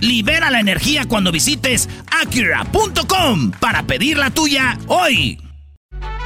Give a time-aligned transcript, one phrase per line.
[0.00, 5.38] Libera la energía cuando visites Acura.com para pedir la tuya hoy.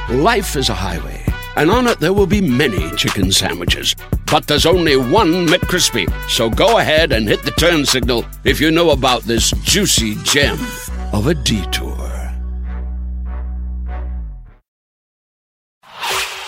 [0.09, 1.23] Life is a highway,
[1.55, 3.95] and on it there will be many chicken sandwiches.
[4.29, 6.11] But there's only one McCrispy.
[6.27, 10.57] So go ahead and hit the turn signal if you know about this juicy gem
[11.13, 11.92] of a detour.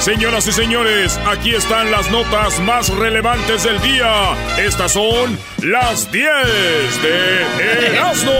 [0.00, 4.32] Señoras y señores, aquí están las notas más relevantes del día.
[4.56, 6.26] Estas son las 10
[7.02, 8.32] de Erasmo.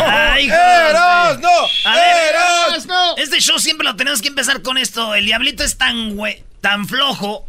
[0.00, 1.48] ¡Ay, ¡Erasmo!
[1.84, 3.14] ¡Erasmo!
[3.18, 5.14] Este show siempre lo tenemos que empezar con esto.
[5.14, 7.46] El diablito es tan, güey, tan flojo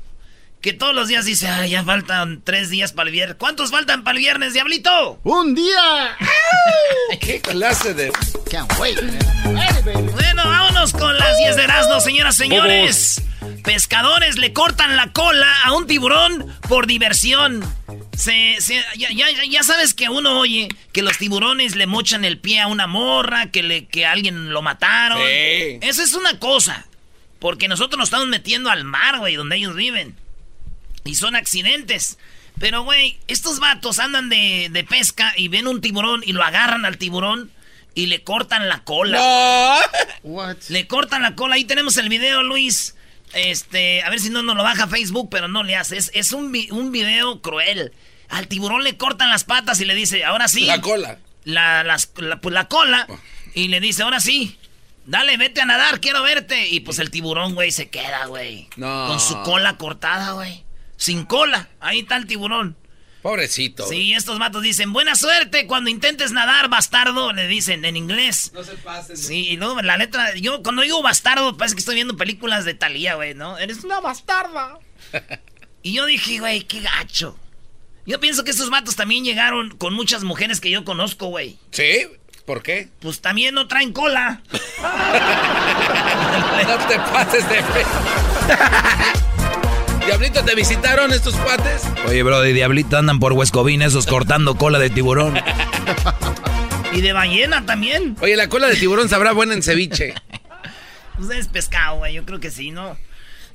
[0.62, 3.38] que todos los días dice, ay, ya faltan tres días para el viernes.
[3.40, 5.20] ¿Cuántos faltan para el viernes, diablito?
[5.24, 6.18] ¡Un día!
[7.20, 8.12] ¡Qué clase de...
[9.84, 13.22] Bueno, vámonos con las 10 de Erasmo, señoras y señores.
[13.64, 17.64] Pescadores le cortan la cola a un tiburón por diversión.
[18.16, 18.58] Se,
[18.98, 23.48] ya, sabes que uno oye que los tiburones le mochan el pie a una morra,
[23.48, 25.20] que, le, que alguien lo mataron.
[25.20, 25.80] Sí.
[25.82, 26.86] Eso es una cosa.
[27.40, 30.16] Porque nosotros nos estamos metiendo al mar, güey, donde ellos viven.
[31.04, 32.18] Y son accidentes.
[32.60, 36.86] Pero, güey, estos vatos andan de, de, pesca y ven un tiburón y lo agarran
[36.86, 37.52] al tiburón
[37.96, 39.80] y le cortan la cola.
[40.70, 41.56] Le cortan la cola.
[41.56, 42.96] Ahí tenemos el video, Luis.
[43.34, 45.98] Este, a ver si no nos lo baja Facebook, pero no le hace.
[45.98, 47.94] Es, un, un, video cruel.
[48.30, 50.66] Al tiburón le cortan las patas y le dice, ahora sí.
[50.66, 51.18] La cola.
[51.44, 53.08] La, las, la, pues la cola.
[53.10, 53.20] Oh.
[53.54, 54.58] Y le dice, ahora sí.
[55.06, 56.68] Dale, vete a nadar, quiero verte.
[56.70, 58.68] Y pues el tiburón, güey, se queda, güey.
[58.76, 59.08] No.
[59.08, 60.64] Con su cola cortada, güey.
[61.02, 61.68] Sin cola.
[61.80, 62.78] Ahí está el tiburón.
[63.24, 63.88] Pobrecito.
[63.88, 68.52] Sí, estos matos dicen, buena suerte cuando intentes nadar, bastardo, le dicen en inglés.
[68.54, 69.18] No se pasen.
[69.18, 72.76] Sí, y luego la letra, yo cuando digo bastardo, parece que estoy viendo películas de
[72.76, 73.58] Talía, güey, ¿no?
[73.58, 74.78] Eres una bastarda.
[75.82, 77.36] y yo dije, güey, qué gacho.
[78.06, 81.58] Yo pienso que estos matos también llegaron con muchas mujeres que yo conozco, güey.
[81.72, 82.10] ¿Sí?
[82.46, 82.90] ¿Por qué?
[83.00, 84.44] Pues también no traen cola.
[86.68, 87.86] no te pases de fe.
[90.06, 91.84] Diablito, ¿te visitaron estos cuates?
[92.08, 95.40] Oye, bro, de Diablito andan por Huescovina esos cortando cola de tiburón.
[96.92, 98.18] y de ballena también.
[98.22, 100.14] Oye, la cola de tiburón sabrá buena en ceviche.
[101.18, 102.98] pues es pescado, güey, yo creo que sí, ¿no?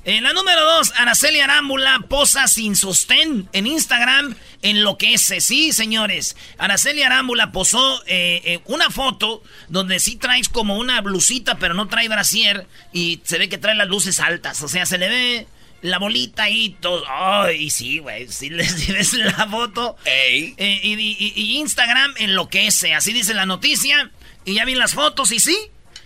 [0.05, 5.41] En la número dos, Araceli Arámbula posa sin sostén en Instagram enloquece.
[5.41, 6.37] Sí, señores.
[6.57, 11.89] Araceli Arámbula posó eh, eh, una foto donde sí traes como una blusita, pero no
[11.89, 12.67] trae brasier.
[12.93, 14.61] Y se ve que trae las luces altas.
[14.61, 15.47] O sea, se le ve
[15.81, 17.03] la bolita y todo.
[17.07, 18.27] Ay, sí, güey.
[18.27, 19.97] Si les ves la foto.
[20.05, 20.53] Ey.
[20.57, 22.93] Eh, y, Instagram enloquece.
[22.93, 24.11] Así dice la noticia.
[24.45, 25.57] Y ya vi las fotos y sí.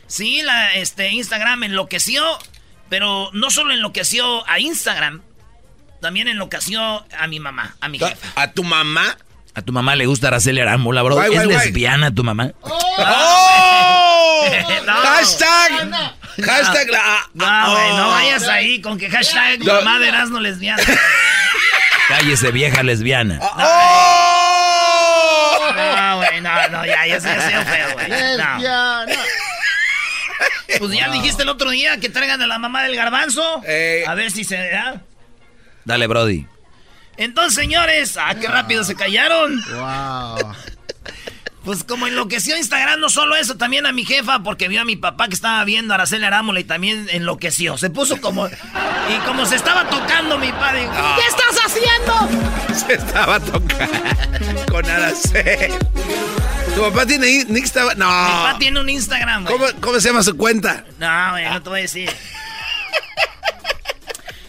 [0.07, 2.23] Sí, la, este, Instagram enloqueció.
[2.89, 5.21] Pero no solo enloqueció a Instagram.
[6.01, 8.33] También enloqueció a mi mamá, a mi jefa.
[8.35, 9.17] ¿A tu mamá?
[9.53, 11.21] A tu mamá le gusta Araceli Arámbula, bro.
[11.21, 12.51] ¿Es lesbiana tu mamá?
[12.61, 14.45] ¡Oh!
[14.87, 15.89] ¡Hashtag!
[16.41, 17.29] Hashtag la.
[17.33, 19.73] No, güey, no vayas ahí con que hashtag no.
[19.73, 20.81] mamá de Erasmo lesbiana.
[22.07, 23.39] Cállese, vieja lesbiana.
[23.41, 23.57] ¡Oh!
[25.75, 28.09] No, güey, no, no, ya, ya se ha feo, güey.
[28.09, 29.05] Lesbiana.
[30.79, 33.61] Pues ya dijiste el otro día que traigan a la mamá del garbanzo.
[34.07, 35.01] A ver si se da.
[35.83, 36.47] Dale, Brody.
[37.21, 39.61] Entonces, señores, ah, qué rápido se callaron.
[39.71, 40.55] Wow.
[41.63, 44.95] Pues como enloqueció Instagram, no solo eso, también a mi jefa, porque vio a mi
[44.95, 47.77] papá que estaba viendo a Araceli Arámula y también enloqueció.
[47.77, 48.47] Se puso como.
[48.47, 50.87] Y como se estaba tocando mi padre.
[50.89, 51.15] Ah.
[51.19, 52.75] ¿Qué estás haciendo?
[52.87, 55.75] Se estaba tocando con Araceli.
[56.73, 57.95] ¿Tu papá tiene Instagram?
[57.95, 58.07] No.
[58.07, 60.83] Mi papá tiene un Instagram, ¿Cómo, ¿Cómo, se llama su cuenta?
[60.97, 62.09] No, güey, no te voy a decir.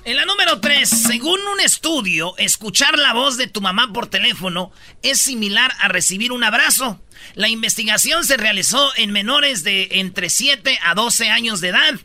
[0.05, 4.73] En la número 3, según un estudio, escuchar la voz de tu mamá por teléfono
[5.03, 7.01] es similar a recibir un abrazo.
[7.37, 12.01] La investigación se realizó en menores de entre 7 a 12 años de edad.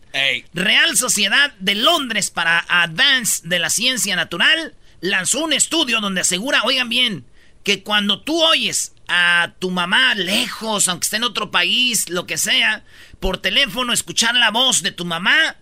[0.53, 6.61] Real Sociedad de Londres para Advance de la Ciencia Natural lanzó un estudio donde asegura,
[6.65, 7.25] oigan bien,
[7.63, 12.38] que cuando tú oyes a tu mamá lejos, aunque esté en otro país, lo que
[12.38, 12.85] sea,
[13.19, 15.55] por teléfono, escuchar la voz de tu mamá,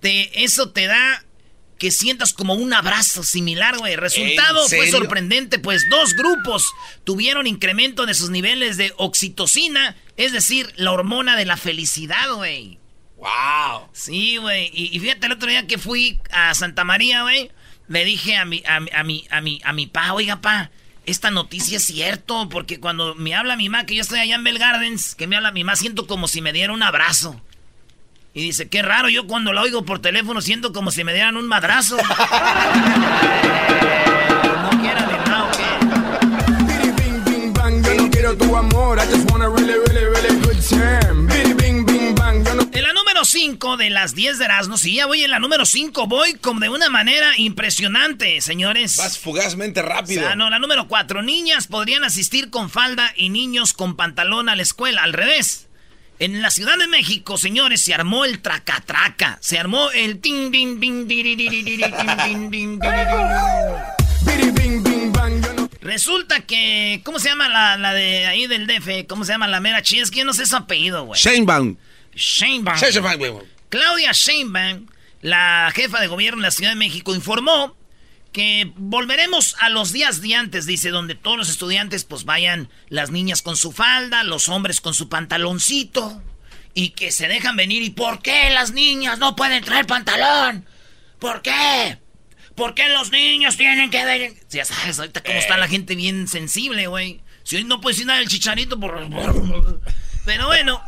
[0.00, 1.22] te, eso te da
[1.82, 3.96] que sientas como un abrazo similar, güey.
[3.96, 6.64] Resultado fue sorprendente, pues dos grupos
[7.02, 12.78] tuvieron incremento de sus niveles de oxitocina, es decir, la hormona de la felicidad, güey.
[13.16, 13.88] ¡Wow!
[13.92, 14.70] Sí, güey.
[14.72, 17.50] Y, fíjate, el otro día que fui a Santa María, güey,
[17.88, 20.70] le dije a mi, a, a, mi, a, mi, a mi pa, oiga, pa,
[21.04, 24.44] esta noticia es cierto, porque cuando me habla mi mamá, que yo estoy allá en
[24.44, 27.42] Bell Gardens, que me habla mi mamá, siento como si me diera un abrazo.
[28.34, 31.36] Y dice, qué raro, yo cuando la oigo por teléfono siento como si me dieran
[31.36, 31.96] un madrazo.
[31.98, 32.02] no
[34.80, 35.50] quiera de nada,
[38.10, 41.26] quiero tu amor, I just want a really, really, really good time.
[41.26, 42.62] Bing, bing, bang, yo no...
[42.72, 45.66] En la número 5 de las 10 de Erasmus, sí, ya voy en la número
[45.66, 48.96] 5, voy como de una manera impresionante, señores.
[48.96, 50.22] Vas fugazmente rápido.
[50.22, 54.48] O sea, no, la número 4, niñas podrían asistir con falda y niños con pantalón
[54.48, 55.68] a la escuela, al revés.
[56.18, 59.38] En la Ciudad de México, señores, se armó el traca-traca.
[59.40, 61.08] Se armó el ting ding ding
[65.80, 67.00] Resulta que.
[67.04, 69.06] ¿Cómo se llama la, la, de ahí del DF?
[69.08, 70.02] ¿Cómo se llama la mera chis?
[70.02, 71.20] Es que yo no sé su apellido, güey.
[71.20, 71.76] Sheinbaum.
[72.14, 72.78] Sheinbaum.
[73.68, 74.86] Claudia Sheinbaum,
[75.22, 77.74] la jefa de gobierno de la Ciudad de México, informó
[78.32, 83.10] que volveremos a los días de antes, dice, donde todos los estudiantes pues vayan, las
[83.10, 86.22] niñas con su falda, los hombres con su pantaloncito,
[86.74, 87.82] y que se dejan venir.
[87.82, 90.66] ¿Y por qué las niñas no pueden traer pantalón?
[91.18, 91.98] ¿Por qué?
[92.54, 94.34] ¿Por qué los niños tienen que ver?
[94.50, 97.20] Ya sabes, ahorita cómo está la gente bien sensible, güey.
[97.44, 99.08] Si hoy no puedes ir nada del chicharito, por...
[100.24, 100.80] Pero bueno,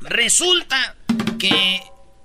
[0.00, 0.96] resulta
[1.38, 1.82] que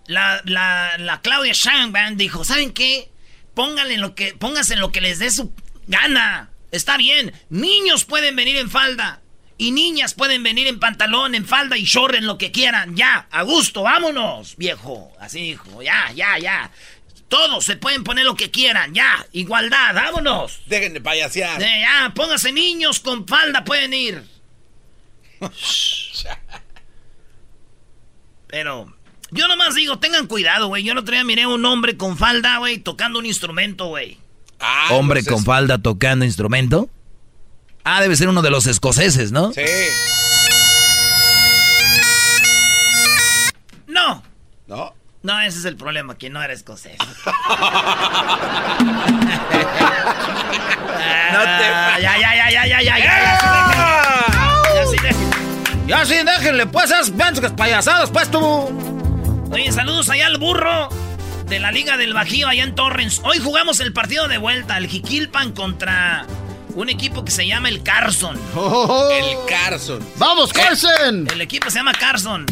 [0.08, 3.13] la, la, la Claudia Sheinbaum dijo, ¿saben qué?
[3.54, 5.54] Pónganle lo que, pónganse en lo que les dé su
[5.88, 6.52] gana.
[6.72, 7.34] Está bien.
[7.50, 9.22] Niños pueden venir en falda.
[9.58, 12.96] Y niñas pueden venir en pantalón, en falda y short, en lo que quieran.
[12.96, 15.14] Ya, a gusto, vámonos, viejo.
[15.20, 16.72] Así dijo, ya, ya, ya.
[17.28, 19.26] Todos se pueden poner lo que quieran, ya.
[19.32, 20.62] Igualdad, vámonos.
[20.66, 21.62] Dejen de payasear.
[21.62, 24.24] ya, pónganse niños con falda, pueden ir.
[28.48, 28.96] Pero
[29.34, 30.84] yo nomás digo, tengan cuidado, güey.
[30.84, 34.18] Yo el otro día miré a un hombre con falda, güey, tocando un instrumento, güey.
[34.60, 36.90] Ah, ¿Hombre con falda tocando instrumento?
[37.84, 39.52] Ah, debe ser uno de los escoceses, ¿no?
[39.52, 39.62] Sí.
[43.88, 44.24] No.
[44.68, 44.94] No.
[45.22, 46.98] No, ese es el problema, que no era escocés.
[47.00, 47.06] no
[51.40, 51.64] te...
[52.02, 53.06] Ya, ya, ya, ya, ya, ya, ya.
[54.76, 55.36] Ya sí déjenle.
[55.88, 57.12] Ya sí déjenle, pues, esas
[57.56, 59.03] payasadas, pues, tú.
[59.54, 60.90] Oye, saludos allá al burro
[61.46, 63.22] de la Liga del Bajío allá en Torrens.
[63.24, 66.26] Hoy jugamos el partido de vuelta, el Jiquilpan contra
[66.74, 68.36] un equipo que se llama el Carson.
[69.12, 70.04] El Carson.
[70.18, 71.28] ¡Vamos, Carson!
[71.32, 72.48] El, equipo se llama Carson.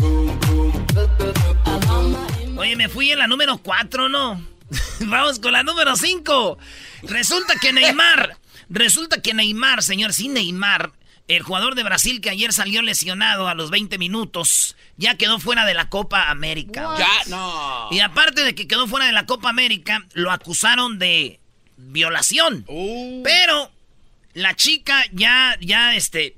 [2.56, 4.40] Oye, me fui en la número 4, ¿no?
[5.00, 6.60] Vamos con la número 5.
[7.02, 8.38] Resulta que Neymar,
[8.70, 10.92] resulta que Neymar, señor, sí Neymar,
[11.36, 15.66] el jugador de Brasil que ayer salió lesionado a los 20 minutos, ya quedó fuera
[15.66, 16.96] de la Copa América.
[16.98, 17.88] Ya, no.
[17.92, 21.40] Y aparte de que quedó fuera de la Copa América, lo acusaron de
[21.78, 22.66] violación.
[22.68, 23.24] Uh.
[23.24, 23.72] Pero
[24.34, 26.38] la chica ya, ya, este,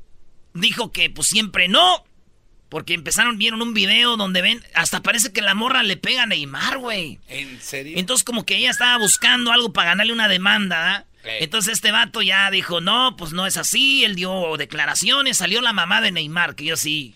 [0.54, 2.04] dijo que pues siempre no.
[2.70, 6.26] Porque empezaron, vieron un video donde ven, hasta parece que la morra le pega a
[6.26, 7.20] Neymar, güey.
[7.28, 8.00] ¿En serio?
[8.00, 11.06] Entonces como que ella estaba buscando algo para ganarle una demanda, ¿ah?
[11.24, 15.74] Entonces este vato ya dijo, no, pues no es así, él dio declaraciones, salió la
[15.74, 17.16] mamá de Neymar, que yo sí...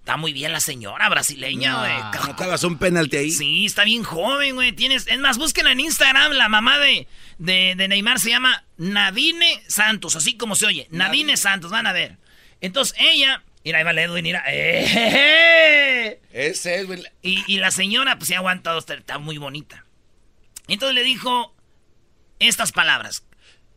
[0.00, 1.98] Está muy bien la señora brasileña, güey.
[1.98, 3.32] No, ¿Notabas un penalti ahí?
[3.32, 4.70] Sí, está bien joven, güey.
[4.70, 5.08] Tienes...
[5.08, 7.08] Es más, búsquenla en Instagram, la mamá de,
[7.38, 10.86] de, Neymar se llama Nadine Santos, así como se oye.
[10.92, 12.18] Nadine, Santos, van a ver.
[12.60, 13.42] Entonces ella...
[13.64, 14.44] Mira, ahí va Edwin, mira.
[14.46, 16.20] ¡Eh!
[16.32, 17.02] Ese es, güey.
[17.22, 19.86] Y, y la señora, pues se ha aguantado, está muy bonita.
[20.68, 21.55] Entonces le dijo,
[22.38, 23.24] estas palabras.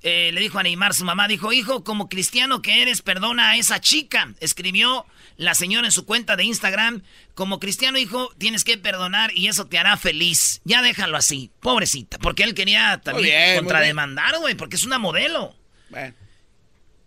[0.02, 3.58] Eh, le dijo a Neymar, su mamá dijo, hijo, como cristiano que eres, perdona a
[3.58, 4.34] esa chica.
[4.40, 9.48] Escribió la señora en su cuenta de Instagram, como cristiano, hijo, tienes que perdonar y
[9.48, 10.62] eso te hará feliz.
[10.64, 15.56] Ya déjalo así, pobrecita, porque él quería también contrademandar, güey, porque es una modelo.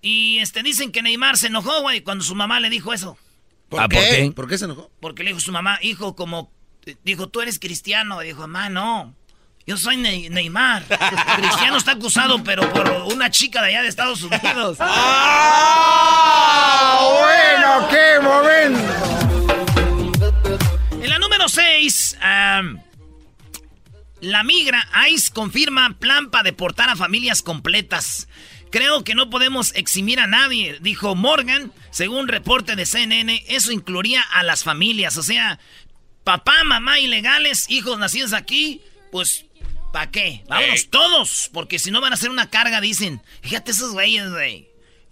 [0.02, 3.16] Y este, dicen que Neymar se enojó, güey, cuando su mamá le dijo eso.
[3.68, 4.32] ¿Por, ah, qué?
[4.34, 4.58] ¿Por qué?
[4.58, 4.90] se enojó?
[5.00, 6.52] Porque le dijo su mamá, hijo, como,
[7.04, 8.20] dijo, tú eres cristiano.
[8.20, 9.14] dijo, mamá, no.
[9.66, 10.84] Yo soy Neymar.
[11.36, 14.78] Cristiano está acusado, pero por una chica de allá de Estados Unidos.
[14.80, 16.12] ¡Ah!
[17.20, 18.80] Bueno, qué momento.
[21.00, 22.18] En la número 6,
[24.20, 28.28] la migra ICE confirma plan para deportar a familias completas.
[28.70, 33.44] Creo que no podemos eximir a nadie, dijo Morgan, según reporte de CNN.
[33.48, 35.60] Eso incluiría a las familias, o sea,
[36.24, 39.44] papá, mamá ilegales, hijos nacidos aquí, pues,
[39.92, 40.42] ¿para qué?
[40.48, 43.22] Vámonos todos, porque si no van a ser una carga, dicen.
[43.42, 44.68] Fíjate esos güeyes, güey.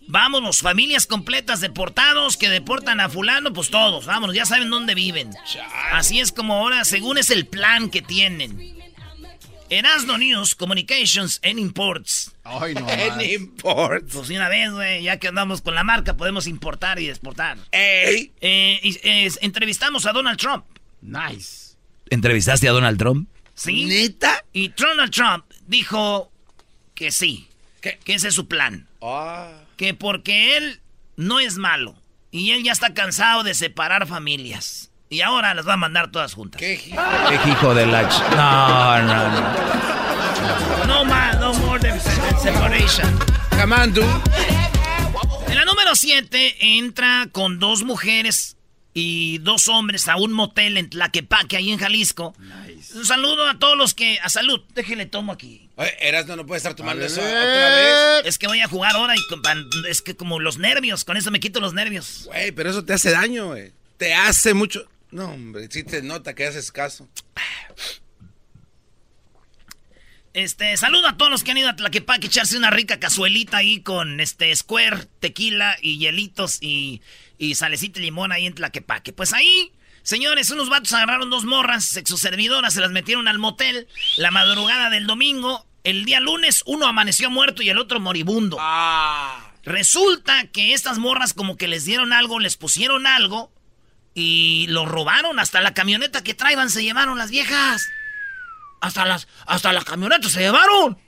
[0.08, 5.30] Vámonos, familias completas deportados que deportan a fulano, pues todos, vámonos, ya saben dónde viven.
[5.92, 8.74] Así es como ahora, según es el plan que tienen.
[9.68, 12.32] Erasmo News, Communications and Imports.
[12.42, 12.88] Ay, no.
[12.90, 14.12] En imports.
[14.12, 17.56] Pues una vez, güey, ya que andamos con la marca, podemos importar y exportar.
[17.70, 18.32] Ey.
[18.40, 20.64] Eh, es- entrevistamos a Donald Trump.
[21.02, 21.76] Nice.
[22.08, 23.28] ¿Entrevistaste a Donald Trump?
[23.60, 23.84] ¿Sí?
[23.86, 24.42] ¿Neta?
[24.52, 26.30] Y Donald Trump dijo
[26.94, 27.48] que sí.
[27.80, 27.98] ¿Qué?
[28.04, 28.86] Que ese es su plan.
[29.02, 29.50] Ah.
[29.76, 30.80] Que porque él
[31.16, 31.94] no es malo.
[32.30, 34.90] Y él ya está cansado de separar familias.
[35.08, 36.60] Y ahora las va a mandar todas juntas.
[36.60, 36.74] ¿Qué?
[36.74, 36.94] hi-
[37.42, 38.08] ¿Qué hijo de la...
[38.08, 40.86] ch- No, no, no.
[40.86, 43.18] No más, no more than se- separation.
[43.50, 44.02] Camandu.
[45.48, 48.56] En la número 7 entra con dos mujeres
[48.94, 52.34] y dos hombres a un motel en Tlaquepaque, ahí en Jalisco.
[52.94, 54.18] Un saludo a todos los que...
[54.22, 55.68] A salud, déjele tomo aquí.
[55.76, 58.26] Oye, Erasmo no puede estar tomando eso otra vez.
[58.26, 59.42] Es que voy a jugar ahora y con-
[59.88, 62.24] es que como los nervios, con eso me quito los nervios.
[62.26, 63.72] Güey, pero eso te hace daño, güey.
[63.96, 64.88] Te hace mucho.
[65.10, 67.08] No, hombre, sí te nota que haces caso.
[70.32, 73.80] Este, saludo a todos los que han ido a Tlaquepaque echarse una rica cazuelita ahí
[73.80, 77.02] con este square, tequila y hielitos y,
[77.36, 79.12] y salecita y limón ahí en Tlaquepaque.
[79.12, 79.72] Pues ahí,
[80.10, 83.86] señores, unos vatos agarraron dos morras sexoservidoras, se las metieron al motel
[84.16, 85.64] la madrugada del domingo.
[85.84, 88.56] El día lunes uno amaneció muerto y el otro moribundo.
[88.60, 89.52] Ah.
[89.62, 93.52] Resulta que estas morras como que les dieron algo, les pusieron algo
[94.12, 95.38] y lo robaron.
[95.38, 97.88] Hasta la camioneta que traían se llevaron las viejas.
[98.80, 100.98] Hasta las, hasta la camioneta se llevaron.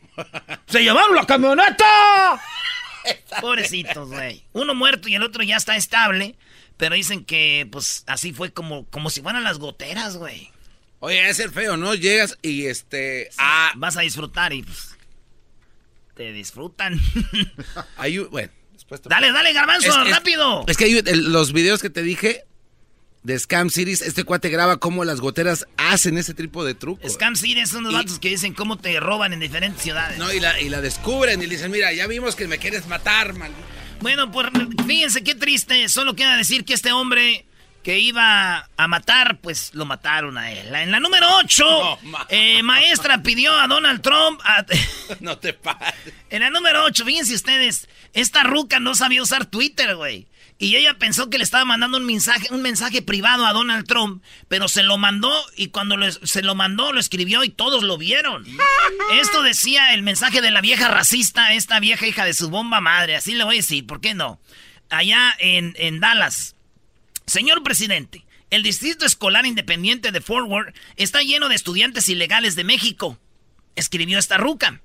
[0.66, 2.40] Se llevaron la camioneta.
[3.40, 4.44] Pobrecitos, güey.
[4.52, 6.36] Uno muerto y el otro ya está estable.
[6.82, 10.50] Pero dicen que, pues, así fue como, como si fueran las goteras, güey.
[10.98, 11.94] Oye, es ser feo, ¿no?
[11.94, 13.30] Llegas y este.
[13.38, 14.96] Ah, Vas a disfrutar y, pues,
[16.16, 17.00] te disfrutan.
[17.96, 20.64] hay Bueno, después te- dale, dale, garbanzo, Es- es- rápido.
[20.66, 22.46] Es que hay el- los videos que te dije
[23.22, 27.12] de Scam Series, este cuate graba cómo las goteras hacen ese tipo de trucos.
[27.12, 30.18] Scam City son los vatos que dicen cómo te roban en diferentes ciudades.
[30.18, 32.88] No, y la, y la descubren y le dicen, mira, ya vimos que me quieres
[32.88, 33.62] matar, maldito.
[34.02, 34.48] Bueno, pues
[34.86, 35.88] fíjense qué triste.
[35.88, 37.46] Solo queda decir que este hombre
[37.82, 40.72] que iba a matar, pues lo mataron a él.
[40.74, 42.26] En la número 8, No, ma-
[42.62, 44.40] maestra pidió a Donald Trump.
[44.44, 44.64] a-
[45.20, 45.94] No te pares.
[46.30, 50.26] en la número 8, fíjense ustedes, esta ruca no sabía usar Twitter, güey.
[50.62, 54.22] Y ella pensó que le estaba mandando un mensaje, un mensaje privado a Donald Trump,
[54.46, 57.98] pero se lo mandó y cuando lo- se lo mandó lo escribió y todos lo
[57.98, 58.46] vieron.
[59.20, 63.16] Esto decía el mensaje de la vieja racista, esta vieja hija de su bomba madre,
[63.16, 64.40] así le voy a decir, ¿por qué no?
[64.88, 66.54] Allá en, en Dallas.
[67.26, 72.62] Señor presidente, el Distrito Escolar Independiente de Fort Worth está lleno de estudiantes ilegales de
[72.62, 73.18] México.
[73.74, 74.80] Escribió esta ruca.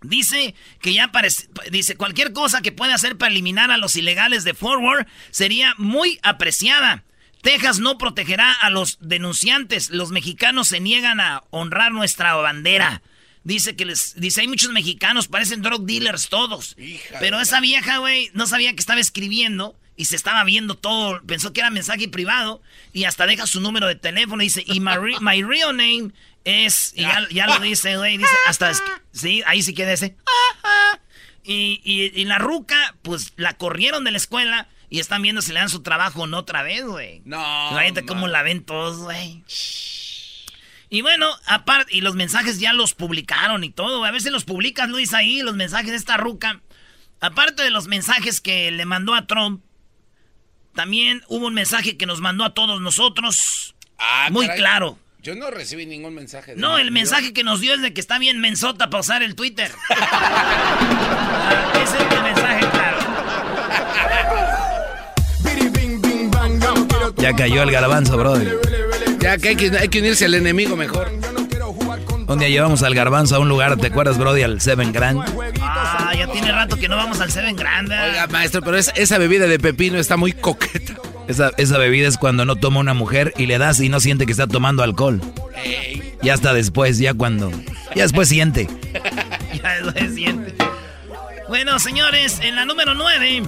[0.00, 4.44] Dice que ya parece, dice cualquier cosa que pueda hacer para eliminar a los ilegales
[4.44, 7.04] de Fort Worth sería muy apreciada.
[7.42, 9.90] Texas no protegerá a los denunciantes.
[9.90, 13.02] Los mexicanos se niegan a honrar nuestra bandera.
[13.44, 16.76] Dice que les dice hay muchos mexicanos, parecen drug dealers todos.
[17.18, 21.52] Pero esa vieja, güey, no sabía que estaba escribiendo y se estaba viendo todo, pensó
[21.52, 22.62] que era mensaje privado
[22.92, 24.80] y hasta deja su número de teléfono y dice, "Y
[25.20, 26.12] my real name
[26.48, 28.72] es y ya, ya lo dice, güey, dice hasta
[29.12, 30.16] sí, ahí sí queda ese.
[31.44, 35.52] Y, y, y la ruca, pues la corrieron de la escuela y están viendo si
[35.52, 37.22] le dan su trabajo o no otra vez, güey.
[37.24, 39.44] No, Imagínate cómo la ven todos, güey.
[40.90, 44.14] Y bueno, aparte, y los mensajes ya los publicaron y todo, güey.
[44.14, 46.62] A si los publicas, Luis, ahí, los mensajes de esta ruca.
[47.20, 49.62] Aparte de los mensajes que le mandó a Trump,
[50.74, 53.74] también hubo un mensaje que nos mandó a todos nosotros.
[53.98, 54.60] Ah, Muy caray.
[54.60, 54.98] claro.
[55.28, 56.54] Yo no recibí ningún mensaje.
[56.54, 59.22] de No, el mensaje que nos dio es de que está bien mensota para usar
[59.22, 59.70] el Twitter.
[61.50, 62.98] Ah, ese es el mensaje, claro.
[67.18, 68.58] Ya cayó el garbanzo, brother.
[69.18, 71.10] Ya que hay, que hay que unirse al enemigo mejor.
[72.26, 74.42] Un día llevamos al garbanzo a un lugar, ¿te acuerdas, brody?
[74.42, 75.20] Al Seven Grand.
[75.60, 77.94] Ah, ya tiene rato que no vamos al Seven Grande.
[77.98, 80.94] Oiga, maestro, pero es- esa bebida de pepino está muy coqueta.
[81.28, 84.24] Esa, esa bebida es cuando no toma una mujer y le das y no siente
[84.24, 85.20] que está tomando alcohol.
[86.22, 87.50] Ya hasta después, ya cuando...
[87.94, 88.68] Ya después siente.
[89.62, 90.54] Ya lo siente.
[91.48, 93.42] Bueno, señores, en la número 9,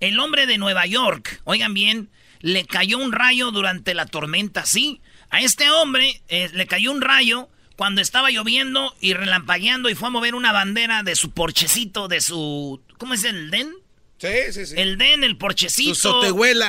[0.00, 2.08] el hombre de Nueva York, oigan bien,
[2.40, 5.02] le cayó un rayo durante la tormenta, sí.
[5.28, 10.08] A este hombre eh, le cayó un rayo cuando estaba lloviendo y relampagueando y fue
[10.08, 12.80] a mover una bandera de su porchecito, de su...
[12.96, 13.70] ¿Cómo es el den?
[14.18, 14.74] Sí, sí, sí.
[14.78, 15.94] El den, el porchecito.
[15.94, 16.20] Su.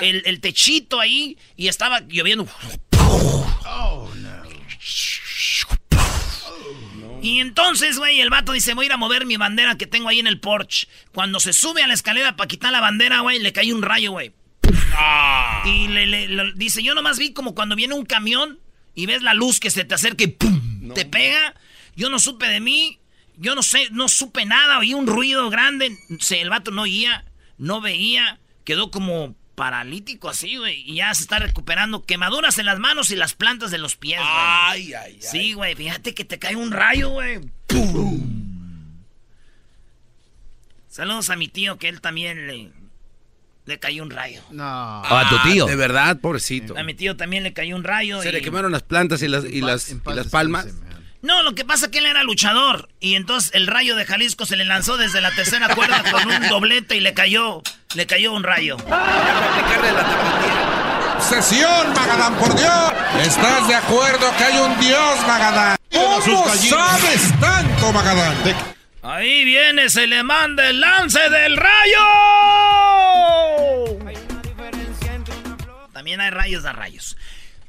[0.02, 2.48] El, el techito ahí y estaba lloviendo.
[3.00, 4.38] Oh, no.
[7.22, 10.08] Y entonces, güey, el vato dice, voy a ir a mover mi bandera que tengo
[10.10, 10.88] ahí en el porche.
[11.14, 14.12] Cuando se sube a la escalera para quitar la bandera, güey, le cae un rayo,
[14.12, 14.34] güey.
[14.94, 15.64] Ah.
[15.66, 18.60] Y le, le- lo- dice, yo nomás vi como cuando viene un camión
[18.94, 20.94] y ves la luz que se te acerca y ¡pum!
[20.94, 21.56] Te pega.
[21.96, 23.00] Yo no supe de mí.
[23.38, 24.80] Yo no sé, no supe nada.
[24.80, 25.98] Oí un ruido grande.
[26.20, 27.26] Se, el vato no oía,
[27.58, 28.40] no veía.
[28.64, 30.84] Quedó como paralítico así, güey.
[30.86, 32.04] Y ya se está recuperando.
[32.06, 34.30] Quemaduras en las manos y las plantas de los pies, güey.
[34.32, 35.20] Ay, ay, ay.
[35.22, 37.40] Sí, güey, fíjate que te cae un rayo, güey.
[37.68, 38.28] ¡Pum!
[40.90, 42.72] Saludos a mi tío que él también le,
[43.66, 44.42] le cayó un rayo.
[44.52, 44.64] No.
[44.66, 45.66] Ah, a tu tío.
[45.66, 46.78] De verdad, pobrecito.
[46.78, 48.22] A mi tío también le cayó un rayo.
[48.22, 50.68] Se y- le quemaron las plantas y las, y las, y las palmas.
[51.28, 52.88] No, lo que pasa es que él era luchador.
[53.02, 56.48] Y entonces el rayo de Jalisco se le lanzó desde la tercera cuerda con un
[56.50, 57.62] doblete y le cayó,
[57.96, 58.78] le cayó un rayo.
[61.20, 62.94] Sesión, Magadán, por Dios.
[63.24, 65.76] ¿Estás de acuerdo que hay un Dios, Magadán?
[65.92, 66.22] ¿Cómo
[66.56, 68.38] sabes tanto, Magadán?
[69.04, 72.06] Ahí viene, se le manda el lance del rayo.
[75.92, 77.18] También hay rayos de rayos.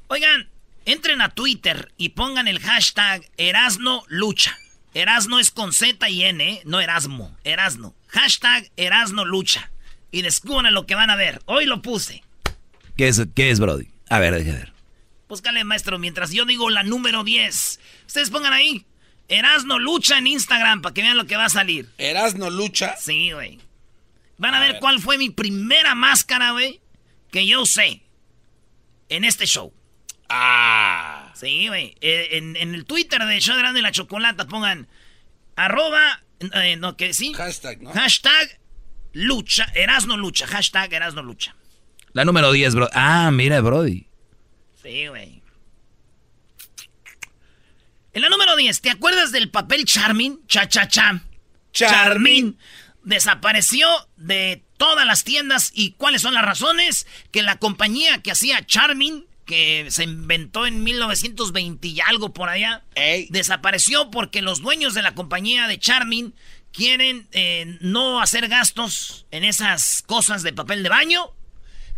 [0.06, 0.48] Oigan,
[0.88, 4.56] entren a Twitter y pongan el hashtag Erasno Lucha.
[4.94, 6.62] Erasno es con Z y N, ¿eh?
[6.64, 7.94] no Erasmo, Erasno.
[8.08, 9.70] Hashtag Erasno Lucha.
[10.10, 11.42] Y descubran lo que van a ver.
[11.44, 12.24] Hoy lo puse.
[12.96, 13.88] ¿Qué es, qué es Brody?
[14.08, 14.72] A ver, deja ver.
[15.28, 17.80] Búscale, maestro, mientras yo digo la número 10.
[18.06, 18.86] Ustedes pongan ahí.
[19.28, 21.90] Erasno Lucha en Instagram para que vean lo que va a salir.
[21.98, 22.96] Erasno lucha.
[22.96, 23.58] Sí, güey.
[24.38, 26.80] Van a, ver, cuál fue mi primera máscara, güey,
[27.30, 28.00] que yo usé
[29.10, 29.74] en este show.
[30.28, 31.32] Ah.
[31.34, 31.94] Sí, güey.
[32.00, 34.88] Eh, en, en el Twitter de Show de la Chocolata pongan
[35.56, 36.22] arroba,
[36.54, 37.32] eh, no, que sí.
[37.34, 37.92] Hashtag, ¿no?
[37.92, 38.60] Hashtag
[39.12, 41.56] lucha, Erasno Lucha, hashtag Erasno Lucha.
[42.12, 42.88] La número 10, bro.
[42.92, 44.08] Ah, mira, Brody.
[44.82, 45.42] Sí, güey.
[48.12, 50.40] En la número 10, ¿te acuerdas del papel Charmin?
[50.48, 51.22] Cha, cha, cha.
[51.72, 52.58] Charmin.
[53.04, 55.70] Desapareció de todas las tiendas.
[55.74, 57.06] ¿Y cuáles son las razones?
[57.30, 62.84] Que la compañía que hacía Charmin, que se inventó en 1920 y algo por allá,
[62.94, 63.28] Ey.
[63.30, 66.34] desapareció porque los dueños de la compañía de Charmin
[66.70, 71.32] quieren eh, no hacer gastos en esas cosas de papel de baño.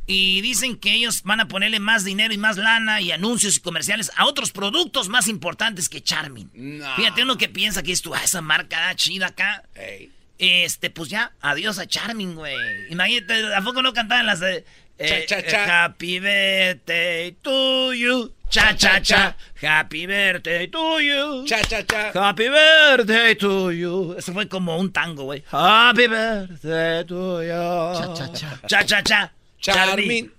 [0.07, 3.61] Y dicen que ellos van a ponerle más dinero y más lana y anuncios y
[3.61, 6.51] comerciales a otros productos más importantes que Charmin.
[6.55, 6.97] No.
[6.97, 9.65] Fíjate uno que piensa que es tu, ah, esa marca chida acá.
[9.75, 10.11] Ey.
[10.39, 12.57] Este, pues ya, adiós a Charmin, güey.
[12.91, 14.65] Imagínate, ¿a poco no cantaban las de...
[15.01, 15.67] eh, Cha, cha, cha.
[15.67, 18.33] Happy birthday to you.
[18.51, 19.35] Cha, cha, cha.
[19.63, 21.45] Happy birthday to you.
[21.47, 22.13] Cha, cha, cha.
[22.13, 24.15] Happy birthday to you.
[24.19, 25.43] Eso fue como un tango, güey.
[25.51, 27.49] Happy birthday to you.
[27.49, 28.61] Cha, cha, cha.
[28.69, 29.31] Cha, cha, cha.
[29.61, 30.33] Charmin.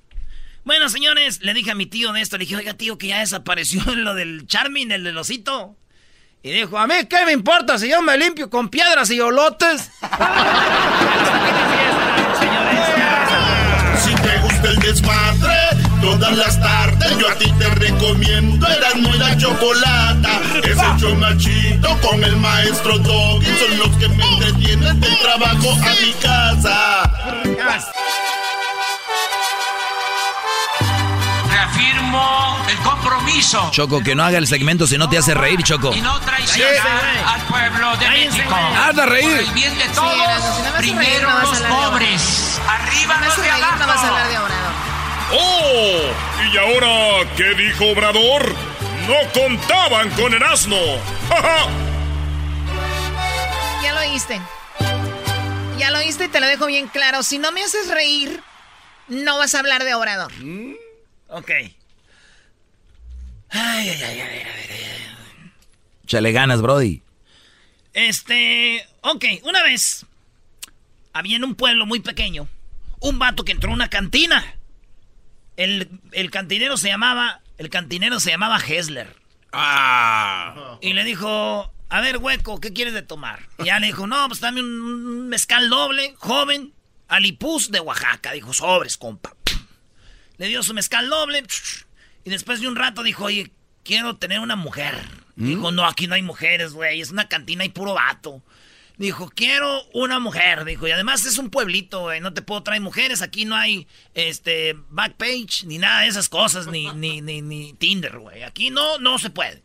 [0.63, 3.19] Bueno, señores, le dije a mi tío de esto, le dije, oiga, tío, que ya
[3.19, 5.75] desapareció lo del Charmin, el del osito.
[6.43, 9.89] Y dijo, a mí, ¿qué me importa si yo me limpio con piedras y olotes?
[16.21, 20.39] todas las tardes yo a ti te recomiendo Eran muy la chocolata.
[20.63, 23.45] Es el chomachito con el maestro Doggy.
[23.57, 27.11] Son los que me entretienen del trabajo a mi casa.
[31.51, 35.93] Reafirmo el compromiso Choco, que no haga el segmento si no te hace reír, Choco.
[35.93, 37.33] y no traicionar güey.
[37.33, 38.49] al pueblo de México.
[38.49, 38.75] güey.
[38.75, 39.31] ¡Haz de reír!
[39.31, 43.41] Por el bien de todos, si no reír, primero no los pobres, arriba los de
[43.43, 44.70] reír, no vas a hablar de abajo.
[45.33, 46.13] ¡Oh!
[46.53, 48.53] ¿Y ahora qué dijo Obrador?
[49.07, 50.77] No contaban con el asno.
[51.29, 51.69] ¡Ja, ja!
[53.83, 54.41] Ya lo oíste.
[55.77, 57.23] Ya lo oíste y te lo dejo bien claro.
[57.23, 58.41] Si no me haces reír,
[59.07, 60.31] no vas a hablar de Obrador.
[61.29, 61.49] Ok.
[61.49, 61.73] Ay,
[63.49, 64.45] ay, ay, ay, ay.
[66.05, 67.01] Chale ganas, Brody.
[67.93, 70.05] Este, ok, una vez
[71.13, 72.47] había en un pueblo muy pequeño
[73.01, 74.55] un vato que entró a una cantina.
[75.57, 79.15] El, el cantinero se llamaba, el cantinero se llamaba Hessler.
[79.51, 80.77] Ah.
[80.81, 83.47] Y le dijo, a ver, hueco, ¿qué quieres de tomar?
[83.59, 86.73] Y ya le dijo, no, pues dame un mezcal doble, joven,
[87.07, 88.31] alipuz de Oaxaca.
[88.31, 89.35] Dijo, sobres, compa.
[90.37, 91.43] Le dio su mezcal doble.
[92.23, 93.51] Y después de un rato dijo, oye,
[93.83, 94.95] quiero tener una mujer.
[95.35, 97.01] Dijo, no, aquí no hay mujeres, güey.
[97.01, 98.41] Es una cantina y puro vato.
[99.01, 100.63] Dijo, quiero una mujer.
[100.63, 102.19] Dijo, y además es un pueblito, güey.
[102.21, 103.23] No te puedo traer mujeres.
[103.23, 108.19] Aquí no hay, este, backpage, ni nada de esas cosas, ni, ni, ni, ni Tinder,
[108.19, 108.43] güey.
[108.43, 109.63] Aquí no, no se puede.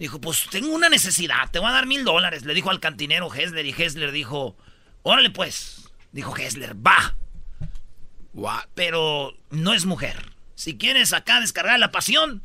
[0.00, 2.44] Dijo, pues tengo una necesidad, te voy a dar mil dólares.
[2.44, 4.56] Le dijo al cantinero Hessler y Hessler dijo,
[5.04, 5.88] órale pues.
[6.10, 7.14] Dijo Hessler, va.
[8.74, 10.32] Pero no es mujer.
[10.56, 12.42] Si quieres acá descargar la pasión,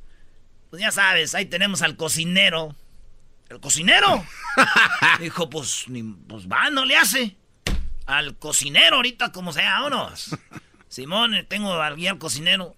[0.69, 2.76] pues ya sabes, ahí tenemos al cocinero.
[3.53, 4.25] ¿El cocinero?
[5.19, 7.37] Dijo, pues, ni, pues va, no le hace.
[8.07, 10.35] Al cocinero ahorita, como sea, vámonos.
[10.87, 12.75] Simón, tengo aquí al cocinero.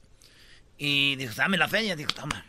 [0.77, 1.95] Y dijo, dame la feria.
[1.95, 2.45] Dijo, toma.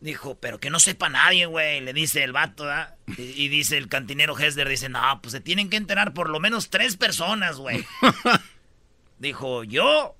[0.00, 1.80] Dijo, pero que no sepa nadie, güey.
[1.80, 2.96] Le dice el vato, ¿verdad?
[3.16, 6.40] Y, y dice el cantinero Hesler, dice, no, pues se tienen que enterar por lo
[6.40, 7.86] menos tres personas, güey.
[9.18, 10.16] dijo, yo.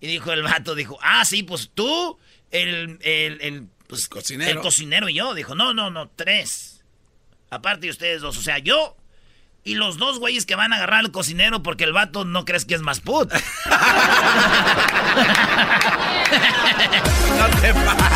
[0.00, 2.18] Y dijo el vato, dijo, ah, sí, pues tú,
[2.50, 4.50] el, el, el, pues, Cocinero.
[4.50, 5.34] el cocinero y yo.
[5.34, 6.82] Dijo, no, no, no, tres.
[7.50, 8.96] Aparte de ustedes dos, o sea, yo
[9.62, 12.64] y los dos güeyes que van a agarrar al cocinero porque el vato no crees
[12.64, 13.30] que es más put.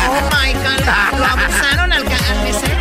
[0.07, 0.85] Oh my God,
[1.19, 2.75] lo abusaron al, ca- al mesero.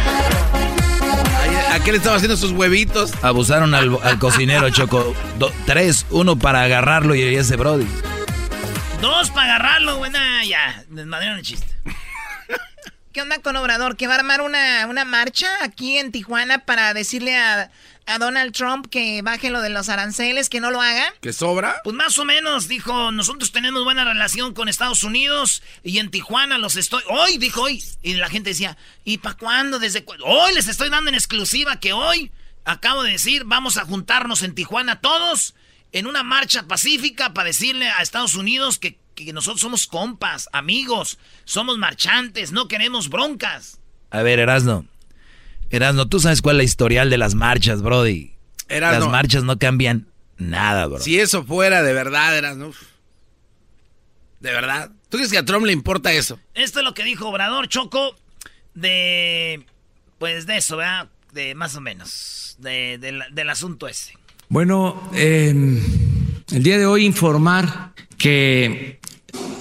[1.72, 3.12] ¿A qué le estaba haciendo sus huevitos?
[3.22, 5.14] Abusaron al, al cocinero, Choco.
[5.38, 7.87] Do- tres, uno para agarrarlo y ese Brody.
[9.00, 10.11] Dos para agarrarlo, güey.
[10.11, 11.66] Nah, ya, desmadrieron el chiste.
[13.14, 13.96] ¿Qué onda con Obrador?
[13.96, 17.70] ¿Que va a armar una, una marcha aquí en Tijuana para decirle a,
[18.07, 21.14] a Donald Trump que baje lo de los aranceles, que no lo haga?
[21.20, 21.77] ¿Que sobra?
[21.85, 26.59] Pues más o menos, dijo, nosotros tenemos buena relación con Estados Unidos y en Tijuana
[26.59, 27.05] los estoy...
[27.09, 27.85] Hoy, dijo hoy.
[28.03, 29.79] Y la gente decía, ¿y para cuándo?
[29.79, 30.24] ¿Desde cuándo?
[30.24, 32.33] Hoy les estoy dando en exclusiva que hoy,
[32.64, 35.55] acabo de decir, vamos a juntarnos en Tijuana todos
[35.92, 41.18] en una marcha pacífica para decirle a Estados Unidos que, que nosotros somos compas, amigos,
[41.44, 43.79] somos marchantes, no queremos broncas.
[44.11, 44.87] A ver, Erasno.
[45.70, 48.33] Erasno, tú sabes cuál es la historial de las marchas, Brody.
[48.68, 49.00] Erasno.
[49.00, 50.98] Las marchas no cambian nada, bro.
[51.00, 52.72] Si eso fuera de verdad, eras, ¿no?
[54.40, 54.90] De verdad.
[55.09, 56.38] ¿Tú crees que a Trump le importa eso?
[56.55, 58.16] Esto es lo que dijo Obrador Choco
[58.74, 59.64] de...
[60.18, 61.09] Pues de eso, ¿verdad?
[61.33, 62.57] De más o menos.
[62.59, 64.14] De, de la- del asunto ese.
[64.48, 65.48] Bueno, eh,
[66.53, 69.00] el día de hoy informar que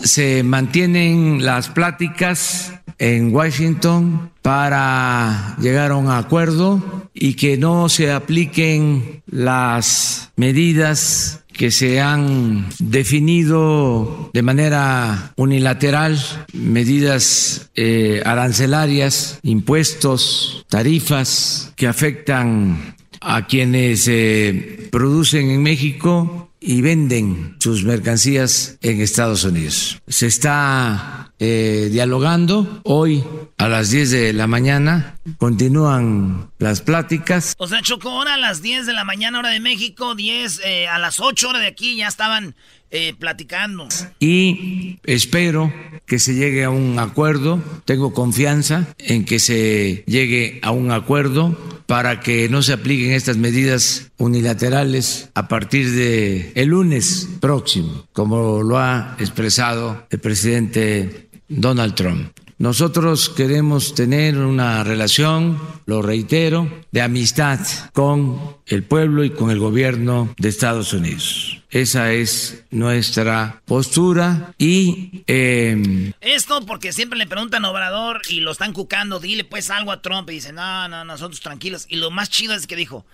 [0.03, 8.11] se mantienen las pláticas en Washington para llegar a un acuerdo y que no se
[8.11, 16.19] apliquen las medidas que se han definido de manera unilateral,
[16.51, 27.57] medidas eh, arancelarias, impuestos, tarifas que afectan a quienes eh, producen en México y venden
[27.59, 30.01] sus mercancías en Estados Unidos.
[30.07, 33.21] Se está eh, dialogando hoy
[33.57, 37.53] a las 10 de la mañana, continúan las pláticas.
[37.57, 40.87] O sea, Choco, ahora a las 10 de la mañana, hora de México, 10 eh,
[40.87, 42.55] a las 8 hora de aquí, ya estaban
[42.91, 43.87] eh, platicando.
[44.19, 45.73] y espero
[46.05, 47.61] que se llegue a un acuerdo.
[47.83, 53.37] Tengo confianza en que se llegue a un acuerdo para que no se apliquen estas
[53.37, 61.95] medidas unilaterales a partir de el lunes próximo, como lo ha expresado el presidente Donald
[61.95, 62.42] Trump.
[62.57, 67.59] Nosotros queremos tener una relación, lo reitero, de amistad
[67.93, 71.61] con el pueblo y con el gobierno de Estados Unidos.
[71.69, 78.51] Esa es nuestra postura y eh, Esto porque siempre le preguntan a Obrador y lo
[78.51, 81.85] están cucando, dile pues algo a Trump y dice, no, no, nosotros tranquilos.
[81.89, 83.05] Y lo más chido es que dijo,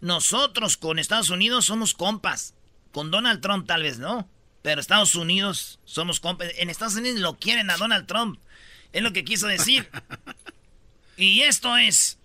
[0.00, 2.54] nosotros con Estados Unidos somos compas.
[2.92, 4.28] Con Donald Trump tal vez no,
[4.62, 6.48] pero Estados Unidos somos compas.
[6.58, 8.40] En Estados Unidos lo quieren a Donald Trump.
[8.92, 9.88] Es lo que quiso decir.
[11.18, 12.16] Y esto es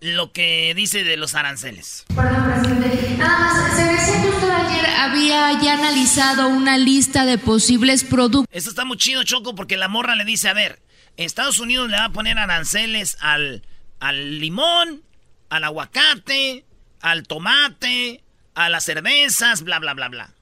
[0.00, 2.04] lo que dice de los aranceles.
[2.14, 3.16] Perdón, presidente.
[3.18, 8.46] Nada más, se decía que usted ayer había ya analizado una lista de posibles productos.
[8.52, 10.80] Esto está muy chido, Choco, porque la morra le dice, a ver,
[11.16, 13.64] Estados Unidos le va a poner aranceles al,
[13.98, 15.02] al limón,
[15.50, 16.64] al aguacate,
[17.00, 18.22] al tomate,
[18.54, 20.34] a las cervezas, bla, bla, bla, bla.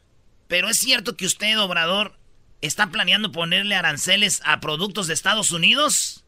[0.46, 2.15] Pero es cierto que usted, Obrador,
[2.66, 6.24] está planeando ponerle aranceles a productos de Estados Unidos.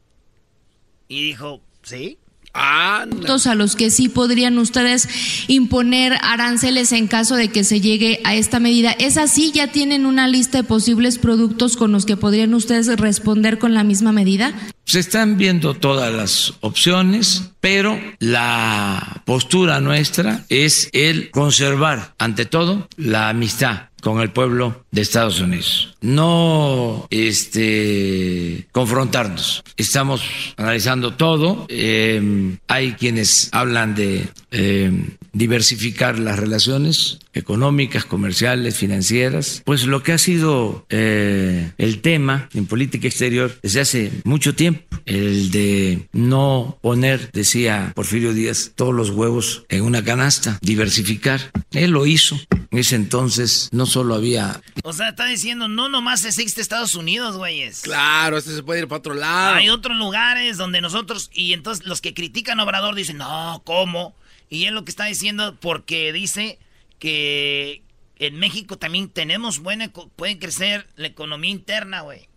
[1.07, 2.17] Y dijo, ¿sí?
[2.53, 3.05] Ah,
[3.45, 5.07] a los que sí podrían ustedes
[5.47, 8.91] imponer aranceles en caso de que se llegue a esta medida.
[8.91, 9.51] ¿Es así?
[9.53, 13.83] ¿Ya tienen una lista de posibles productos con los que podrían ustedes responder con la
[13.83, 14.53] misma medida?
[14.89, 22.87] se están viendo todas las opciones, pero la postura nuestra es el conservar, ante todo,
[22.97, 25.95] la amistad con el pueblo de Estados Unidos.
[26.01, 29.63] No este, confrontarnos.
[29.77, 30.21] Estamos
[30.57, 31.65] analizando todo.
[31.69, 34.91] Eh, hay quienes hablan de eh,
[35.33, 37.19] diversificar las relaciones.
[37.33, 43.81] económicas, comerciales, financieras, pues lo que ha sido eh, el tema en política exterior desde
[43.81, 50.03] hace mucho tiempo, el de no poner, decía Porfirio Díaz, todos los huevos en una
[50.03, 51.39] canasta, diversificar.
[51.71, 52.39] Él lo hizo.
[52.71, 54.61] En ese entonces no solo había...
[54.83, 57.81] O sea, está diciendo, no nomás existe Estados Unidos, güeyes.
[57.81, 59.55] Claro, este se puede ir para otro lado.
[59.55, 64.15] Hay otros lugares donde nosotros, y entonces los que critican a Obrador dicen, no, ¿cómo?
[64.49, 66.59] Y él lo que está diciendo, porque dice
[66.97, 67.83] que
[68.17, 72.27] en México también tenemos buena, puede crecer la economía interna, güey.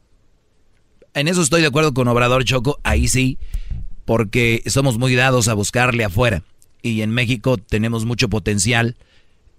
[1.14, 3.38] En eso estoy de acuerdo con Obrador Choco, ahí sí,
[4.04, 6.42] porque somos muy dados a buscarle afuera.
[6.80, 8.96] Y en México tenemos mucho potencial.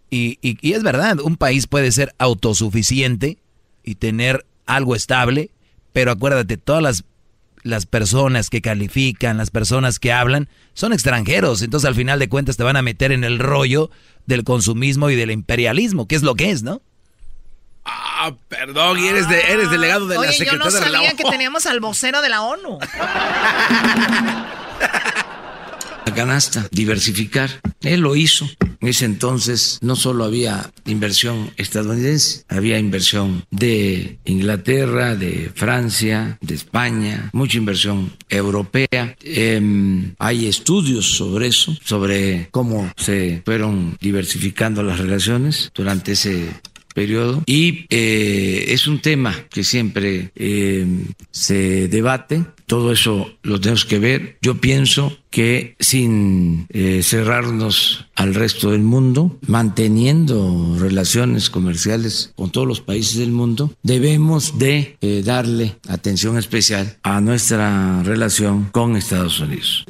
[0.10, 3.38] Y, y, es verdad, un país puede ser autosuficiente
[3.83, 5.51] y tener algo estable,
[5.91, 7.03] pero acuérdate, todas las,
[7.63, 11.61] las personas que califican, las personas que hablan, son extranjeros.
[11.61, 13.91] Entonces al final de cuentas te van a meter en el rollo
[14.25, 16.81] del consumismo y del imperialismo, que es lo que es, ¿no?
[17.85, 20.85] Ah, perdón, y eres, de, eres delegado de Oye, la Secretaría yo no de la
[20.85, 21.17] sabía ONU.
[21.17, 22.79] que teníamos al vocero de la ONU.
[26.05, 27.49] La canasta, diversificar.
[27.81, 28.47] Él lo hizo.
[28.81, 36.55] En ese entonces no solo había inversión estadounidense, había inversión de Inglaterra, de Francia, de
[36.55, 39.15] España, mucha inversión europea.
[39.23, 46.49] Em, hay estudios sobre eso, sobre cómo se fueron diversificando las relaciones durante ese
[46.93, 50.85] periodo y eh, es un tema que siempre eh,
[51.31, 52.45] se debate.
[52.73, 54.39] Todo eso lo tenemos que ver.
[54.41, 62.65] Yo pienso que sin eh, cerrarnos al resto del mundo, manteniendo relaciones comerciales con todos
[62.67, 69.39] los países del mundo, debemos de eh, darle atención especial a nuestra relación con Estados
[69.39, 69.86] Unidos.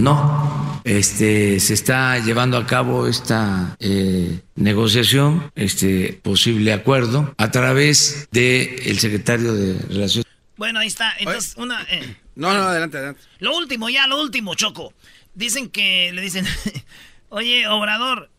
[0.00, 8.28] No, este, se está llevando a cabo esta eh, negociación, este posible acuerdo, a través
[8.32, 10.27] del el secretario de Relaciones.
[10.58, 11.14] Bueno, ahí está.
[11.18, 11.82] Entonces, una...
[11.88, 13.20] eh, No, no, adelante, adelante.
[13.40, 14.92] Lo último, ya, lo último, Choco.
[15.34, 16.46] Dicen que, le dicen,
[17.30, 18.30] oye, Obrador,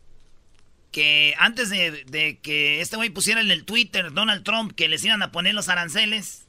[0.90, 5.04] que antes de, de que este güey pusiera en el Twitter, Donald Trump, que les
[5.04, 6.46] iban a poner los aranceles,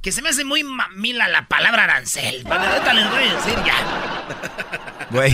[0.00, 2.44] que se me hace muy mamila la palabra arancel.
[2.44, 5.06] Ahorita les voy a decir ya.
[5.10, 5.32] Güey.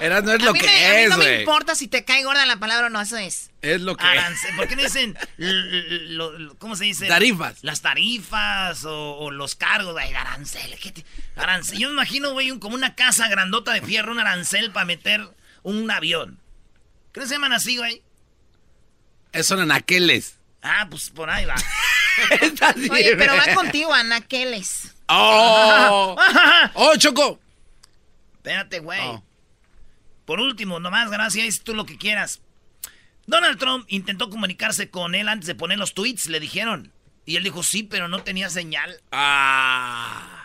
[0.00, 1.40] Era, no es a lo mí, que me, es, no me güey.
[1.40, 3.50] importa si te cae gorda la palabra o no, eso es.
[3.62, 4.54] Es lo que Arancel.
[4.56, 7.06] ¿Por qué no dicen, lo- lo- ¿cómo se dice?
[7.06, 7.62] Tarifas.
[7.62, 10.76] Las tarifas o, o los cargos, güey, arancel.
[10.80, 11.04] ¿qué te-
[11.36, 11.78] arancel.
[11.78, 15.26] Yo me imagino, güey, un- como una casa grandota de fierro, un arancel para meter
[15.62, 16.38] un avión.
[17.12, 18.02] ¿Qué se llaman así, güey?
[19.32, 19.46] es.
[19.46, 20.36] Son anaqueles.
[20.62, 21.54] Ah, pues por ahí va.
[22.90, 23.48] Oye, pero güey.
[23.48, 24.94] va contigo, Anaqueles.
[25.08, 26.16] ¡Oh!
[26.74, 27.38] ¡Oh, Choco!
[28.36, 29.00] Espérate, güey.
[29.02, 29.22] Oh.
[30.26, 32.40] Por último, nomás, gracias, tú lo que quieras.
[33.26, 36.92] Donald Trump intentó comunicarse con él antes de poner los tweets, le dijeron.
[37.24, 39.00] Y él dijo, sí, pero no tenía señal.
[39.10, 40.44] Ah.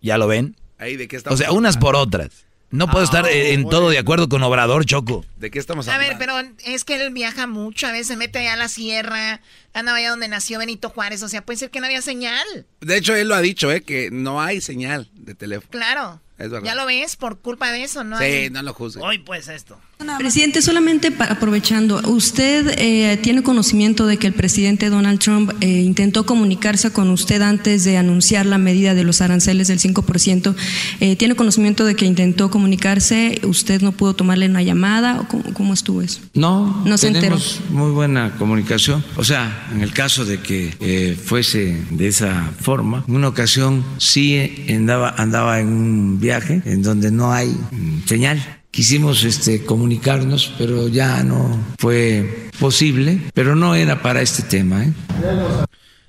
[0.00, 0.56] ¿Ya lo ven?
[0.78, 2.46] Ahí, ¿de qué O estamos sea, unas por otras.
[2.70, 5.26] No puedo estar eh, en todo de acuerdo con Obrador Choco.
[5.36, 6.18] ¿De qué estamos A hablando?
[6.18, 9.40] ver, pero es que él viaja mucho, a veces se mete allá a la sierra,
[9.74, 12.46] anda allá donde nació Benito Juárez, o sea, puede ser que no había señal.
[12.80, 13.82] De hecho, él lo ha dicho, ¿eh?
[13.82, 15.68] Que no hay señal de teléfono.
[15.70, 16.20] Claro.
[16.40, 16.66] Es verdad.
[16.66, 18.18] Ya lo ves, por culpa de eso, ¿no?
[18.18, 19.02] Sí, hay- no lo juzgue.
[19.02, 19.78] Hoy, pues, esto.
[20.18, 25.66] Presidente, solamente pa- aprovechando, ¿usted eh, tiene conocimiento de que el presidente Donald Trump eh,
[25.82, 30.54] intentó comunicarse con usted antes de anunciar la medida de los aranceles del 5%?
[31.00, 35.20] Eh, ¿Tiene conocimiento de que intentó comunicarse, usted no pudo tomarle una llamada?
[35.20, 36.20] ¿O cómo, cómo estuvo eso?
[36.34, 39.04] No, No se tenemos muy buena comunicación.
[39.16, 43.84] O sea, en el caso de que eh, fuese de esa forma, en una ocasión
[43.98, 48.59] sí andaba, andaba en un viaje en donde no hay mm, señal.
[48.70, 54.84] Quisimos este, comunicarnos, pero ya no fue posible, pero no era para este tema.
[54.84, 54.92] ¿eh?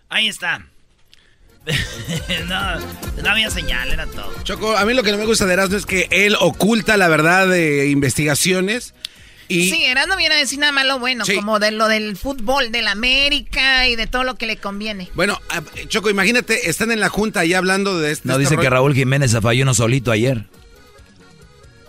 [0.10, 0.68] Ahí está.
[2.48, 2.80] no,
[3.24, 4.32] no había señal, era todo.
[4.44, 7.08] Choco, a mí lo que no me gusta de Erasmo es que él oculta la
[7.08, 8.94] verdad de investigaciones
[9.48, 9.70] y...
[9.70, 11.36] Sí, Erasmo no viene a decir nada malo bueno, Sí.
[11.36, 15.10] como de lo del fútbol, del América y de todo lo que le conviene.
[15.14, 15.40] Bueno,
[15.88, 18.28] Choco, imagínate, están en la junta ya hablando de este...
[18.28, 18.70] No, este dice que.
[18.70, 20.46] Raúl Jiménez falló uno solito ayer.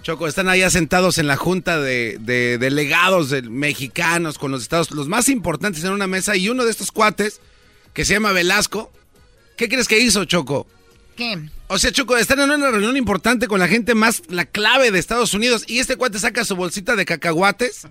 [0.03, 4.91] Choco, están allá sentados en la junta de, de delegados de mexicanos con los estados,
[4.91, 7.41] los más importantes en una mesa, y uno de estos cuates,
[7.95, 8.93] que se llama Velasco,
[9.57, 10.67] ¿qué crees que hizo, Choco?
[11.17, 11.39] ¿Qué?
[11.69, 14.99] O sea, Choco, están en una reunión importante con la gente más, la clave de
[14.99, 17.87] Estados Unidos, y este cuate saca su bolsita de cacahuates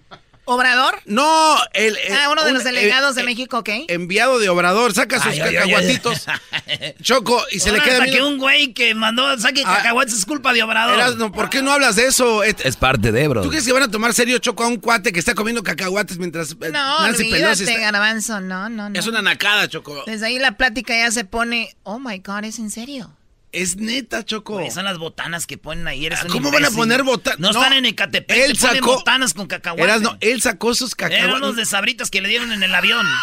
[0.45, 0.99] ¿Obrador?
[1.05, 1.95] No, el...
[1.97, 3.69] el- Ah, uno de un- los delegados eh, de eh, México, ¿ok?
[3.87, 5.55] Enviado de Obrador, saca sus Ay, ay, ay, ay.
[5.55, 6.25] cacahuatitos.
[7.01, 9.77] Choco, y se le queda que un güey que mandó saque Ah.
[9.77, 10.95] cacahuates es culpa de Obrador.
[10.95, 12.43] Erasno, ¿por qué no hablas de eso?
[12.43, 13.41] Es parte de, bro.
[13.43, 16.17] ¿Tú crees que van a tomar serio Choco a un cuate que está comiendo cacahuates
[16.17, 18.99] mientras eh, No, Nancy olvídate, está- garbanzo, no, no, no.
[18.99, 20.03] Es una nacada, Choco.
[20.05, 23.15] Desde ahí la plática ya se pone, oh my God, ¿es en serio?
[23.51, 24.53] Es neta, Choco.
[24.53, 26.05] Güey, son las botanas que ponen ahí.
[26.05, 27.39] Eres Ah, ¿Cómo van a poner botanas?
[27.39, 28.37] No, están en Ecatepec.
[28.37, 29.83] Él ponen sacó- botanas con cacahuates.
[29.85, 31.41] Erasno, él sacó sus Eran cacahuates.
[31.41, 33.05] los de sabritas que le dieron en el avión.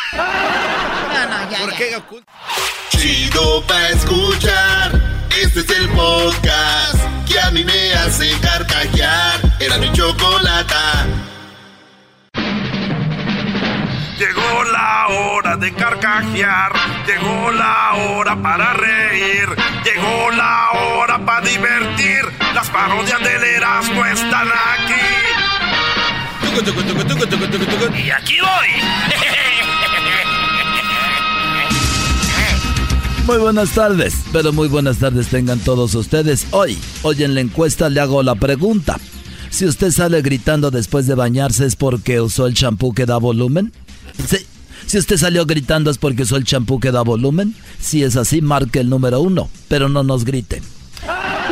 [1.09, 1.77] No, no, ya, ¿Por ya.
[1.79, 1.97] qué?
[2.91, 5.27] Chido pa' escuchar.
[5.43, 9.41] Este es el podcast que a mí me hace carcajear.
[9.61, 11.07] Era mi chocolata.
[14.19, 16.73] Llegó la hora de carcajear,
[17.07, 19.47] llegó la hora para reír,
[19.85, 22.25] llegó la hora para divertir.
[22.53, 24.95] Las parodias del Erasmo están aquí.
[27.97, 28.69] Y aquí voy.
[33.25, 36.49] Muy buenas tardes, pero muy buenas tardes tengan todos ustedes.
[36.51, 38.99] Hoy, hoy en la encuesta le hago la pregunta.
[39.51, 43.73] Si usted sale gritando después de bañarse es porque usó el champú que da volumen.
[44.27, 44.47] Sí.
[44.87, 47.55] Si usted salió gritando es porque usó el champú que da volumen.
[47.79, 50.63] Si es así, marque el número uno, pero no nos griten.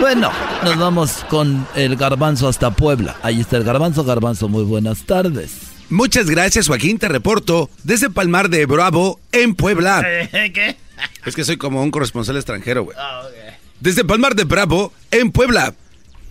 [0.01, 0.31] Bueno,
[0.65, 3.17] nos vamos con el garbanzo hasta Puebla.
[3.23, 5.53] Ahí está el garbanzo, garbanzo, muy buenas tardes.
[5.89, 6.99] Muchas gracias, Joaquín.
[6.99, 10.05] Te reporto desde Palmar de Bravo, en Puebla.
[10.31, 10.77] ¿Qué?
[11.25, 12.97] Es que soy como un corresponsal extranjero, güey.
[13.81, 15.75] Desde Palmar de Bravo, en Puebla.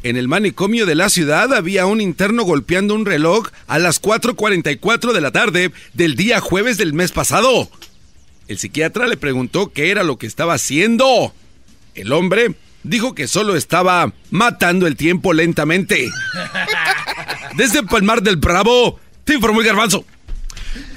[0.06, 5.14] En el manicomio de la ciudad había un interno golpeando un reloj a las 4.44
[5.14, 7.72] de la tarde del día jueves del mes pasado.
[8.48, 11.34] El psiquiatra le preguntó qué era lo que estaba haciendo.
[11.96, 16.08] El hombre dijo que solo estaba matando el tiempo lentamente.
[17.58, 20.06] Desde Palmar del Bravo, te informó el garbanzo.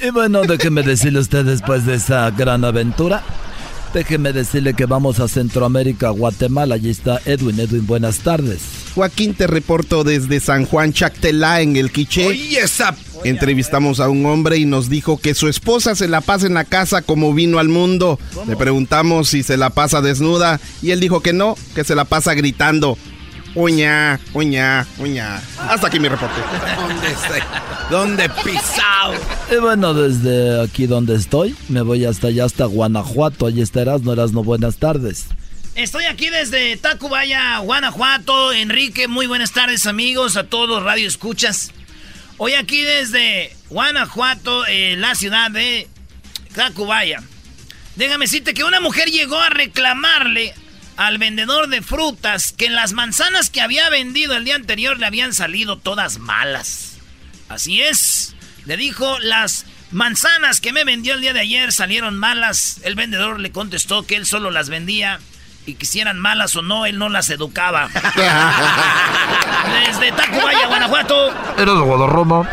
[0.02, 3.24] Y bueno, déjeme decirle a usted después de esa gran aventura,
[3.98, 6.76] déjeme decirle que vamos a Centroamérica, Guatemala.
[6.76, 7.58] Allí está Edwin.
[7.58, 8.60] Edwin, buenas tardes.
[8.94, 12.28] Joaquín, te reporto desde San Juan Chactelá, en el Quiché.
[12.28, 12.96] Oye, esa...
[13.24, 16.62] Entrevistamos a un hombre y nos dijo que su esposa se la pasa en la
[16.62, 18.20] casa como vino al mundo.
[18.46, 22.04] Le preguntamos si se la pasa desnuda y él dijo que no, que se la
[22.04, 22.96] pasa gritando.
[23.54, 25.42] Uña, uña, uña.
[25.58, 26.40] Hasta aquí mi reporte.
[26.76, 27.88] ¿Dónde está?
[27.90, 29.14] ¿Dónde pisado?
[29.50, 33.46] Y bueno, desde aquí donde estoy, me voy hasta allá, hasta Guanajuato.
[33.46, 35.26] Allí está Erasno, Erasno, buenas tardes.
[35.74, 38.52] Estoy aquí desde Tacubaya, Guanajuato.
[38.52, 41.72] Enrique, muy buenas tardes, amigos, a todos Radio Escuchas.
[42.36, 45.88] Hoy aquí desde Guanajuato, eh, la ciudad de
[46.54, 47.22] Tacubaya.
[47.96, 50.54] Déjame decirte que una mujer llegó a reclamarle
[50.98, 55.32] al vendedor de frutas que las manzanas que había vendido el día anterior le habían
[55.32, 56.96] salido todas malas.
[57.48, 58.34] Así es.
[58.64, 62.80] Le dijo, las manzanas que me vendió el día de ayer salieron malas.
[62.82, 65.20] El vendedor le contestó que él solo las vendía
[65.66, 67.88] y quisieran malas o no, él no las educaba.
[69.86, 71.28] Desde Tacubaya, Guanajuato.
[71.56, 72.50] Era de Guadarrama.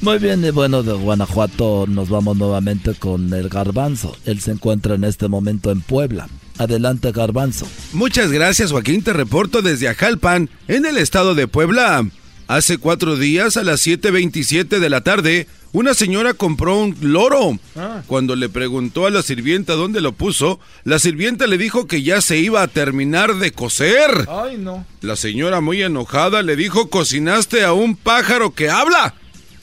[0.00, 4.16] Muy bien, y bueno, de Guanajuato nos vamos nuevamente con el Garbanzo.
[4.26, 6.28] Él se encuentra en este momento en Puebla.
[6.58, 7.66] Adelante, Garbanzo.
[7.92, 9.02] Muchas gracias, Joaquín.
[9.02, 12.06] Te reporto desde Ajalpan, en el estado de Puebla.
[12.48, 17.58] Hace cuatro días, a las 7.27 de la tarde, una señora compró un loro.
[18.06, 22.20] Cuando le preguntó a la sirvienta dónde lo puso, la sirvienta le dijo que ya
[22.20, 24.10] se iba a terminar de cocer.
[24.28, 24.84] Ay, no.
[25.00, 29.14] La señora, muy enojada, le dijo, cocinaste a un pájaro que habla.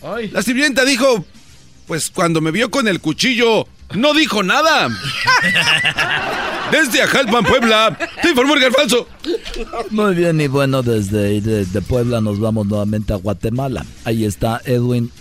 [0.02, 0.30] Ay.
[0.30, 1.26] La sirvienta dijo,
[1.86, 4.90] pues cuando me vio con el cuchillo, no dijo nada.
[6.72, 9.08] Desde Ajalpan, Puebla, te informó el garbanzo.
[9.90, 13.86] Muy bien, y bueno, desde de Puebla nos vamos nuevamente a Guatemala.
[14.06, 15.12] Ahí está Edwin,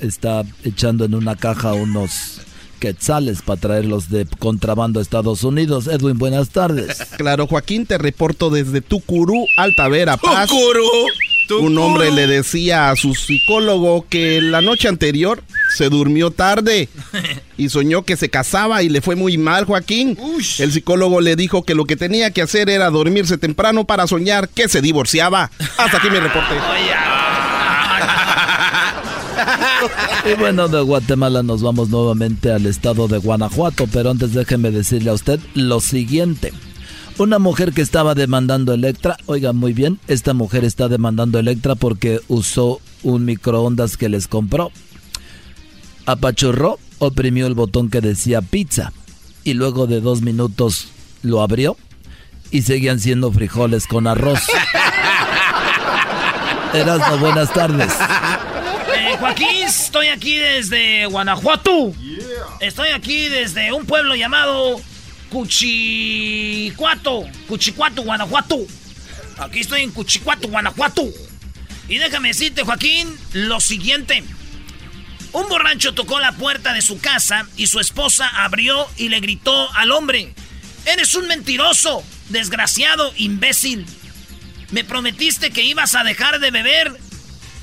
[0.00, 2.40] está echando en una caja unos
[2.82, 5.86] quetzales para traerlos de contrabando a Estados Unidos.
[5.86, 6.98] Edwin, buenas tardes.
[7.16, 10.48] Claro, Joaquín, te reporto desde Tucurú, Altavera, Paz.
[10.48, 10.88] Tucurú,
[11.50, 15.42] Un hombre le decía a su psicólogo que la noche anterior
[15.76, 16.88] se durmió tarde
[17.58, 20.18] y soñó que se casaba y le fue muy mal, Joaquín.
[20.58, 24.48] El psicólogo le dijo que lo que tenía que hacer era dormirse temprano para soñar
[24.48, 25.50] que se divorciaba.
[25.76, 26.54] Hasta aquí mi reporte.
[30.24, 35.10] Y bueno, de Guatemala nos vamos nuevamente al estado de Guanajuato, pero antes déjeme decirle
[35.10, 36.52] a usted lo siguiente.
[37.18, 42.20] Una mujer que estaba demandando Electra, oiga muy bien, esta mujer está demandando Electra porque
[42.28, 44.72] usó un microondas que les compró.
[46.06, 48.92] Apachurró, oprimió el botón que decía pizza
[49.44, 50.88] y luego de dos minutos
[51.22, 51.76] lo abrió
[52.50, 54.40] y seguían siendo frijoles con arroz.
[56.72, 57.92] Erasmo, buenas tardes.
[58.96, 61.92] Eh, Joaquín, estoy aquí desde Guanajuato.
[62.60, 64.80] Estoy aquí desde un pueblo llamado
[65.32, 67.24] Cuchicuato.
[67.48, 68.58] Cuchicuato, Guanajuato.
[69.38, 71.08] Aquí estoy en Cuchicuato, Guanajuato.
[71.88, 74.22] Y déjame decirte, Joaquín, lo siguiente.
[75.32, 79.72] Un borracho tocó la puerta de su casa y su esposa abrió y le gritó
[79.74, 80.34] al hombre,
[80.84, 83.86] Eres un mentiroso, desgraciado, imbécil.
[84.70, 86.92] Me prometiste que ibas a dejar de beber,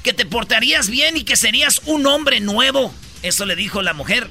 [0.04, 2.92] que te portarías bien y que serías un hombre nuevo.
[3.22, 4.28] Eso le dijo la mujer.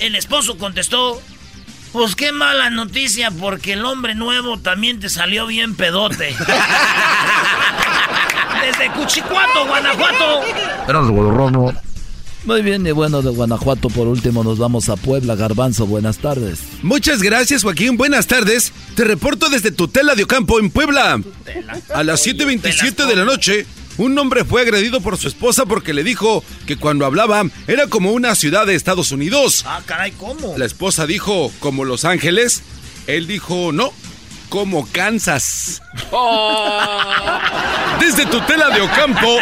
[0.00, 1.22] El esposo contestó,
[1.92, 6.34] pues qué mala noticia porque el hombre nuevo también te salió bien pedote.
[8.62, 10.40] Desde Cuchicuato, Guanajuato.
[12.44, 15.36] Muy bien, y bueno, de Guanajuato por último nos vamos a Puebla.
[15.36, 16.60] Garbanzo, buenas tardes.
[16.82, 17.96] Muchas gracias, Joaquín.
[17.96, 18.72] Buenas tardes.
[18.96, 21.20] Te reporto desde Tutela de Ocampo, en Puebla.
[21.94, 23.66] A las 7.27 de la noche,
[23.98, 28.12] un hombre fue agredido por su esposa porque le dijo que cuando hablaba era como
[28.12, 29.64] una ciudad de Estados Unidos.
[29.66, 30.54] Ah, caray, ¿cómo?
[30.56, 32.62] La esposa dijo, como Los Ángeles.
[33.06, 33.92] Él dijo, no,
[34.48, 35.82] como Kansas.
[38.00, 39.38] Desde Tutela de Ocampo,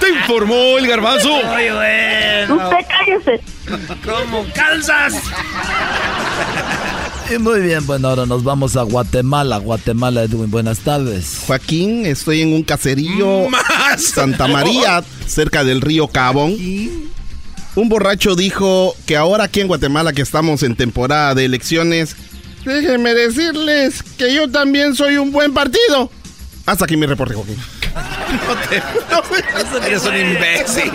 [0.00, 1.28] te informó el garbanzo.
[1.28, 2.54] Muy bueno.
[2.56, 3.40] Usted cállese.
[4.04, 5.14] Como Kansas.
[7.32, 9.58] Y muy bien, bueno, ahora nos vamos a Guatemala.
[9.58, 11.40] Guatemala, Edwin, buenas tardes.
[11.46, 13.46] Joaquín, estoy en un caserillo
[13.98, 16.54] Santa María, cerca del río Cabón.
[17.76, 22.14] Un borracho dijo que ahora aquí en Guatemala que estamos en temporada de elecciones,
[22.64, 26.10] déjenme decirles que yo también soy un buen partido.
[26.66, 27.56] Hasta aquí mi reporte, Joaquín.
[29.86, 30.92] Eres un imbécil.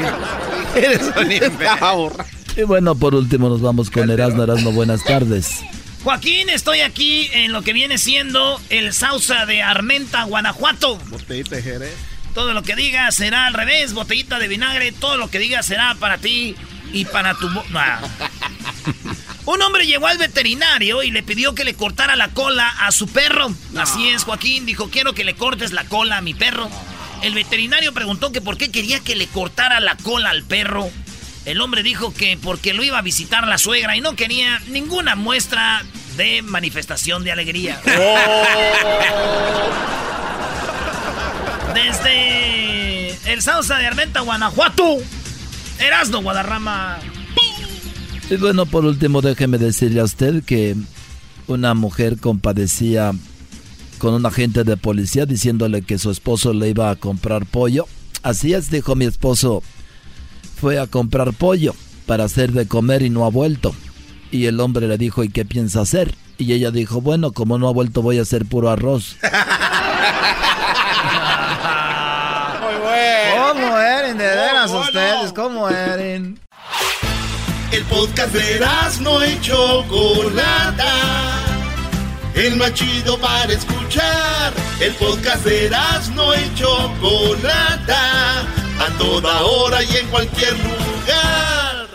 [0.75, 2.25] Eres un imbécil.
[2.55, 4.43] Y bueno, por último nos vamos con Erasmo.
[4.43, 5.61] Erasmo, buenas tardes.
[6.03, 10.97] Joaquín, estoy aquí en lo que viene siendo el Sausa de Armenta, Guanajuato.
[10.97, 11.95] Botellita de Jerez.
[12.33, 15.95] Todo lo que digas será al revés, botellita de vinagre, todo lo que digas será
[15.95, 16.55] para ti
[16.93, 17.49] y para tu...
[17.73, 17.99] Ah.
[19.45, 23.07] Un hombre llegó al veterinario y le pidió que le cortara la cola a su
[23.07, 23.51] perro.
[23.75, 26.69] Así es, Joaquín, dijo, quiero que le cortes la cola a mi perro.
[27.23, 30.89] El veterinario preguntó que por qué quería que le cortara la cola al perro.
[31.45, 35.15] El hombre dijo que porque lo iba a visitar la suegra y no quería ninguna
[35.15, 35.83] muestra
[36.17, 37.79] de manifestación de alegría.
[41.73, 44.97] Desde el Sausa de Armenta, Guanajuato.
[45.79, 46.99] Erasno, Guadarrama.
[48.29, 50.75] Y bueno, por último, déjeme decirle a usted que
[51.47, 53.11] una mujer compadecía
[53.97, 57.87] con un agente de policía diciéndole que su esposo le iba a comprar pollo.
[58.23, 59.63] Así es, dijo mi esposo,
[60.59, 61.73] fue a comprar pollo
[62.05, 63.73] para hacer de comer y no ha vuelto.
[64.31, 66.13] Y el hombre le dijo, ¿y qué piensa hacer?
[66.37, 69.15] Y ella dijo, bueno, como no ha vuelto voy a hacer puro arroz.
[73.37, 74.17] ¿Cómo eran?
[74.17, 76.39] De veras ustedes, ¿cómo eran?
[77.71, 78.59] El podcast de
[79.01, 80.93] no y Chocolata.
[82.35, 84.53] El más chido para escuchar.
[84.79, 85.69] El podcast de
[86.15, 88.45] no y Chocolata.
[88.79, 91.87] A toda hora y en cualquier lugar.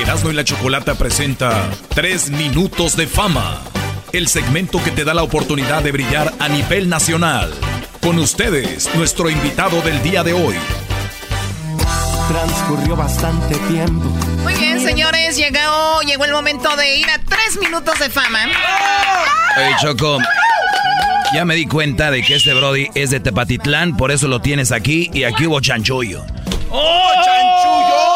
[0.00, 3.60] Erasmo y la Chocolata presenta Tres Minutos de Fama,
[4.12, 7.52] el segmento que te da la oportunidad de brillar a nivel nacional.
[8.00, 10.56] Con ustedes, nuestro invitado del día de hoy.
[12.28, 14.04] Transcurrió bastante tiempo.
[14.42, 18.40] Muy bien, señores, llegó, llegó el momento de ir a tres minutos de fama.
[19.56, 20.18] Oye, Choco,
[21.34, 24.72] ya me di cuenta de que este Brody es de Tepatitlán, por eso lo tienes
[24.72, 26.24] aquí y aquí hubo chanchullo.
[26.70, 28.08] ¡Oh, chanchullo!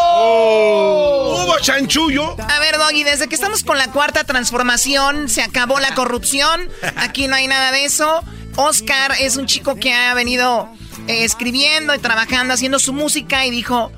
[1.45, 2.37] ¡Hubo chanchullo!
[2.49, 6.69] A ver, Doggy, desde que estamos con la cuarta transformación, se acabó la corrupción.
[6.97, 8.23] Aquí no hay nada de eso.
[8.57, 10.69] Oscar es un chico que ha venido
[11.09, 13.91] eh, escribiendo y trabajando, haciendo su música y dijo,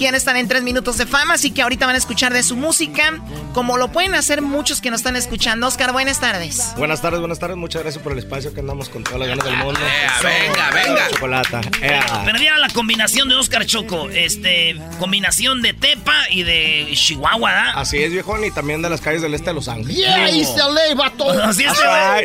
[0.00, 2.56] quiere estar en tres minutos de fama, así que ahorita van a escuchar de su
[2.56, 3.20] música,
[3.52, 5.66] como lo pueden hacer muchos que nos están escuchando.
[5.66, 6.72] Oscar, buenas tardes.
[6.78, 7.58] Buenas tardes, buenas tardes.
[7.58, 9.78] Muchas gracias por el espacio que andamos con todas las ganas del mundo.
[10.22, 11.08] venga, venga.
[11.10, 11.60] Chocolata.
[11.82, 12.22] Ea.
[12.24, 14.08] Pero mira la combinación de Oscar Choco.
[14.08, 17.72] Este, combinación de Tepa y de Chihuahua, ¿verdad?
[17.74, 19.94] Así es, viejón, y también de las calles del este de Los Ángeles.
[19.94, 21.28] Yeah, East LA, vato.
[21.28, 22.24] Así homie.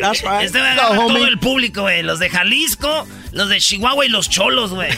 [0.54, 2.04] todo el público, güey.
[2.04, 3.06] Los de Jalisco,
[3.36, 4.90] los de Chihuahua y los cholos, güey.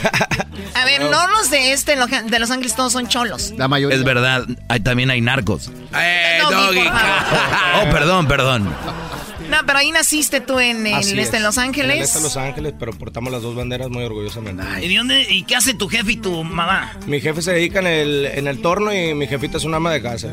[0.75, 3.53] A ver, no los de este, de Los Ángeles, todos son cholos.
[3.57, 3.97] La mayoría.
[3.97, 5.71] Es verdad, hay, también hay narcos.
[5.95, 6.89] ¡Eh, Doggy, Doggy!
[7.81, 8.75] Oh, perdón, perdón.
[9.49, 11.33] No, pero ahí naciste tú en el Así este, es.
[11.33, 12.01] en Los En el Ángeles.
[12.01, 14.63] este de Los Ángeles, pero portamos las dos banderas muy orgullosamente.
[14.83, 16.93] ¿Y, de dónde, ¿Y qué hace tu jefe y tu mamá?
[17.07, 19.91] Mi jefe se dedica en el, en el torno y mi jefita es una ama
[19.91, 20.29] de casa.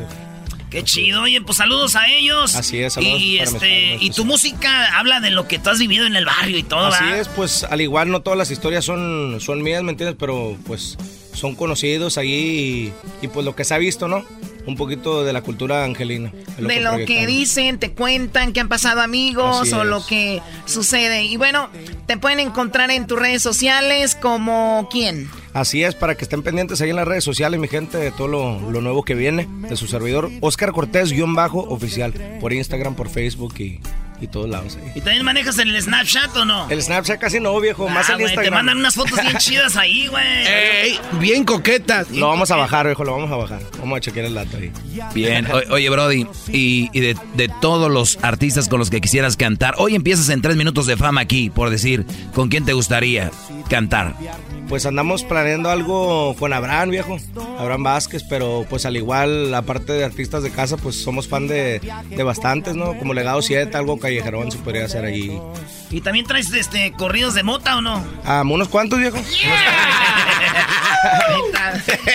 [0.69, 2.55] Qué chido, oye, pues saludos a ellos.
[2.55, 5.69] Así es, saludos Y, para mis este, y tu música habla de lo que tú
[5.69, 7.19] has vivido en el barrio y todo, Así ¿verdad?
[7.21, 10.17] es, pues al igual no todas las historias son, son mías, ¿me entiendes?
[10.19, 10.97] Pero pues
[11.33, 14.25] son conocidos ahí y, y, pues lo que se ha visto, ¿no?
[14.65, 16.31] Un poquito de la cultura angelina.
[16.57, 17.27] de lo que proyectamos.
[17.27, 19.87] dicen, te cuentan que han pasado amigos Así o es.
[19.87, 21.23] lo que sucede.
[21.23, 21.69] Y bueno,
[22.07, 25.29] te pueden encontrar en tus redes sociales como quién.
[25.55, 28.27] Así es, para que estén pendientes ahí en las redes sociales, mi gente, de todo
[28.27, 30.29] lo, lo nuevo que viene de su servidor.
[30.41, 32.13] Oscar Cortés, guion bajo, oficial.
[32.41, 33.79] Por Instagram, por Facebook y,
[34.19, 34.91] y todos lados ahí.
[34.95, 36.69] ¿Y también manejas el Snapchat o no?
[36.69, 38.51] El Snapchat casi no, viejo, más Ah, el güey, Instagram.
[38.51, 40.23] Te mandan unas fotos bien chidas ahí, güey.
[40.45, 42.11] Ey, bien coquetas.
[42.11, 43.61] Lo vamos a bajar, viejo, lo vamos a bajar.
[43.79, 44.73] Vamos a chequear el dato ahí.
[45.13, 49.37] Bien, O- oye Brody, y, y de, de todos los artistas con los que quisieras
[49.37, 53.31] cantar, hoy empiezas en tres minutos de fama aquí, por decir, ¿con quién te gustaría
[53.69, 54.15] cantar?
[54.69, 57.17] Pues andamos planeando algo con Abraham, viejo.
[57.59, 61.79] Abraham Vázquez, pero pues al igual, aparte de artistas de casa, pues somos fan de,
[62.09, 62.97] de bastantes, ¿no?
[62.97, 65.39] Como Legado 7, algo callejerón se podría hacer ahí.
[65.91, 68.03] ¿Y también traes este corridos de mota o no?
[68.25, 69.17] Ah, ¿unos cuantos, viejo?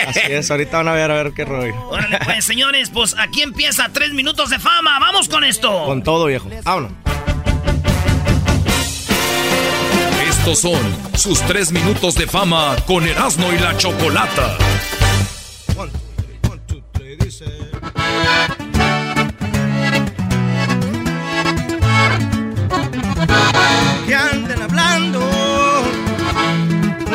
[0.07, 1.73] Así es, ahorita van a ver a ver qué rollo.
[1.89, 4.99] Órale, pues, señores, pues aquí empieza tres minutos de fama.
[4.99, 5.85] ¡Vamos con esto!
[5.85, 6.49] Con todo, viejo.
[6.63, 6.91] Vámonos.
[10.43, 10.81] Estos son
[11.15, 14.57] sus tres minutos de fama con Erasmo y la Chocolata.
[24.07, 25.19] que anden hablando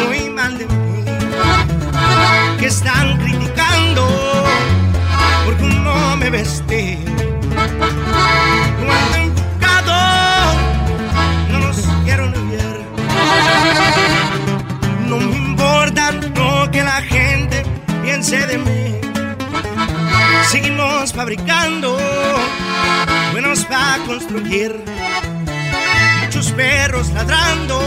[0.08, 1.04] muy mal de mí,
[2.60, 4.06] que están criticando
[5.44, 6.96] por cómo me vestí.
[20.56, 21.98] Seguimos fabricando
[23.32, 24.74] buenos para construir
[26.22, 27.78] muchos perros ladrando,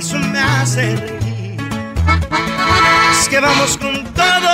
[0.00, 1.60] eso me hace reír.
[3.12, 4.50] Es que vamos con todo,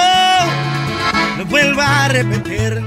[1.39, 2.83] lo vuelvo a repetir.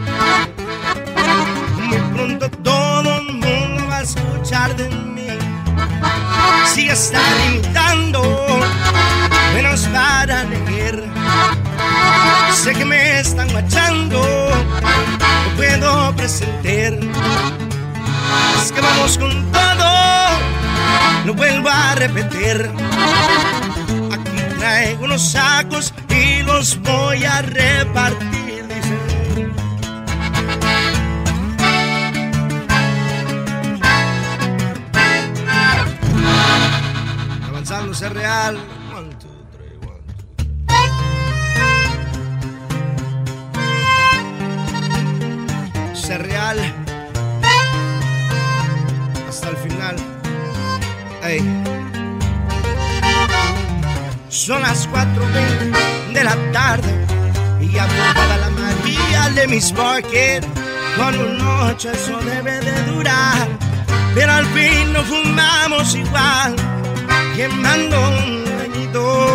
[1.82, 5.17] Muy pronto todo el mundo va a escuchar de mí.
[6.74, 8.22] Si están imitando,
[9.54, 11.04] menos para leer.
[12.54, 16.94] Sé que me están guachando, no puedo presentar.
[18.62, 19.92] Es que vamos con todo,
[21.26, 22.70] lo vuelvo a repetir.
[24.12, 28.47] Aquí traigo unos sacos y los voy a repartir.
[37.78, 38.58] Avanzando es real.
[38.96, 40.02] One, two, three, one,
[45.92, 45.96] two.
[45.96, 46.58] Ser real
[49.30, 49.96] hasta el final.
[51.24, 51.42] Ey.
[54.30, 57.06] Son las 4.20 de la tarde
[57.62, 60.44] y apuntada la María de mis Market.
[60.96, 63.48] Con una noche eso debe de durar,
[64.16, 66.56] pero al fin no fumamos igual,
[67.38, 69.28] quemando un leñito,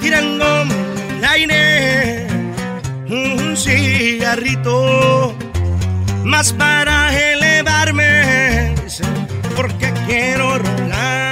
[0.00, 2.26] tirando el aire,
[3.06, 5.36] un cigarrito
[6.24, 8.74] más para elevarme,
[9.54, 11.23] porque quiero rolar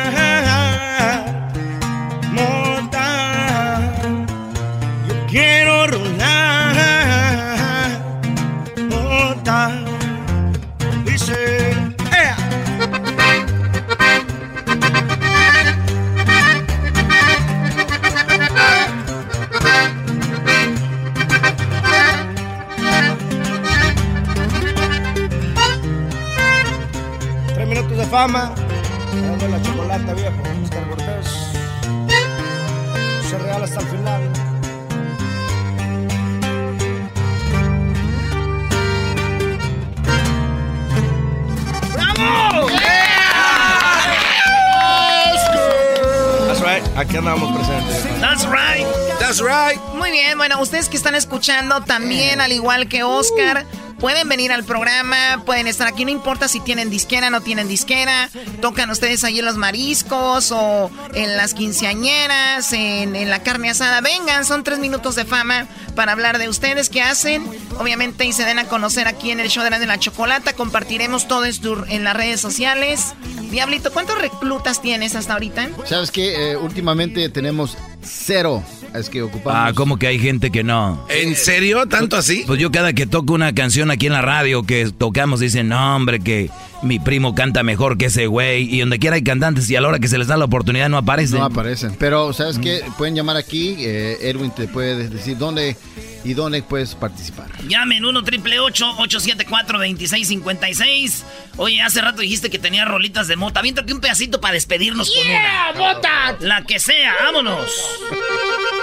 [50.62, 53.66] ustedes que están escuchando también, al igual que Oscar,
[54.02, 58.30] pueden venir al programa, pueden estar aquí, no importa si tienen disquera, no tienen disquera,
[58.60, 64.44] tocan ustedes allí en los mariscos o en las quinceañeras, en, la carne asada, vengan,
[64.44, 67.46] son tres minutos de fama para hablar de ustedes, qué hacen,
[67.78, 70.52] obviamente y se den a conocer aquí en el show de la, de la chocolata,
[70.54, 73.14] compartiremos todo esto en las redes sociales.
[73.52, 75.68] Diablito, ¿cuántos reclutas tienes hasta ahorita?
[75.84, 76.52] ¿Sabes qué?
[76.52, 79.52] Eh, últimamente tenemos cero, Es que ocupamos.
[79.60, 81.06] Ah, como que hay gente que no.
[81.08, 81.86] ¿En serio?
[81.86, 82.44] ¿Tanto así?
[82.46, 85.96] Pues yo cada que toco una canción aquí en la radio que tocamos dicen, no
[85.96, 86.50] hombre, que
[86.82, 88.72] mi primo canta mejor que ese güey.
[88.74, 90.88] Y donde quiera hay cantantes y a la hora que se les da la oportunidad
[90.88, 91.38] no aparecen.
[91.38, 91.96] No aparecen.
[91.98, 92.82] Pero, ¿sabes qué?
[92.98, 93.76] Pueden llamar aquí.
[93.78, 95.76] eh, Edwin te puede decir dónde
[96.24, 97.46] y dónde puedes participar.
[97.66, 101.24] Llamen 1 triple 874 2656
[101.56, 103.60] Oye, hace rato dijiste que tenía rolitas de mota.
[103.60, 105.72] Aviéntate un pedacito para despedirnos con una.
[105.94, 106.36] mota!
[106.40, 107.70] La que sea, vámonos.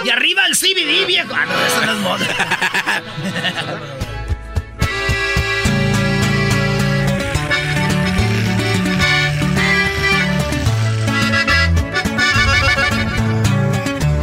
[0.04, 1.34] Y arriba el CBD, viejo.
[1.34, 2.26] Ah, no, eso es mota.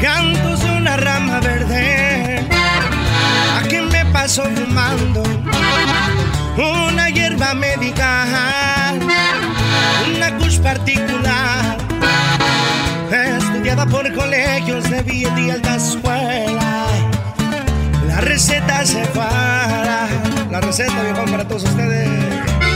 [0.01, 2.47] Cantos de una rama verde,
[3.59, 5.22] a quien me paso fumando
[6.57, 8.93] una hierba médica,
[10.14, 11.77] una kush particular,
[13.97, 16.87] por colegios de vieja y alta escuela.
[18.07, 20.07] La receta se para,
[20.51, 22.76] la receta viejo para todos ustedes.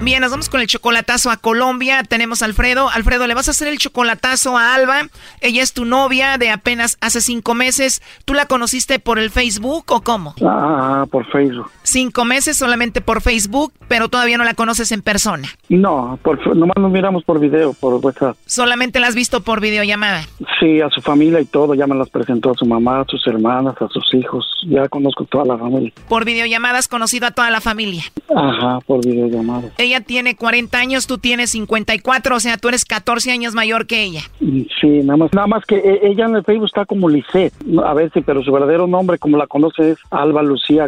[0.00, 2.04] Bien, nos vamos con el chocolatazo a Colombia.
[2.04, 2.88] Tenemos a Alfredo.
[2.88, 5.08] Alfredo, le vas a hacer el chocolatazo a Alba.
[5.40, 8.00] Ella es tu novia de apenas hace cinco meses.
[8.24, 10.34] ¿Tú la conociste por el Facebook o cómo?
[10.46, 11.68] Ah, por Facebook.
[11.82, 15.48] Cinco meses solamente por Facebook, pero todavía no la conoces en persona.
[15.68, 18.36] No, por, nomás nos miramos por video, por WhatsApp.
[18.46, 20.22] Solamente la has visto por videollamada.
[20.60, 21.74] Sí, a su familia y todo.
[21.74, 24.46] Ya me las presentó a su mamá, a sus hermanas, a sus hijos.
[24.68, 25.92] Ya conozco toda la familia.
[26.08, 28.04] Por videollamada has conocido a toda la familia.
[28.34, 29.70] Ajá, por videollamada.
[29.88, 34.02] Ella tiene 40 años, tú tienes 54, o sea, tú eres 14 años mayor que
[34.02, 34.20] ella.
[34.38, 37.54] Sí, nada más, nada más que e- ella en el Facebook está como Lisette.
[37.86, 40.84] A ver si, pero su verdadero nombre, como la conoce, es Alba Lucía.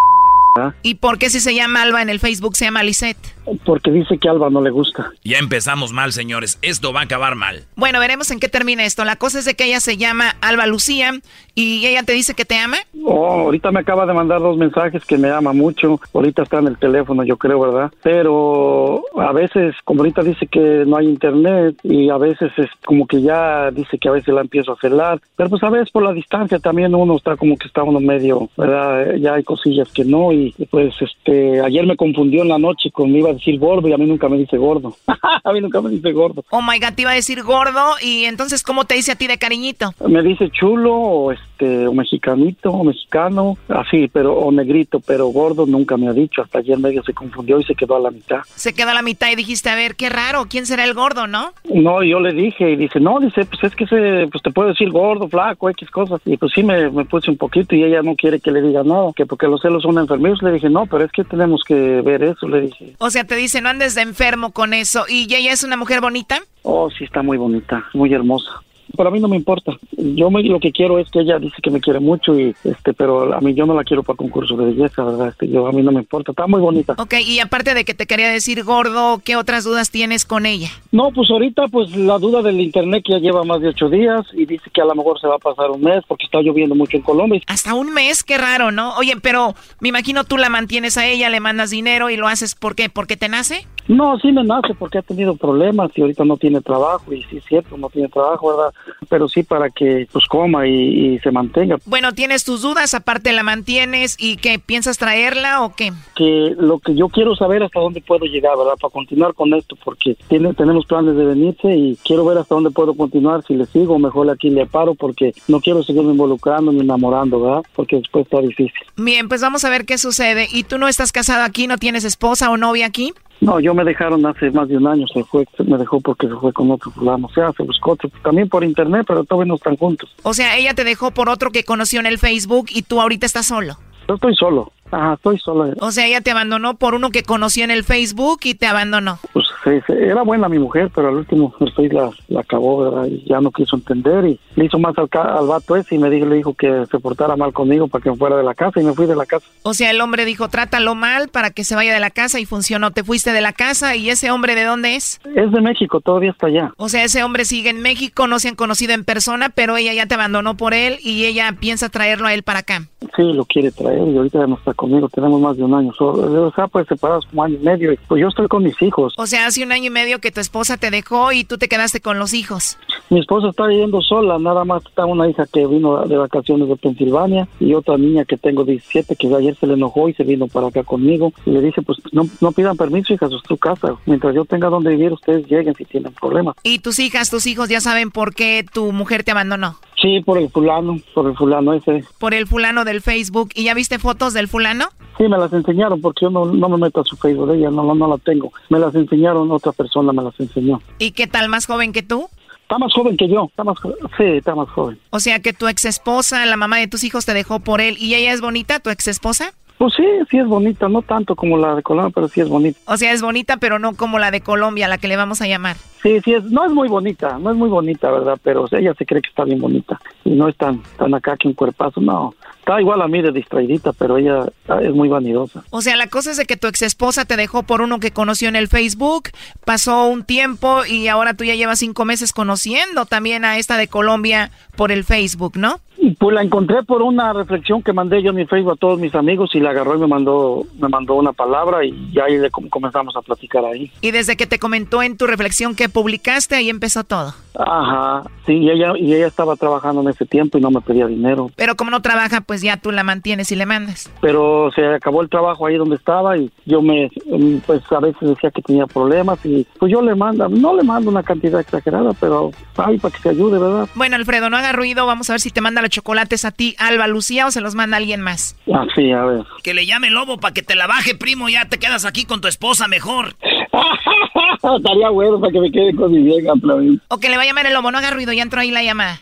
[0.82, 3.18] ¿Y por qué si se llama Alba en el Facebook se llama Lisette?
[3.64, 5.10] Porque dice que Alba no le gusta.
[5.24, 6.58] Ya empezamos mal, señores.
[6.62, 7.64] Esto va a acabar mal.
[7.74, 9.04] Bueno, veremos en qué termina esto.
[9.04, 11.12] La cosa es de que ella se llama Alba Lucía
[11.54, 12.76] y ella te dice que te ama.
[13.04, 16.00] Oh, ahorita me acaba de mandar dos mensajes que me ama mucho.
[16.14, 17.92] Ahorita está en el teléfono, yo creo, ¿verdad?
[18.02, 23.06] Pero a veces, como ahorita dice que no hay internet y a veces es como
[23.06, 25.20] que ya dice que a veces la empiezo a celar.
[25.36, 28.48] Pero pues a veces por la distancia también uno está como que está uno medio,
[28.56, 29.16] ¿verdad?
[29.16, 33.10] Ya hay cosillas que no y pues este, ayer me confundió en la noche con
[33.10, 34.96] me iba a decir gordo y a mí nunca me dice gordo.
[35.44, 36.44] a mí nunca me dice gordo.
[36.50, 39.26] Oh my god, te iba a decir gordo y entonces ¿cómo te dice a ti
[39.26, 39.92] de cariñito?
[40.06, 45.66] Me dice chulo o este o mexicanito o mexicano, así, pero o negrito, pero gordo
[45.66, 46.42] nunca me ha dicho.
[46.42, 48.40] Hasta ayer medio se confundió y se quedó a la mitad.
[48.54, 51.26] Se quedó a la mitad y dijiste, a ver, qué raro, ¿quién será el gordo,
[51.26, 51.52] no?
[51.72, 54.68] No, yo le dije y dice, no, dice, pues es que se, pues te puedo
[54.68, 56.20] decir gordo, flaco, X cosas.
[56.24, 58.82] Y pues sí me, me puse un poquito y ella no quiere que le diga
[58.82, 59.98] nada, que porque los celos son
[60.40, 62.94] Le dije, no, pero es que tenemos que ver eso, le dije.
[62.98, 65.04] O sea, te dice, no andes de enfermo con eso.
[65.08, 66.40] ¿Y ella es una mujer bonita?
[66.62, 68.62] Oh, sí, está muy bonita, muy hermosa.
[68.96, 69.72] Pero a mí no me importa.
[69.96, 72.92] Yo me- lo que quiero es que ella dice que me quiere mucho y este,
[72.92, 75.28] pero a mí yo no la quiero para concurso de belleza, verdad.
[75.28, 76.32] Este, yo a mí no me importa.
[76.32, 76.94] Está muy bonita.
[76.98, 80.68] Ok, y aparte de que te quería decir gordo, ¿qué otras dudas tienes con ella?
[80.92, 84.26] No, pues ahorita pues la duda del internet que ya lleva más de ocho días
[84.32, 86.74] y dice que a lo mejor se va a pasar un mes porque está lloviendo
[86.74, 87.40] mucho en Colombia.
[87.46, 88.94] Hasta un mes, qué raro, ¿no?
[88.96, 92.54] Oye, pero me imagino tú la mantienes a ella, le mandas dinero y lo haces
[92.54, 92.88] ¿por qué?
[92.88, 93.66] ¿Porque te nace?
[93.88, 97.38] No, sí me nace porque ha tenido problemas y ahorita no tiene trabajo y sí
[97.38, 98.72] es cierto, no tiene trabajo, ¿verdad?
[99.08, 101.78] Pero sí para que pues coma y, y se mantenga.
[101.86, 104.58] Bueno, tienes tus dudas, aparte la mantienes y ¿qué?
[104.58, 105.92] ¿Piensas traerla o qué?
[106.14, 108.74] Que lo que yo quiero saber hasta dónde puedo llegar, ¿verdad?
[108.80, 112.70] Para continuar con esto porque tiene, tenemos planes de venirse y quiero ver hasta dónde
[112.70, 116.80] puedo continuar, si le sigo, mejor aquí le paro porque no quiero seguirme involucrando ni
[116.80, 117.62] enamorando, ¿verdad?
[117.74, 118.80] Porque después está difícil.
[118.96, 120.48] Bien, pues vamos a ver qué sucede.
[120.52, 123.12] ¿Y tú no estás casado aquí, no tienes esposa o novia aquí?
[123.40, 126.28] No, yo me dejaron hace más de un año, se fue, se me dejó porque
[126.28, 129.48] se fue con otro fulano, o sea, se buscó otro, también por internet, pero todavía
[129.48, 130.14] no están juntos.
[130.22, 133.24] O sea, ella te dejó por otro que conoció en el Facebook y tú ahorita
[133.24, 133.78] estás solo.
[134.08, 135.72] Yo estoy solo, ajá, estoy solo.
[135.80, 139.18] O sea, ella te abandonó por uno que conoció en el Facebook y te abandonó.
[139.32, 143.06] Pues sí, sí, era buena mi mujer, pero al último estoy la, la acabó, ¿verdad?
[143.06, 146.10] Y ya no quiso entender y le hizo más al, al vato ese y me
[146.10, 148.80] dijo, le dijo que se portara mal conmigo para que me fuera de la casa
[148.80, 149.46] y me fui de la casa.
[149.62, 152.44] O sea, el hombre dijo, trátalo mal para que se vaya de la casa y
[152.44, 152.90] funcionó.
[152.90, 155.20] Te fuiste de la casa y ese hombre de dónde es?
[155.34, 156.72] Es de México, todavía está allá.
[156.76, 159.92] O sea, ese hombre sigue en México, no se han conocido en persona, pero ella
[159.92, 162.88] ya te abandonó por él y ella piensa traerlo a él para acá.
[163.16, 165.92] Sí, lo quiere traer y ahorita ya no está conmigo, tenemos más de un año.
[165.98, 167.94] O sea, pues separados como año y medio.
[168.08, 169.12] Pues yo estoy con mis hijos.
[169.18, 171.68] O sea, hace un año y medio que tu esposa te dejó y tú te
[171.68, 172.78] quedaste con los hijos.
[173.10, 176.76] Mi esposa está viviendo sola, nada más está una hija que vino de vacaciones de
[176.76, 180.46] Pensilvania y otra niña que tengo 17 que ayer se le enojó y se vino
[180.46, 183.96] para acá conmigo y le dije pues no, no pidan permiso hijas, es tu casa,
[184.06, 186.54] mientras yo tenga donde vivir ustedes lleguen si tienen problemas.
[186.62, 189.76] Y tus hijas, tus hijos ya saben por qué tu mujer te abandonó.
[190.00, 192.04] Sí, por el fulano, por el fulano ese.
[192.18, 193.50] Por el fulano del Facebook.
[193.54, 194.86] ¿Y ya viste fotos del fulano?
[195.18, 197.82] Sí, me las enseñaron porque yo no, no me meto a su Facebook ella, no,
[197.84, 198.50] no, no la tengo.
[198.70, 200.80] Me las enseñaron, otra persona me las enseñó.
[200.98, 202.28] ¿Y qué tal, más joven que tú?
[202.62, 204.96] Está más joven que yo, está más jo- sí, está más joven.
[205.10, 207.96] O sea, que tu ex esposa, la mamá de tus hijos, te dejó por él.
[207.98, 209.52] ¿Y ella es bonita, tu ex esposa?
[209.80, 212.78] Pues sí, sí es bonita, no tanto como la de Colombia, pero sí es bonita.
[212.84, 215.46] O sea, es bonita, pero no como la de Colombia, la que le vamos a
[215.46, 215.78] llamar.
[216.02, 218.38] Sí, sí, es, no es muy bonita, no es muy bonita, ¿verdad?
[218.42, 219.98] Pero ella se cree que está bien bonita.
[220.22, 222.34] Y no es tan, tan acá que un cuerpazo, no.
[222.58, 225.64] Está igual a mí de distraidita, pero ella ah, es muy vanidosa.
[225.70, 228.10] O sea, la cosa es de que tu ex esposa te dejó por uno que
[228.10, 229.30] conoció en el Facebook,
[229.64, 233.88] pasó un tiempo y ahora tú ya llevas cinco meses conociendo también a esta de
[233.88, 235.80] Colombia por el Facebook, ¿no?
[236.02, 238.98] Y Pues la encontré por una reflexión que mandé yo en mi Facebook a todos
[238.98, 242.38] mis amigos y la agarró y me mandó, me mandó una palabra y ya ahí
[242.38, 243.90] le com- comenzamos a platicar ahí.
[244.00, 247.34] Y desde que te comentó en tu reflexión que publicaste, ahí empezó todo.
[247.58, 251.06] Ajá, sí, y ella, y ella estaba trabajando en ese tiempo y no me pedía
[251.06, 251.50] dinero.
[251.56, 254.10] Pero como no trabaja, pues ya tú la mantienes y le mandas.
[254.20, 258.28] pero se acabó el trabajo ahí donde estaba y yo me mm, pues a veces
[258.28, 262.12] decía que tenía problemas y pues yo le mando no le mando una cantidad exagerada
[262.20, 265.06] pero ay para que se ayude verdad Bueno, Alfredo, no haga ruido.
[265.06, 267.96] Vamos a ver si te manda chocolates a ti, Alba Lucía, o se los manda
[267.98, 268.56] alguien más.
[268.72, 271.48] así a ver Que le llame lobo para que te la baje, primo.
[271.48, 273.34] Ya te quedas aquí con tu esposa mejor.
[274.76, 276.98] estaría bueno para que me quede con mi vieja Flavio.
[277.08, 278.82] O que le va a llamar el lobo, no haga ruido, ya entró ahí la
[278.82, 279.20] llamada.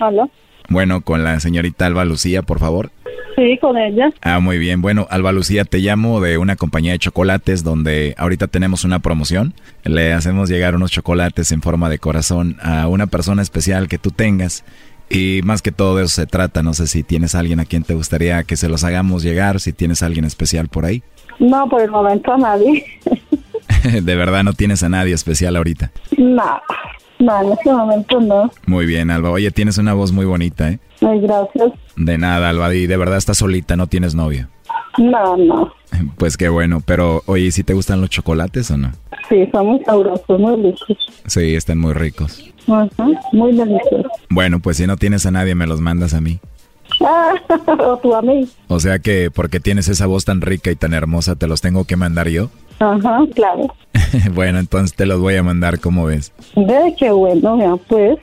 [0.00, 0.30] ¿Aló?
[0.68, 2.90] Bueno, con la señorita Alba Lucía, por favor.
[3.36, 4.10] Sí, con ella.
[4.22, 4.80] Ah, muy bien.
[4.80, 9.52] Bueno, Alba Lucía, te llamo de una compañía de chocolates donde ahorita tenemos una promoción.
[9.84, 14.10] Le hacemos llegar unos chocolates en forma de corazón a una persona especial que tú
[14.10, 14.64] tengas.
[15.10, 16.62] Y más que todo de eso se trata.
[16.62, 19.60] No sé si tienes a alguien a quien te gustaría que se los hagamos llegar,
[19.60, 21.02] si tienes a alguien especial por ahí.
[21.38, 22.86] No, por el momento a nadie.
[24.02, 25.92] de verdad no tienes a nadie especial ahorita.
[26.16, 26.60] No,
[27.18, 28.50] no, en este momento no.
[28.66, 29.30] Muy bien, Alba.
[29.30, 30.78] Oye, tienes una voz muy bonita, ¿eh?
[31.00, 31.72] Ay, gracias.
[31.96, 32.74] De nada, Alba.
[32.74, 34.48] Y de verdad estás solita, no tienes novio.
[34.98, 35.72] No, no.
[36.18, 36.82] Pues qué bueno.
[36.84, 38.92] Pero, oye, ¿sí te gustan los chocolates o no?
[39.28, 41.22] Sí, son muy sabrosos, muy deliciosos.
[41.26, 42.52] Sí, están muy ricos.
[42.68, 44.12] Ajá, muy deliciosos.
[44.28, 46.38] Bueno, pues si no tienes a nadie, me los mandas a mí.
[47.00, 47.34] Ah,
[47.78, 48.48] o tú a mí.
[48.68, 51.84] O sea que porque tienes esa voz tan rica y tan hermosa, ¿te los tengo
[51.84, 52.50] que mandar yo?
[52.78, 53.74] Ajá, claro.
[54.34, 56.32] bueno, entonces te los voy a mandar, ¿cómo ves?
[56.54, 58.18] Ve, qué bueno, ya pues.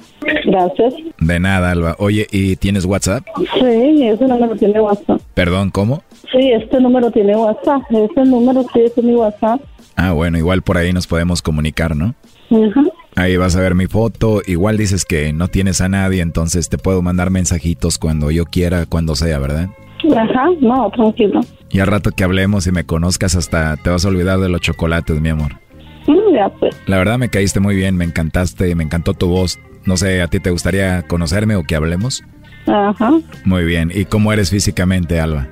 [0.46, 0.94] Gracias.
[1.20, 1.96] De nada, Alba.
[2.00, 3.26] Oye, ¿y tienes WhatsApp?
[3.60, 5.22] Sí, ese número tiene WhatsApp.
[5.34, 6.04] Perdón, ¿cómo?
[6.32, 7.82] Sí, este número tiene WhatsApp.
[7.90, 9.62] Ese número sí es mi WhatsApp.
[9.96, 12.16] Ah, bueno, igual por ahí nos podemos comunicar, ¿no?
[12.50, 12.84] Ajá.
[13.16, 14.42] Ahí vas a ver mi foto.
[14.46, 18.86] Igual dices que no tienes a nadie, entonces te puedo mandar mensajitos cuando yo quiera,
[18.88, 19.70] cuando sea, ¿verdad?
[20.12, 21.40] Ajá, no, tranquilo.
[21.70, 24.62] Y al rato que hablemos y me conozcas hasta te vas a olvidar de los
[24.62, 25.54] chocolates, mi amor.
[26.08, 26.76] Mm, Ya pues.
[26.86, 29.60] La verdad me caíste muy bien, me encantaste, me encantó tu voz.
[29.86, 32.24] No sé, ¿a ti te gustaría conocerme o que hablemos?
[32.68, 33.12] Ajá.
[33.46, 33.92] Muy bien.
[33.94, 35.48] ¿Y cómo eres físicamente, Alba?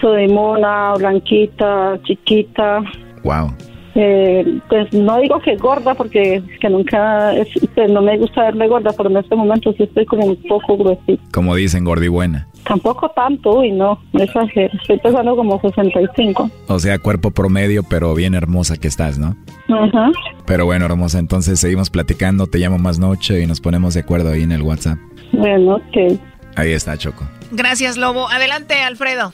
[0.00, 2.80] Soy mona, blanquita, chiquita.
[3.24, 3.54] Wow.
[4.00, 8.68] Eh, pues no digo que gorda porque que nunca, es- pues, no me gusta verme
[8.68, 11.20] gorda, pero en este momento sí estoy como un poco gruesita.
[11.32, 12.46] Como dicen, gordibuena.
[12.64, 14.72] Tampoco tanto, uy, no, no exagero.
[14.80, 16.48] Estoy pesando como 65.
[16.68, 19.34] O sea, cuerpo promedio, pero bien hermosa que estás, ¿no?
[19.68, 20.12] Ajá.
[20.46, 24.30] Pero bueno, hermosa, entonces seguimos platicando, te llamo más noche y nos ponemos de acuerdo
[24.30, 24.98] ahí en el WhatsApp.
[25.32, 26.20] Bueno, ok.
[26.54, 27.24] Ahí está, Choco.
[27.50, 28.28] Gracias, Lobo.
[28.28, 29.32] Adelante, Alfredo.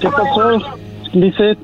[0.00, 0.76] ¿Qué pasó?
[1.20, 1.56] Dice.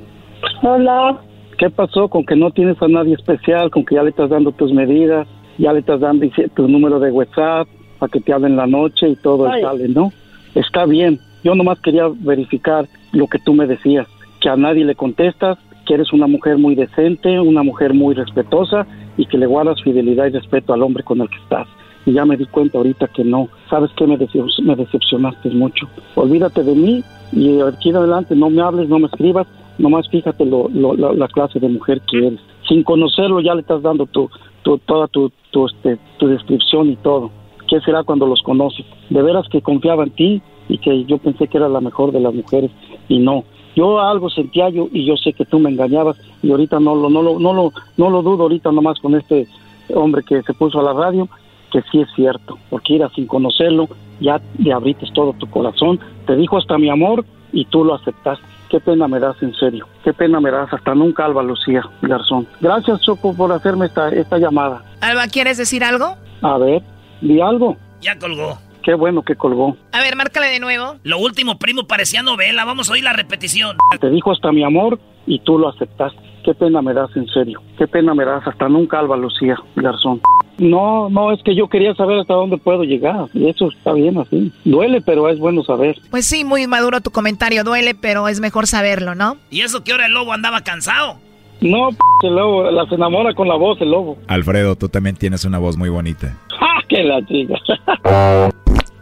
[0.63, 1.21] Hola.
[1.59, 4.51] ¿Qué pasó con que no tienes a nadie especial, con que ya le estás dando
[4.51, 5.29] tus medidas,
[5.59, 6.27] ya le estás dando
[6.57, 9.63] tu número de WhatsApp para que te hablen la noche y todo Ay.
[9.63, 10.11] sale, ¿no?
[10.55, 11.21] Está bien.
[11.45, 14.09] Yo nomás quería verificar lo que tú me decías,
[14.41, 18.87] que a nadie le contestas, que eres una mujer muy decente, una mujer muy respetuosa
[19.19, 21.69] y que le guardas fidelidad y respeto al hombre con el que estás.
[22.07, 23.49] Y ya me di cuenta ahorita que no.
[23.69, 24.07] ¿Sabes qué?
[24.07, 25.87] Me, decep- me decepcionaste mucho.
[26.17, 29.47] Olvídate de mí y de aquí en adelante no me hables, no me escribas,
[29.79, 32.41] nomás fíjate lo, lo- la, la clase de mujer que eres.
[32.69, 34.29] Sin conocerlo ya le estás dando tu,
[34.63, 37.31] tu, toda tu, tu, este, tu descripción y todo.
[37.69, 38.85] ¿Qué será cuando los conoces?
[39.11, 42.21] De veras que confiaba en ti y que yo pensé que era la mejor de
[42.21, 42.71] las mujeres
[43.09, 43.45] y no.
[43.75, 47.09] Yo algo sentía yo y yo sé que tú me engañabas y ahorita no lo,
[47.09, 49.47] no lo, no lo, no lo dudo ahorita nomás con este
[49.95, 51.29] hombre que se puso a la radio
[51.73, 53.89] que sí es cierto, porque era sin conocerlo,
[54.21, 58.45] ya le abriste todo tu corazón, te dijo hasta mi amor y tú lo aceptaste.
[58.71, 59.87] Qué pena me das, en serio.
[60.03, 60.73] Qué pena me das.
[60.73, 62.47] Hasta nunca, Alba Lucía Garzón.
[62.59, 64.83] Gracias, Choco, por hacerme esta, esta llamada.
[65.03, 66.17] Alba, ¿quieres decir algo?
[66.41, 66.81] A ver,
[67.21, 67.77] di algo.
[68.01, 68.59] Ya colgó.
[68.83, 69.77] Qué bueno que colgó.
[69.93, 70.97] A ver, márcale de nuevo.
[71.05, 72.65] Lo último, primo, parecía novela.
[72.65, 73.77] Vamos a oír la repetición.
[74.01, 76.19] Te dijo hasta mi amor y tú lo aceptaste.
[76.43, 77.61] Qué pena me das, en serio.
[77.77, 78.47] Qué pena me das.
[78.47, 80.21] Hasta nunca, Alba Lucía Garzón.
[80.59, 83.27] No, no, es que yo quería saber hasta dónde puedo llegar.
[83.35, 84.53] Y eso está bien así.
[84.65, 85.97] Duele, pero es bueno saber.
[86.11, 87.65] Pues sí, muy maduro tu comentario.
[87.65, 89.37] Duele, pero es mejor saberlo, ¿no?
[89.51, 91.19] ¿Y eso que ahora el lobo andaba cansado?
[91.61, 94.19] No, p el lobo, la se enamora con la voz, el lobo.
[94.27, 96.37] Alfredo, tú también tienes una voz muy bonita.
[96.61, 97.55] ¡Ah, que la chica!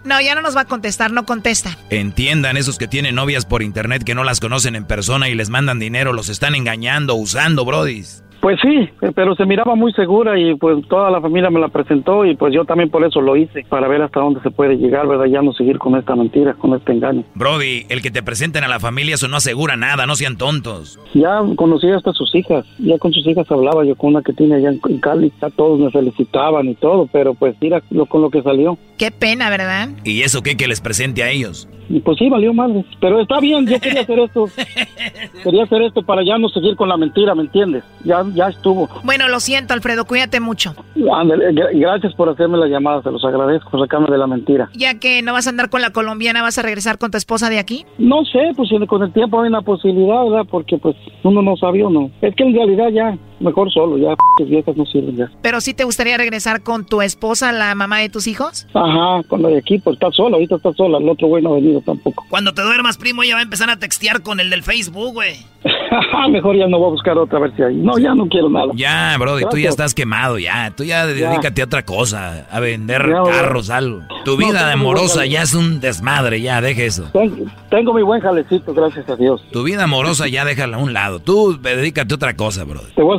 [0.05, 1.76] No, ya no nos va a contestar, no contesta.
[1.90, 5.51] Entiendan esos que tienen novias por internet que no las conocen en persona y les
[5.51, 8.24] mandan dinero, los están engañando, usando, brodis.
[8.41, 12.24] Pues sí, pero se miraba muy segura y pues toda la familia me la presentó
[12.24, 15.07] y pues yo también por eso lo hice, para ver hasta dónde se puede llegar,
[15.07, 15.26] ¿verdad?
[15.26, 17.24] Ya no seguir con esta mentira, con este engaño.
[17.34, 20.99] Brody, el que te presenten a la familia eso no asegura nada, no sean tontos.
[21.12, 24.57] Ya conocí hasta sus hijas, ya con sus hijas hablaba yo con una que tiene
[24.57, 28.22] allá en, en Cali, ya todos me felicitaban y todo, pero pues mira lo, con
[28.22, 28.78] lo que salió.
[28.97, 29.91] Qué pena, ¿verdad?
[30.05, 31.68] ¿Y eso qué que les presente a ellos?
[31.93, 34.47] Y pues sí, valió madre, pero está bien, yo quería hacer esto,
[35.43, 37.82] quería hacer esto para ya no seguir con la mentira, ¿me entiendes?
[38.05, 38.88] Ya, ya estuvo.
[39.03, 40.74] Bueno, lo siento, Alfredo, cuídate mucho.
[41.12, 44.70] Ándale, gra- gracias por hacerme la llamada, se los agradezco, sacarme de la mentira.
[44.74, 47.51] Ya que no vas a andar con la colombiana, ¿vas a regresar con tu esposa
[47.51, 47.84] de aquí?
[47.99, 50.47] No sé, pues con el tiempo hay una posibilidad, ¿verdad?
[50.49, 52.11] Porque pues uno no sabía o no.
[52.22, 55.30] Es que en realidad ya, mejor solo, ya, p viejas no sirven ya.
[55.43, 58.66] ¿Pero sí te gustaría regresar con tu esposa, la mamá de tus hijos?
[58.74, 61.53] Ajá, con la de aquí, pues está sola, ahorita está sola, el otro güey no
[61.53, 62.24] ha venido tampoco.
[62.30, 65.36] Cuando te duermas, primo, ella va a empezar a textear con el del Facebook, güey.
[66.30, 67.74] mejor ya no voy a buscar otra vez si hay.
[67.76, 68.72] No, ya no quiero nada.
[68.74, 70.72] Ya, Brody, tú ya estás quemado, ya.
[70.76, 71.30] Tú ya, Ya.
[71.30, 74.01] dedícate a otra cosa, a vender Ya, carros, algo.
[74.24, 77.05] Tu vida amorosa ya es un desmadre, ya, deje eso.
[77.12, 77.36] Tengo,
[77.70, 79.43] tengo mi buen jalecito, gracias a Dios.
[79.53, 81.20] Tu vida amorosa ya déjala a un lado.
[81.20, 82.93] Tú dedícate a otra cosa, Brody.
[82.95, 83.18] Te voy a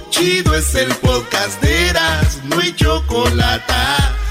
[0.11, 3.73] chido es el podcast de Eras, no hay chocolate.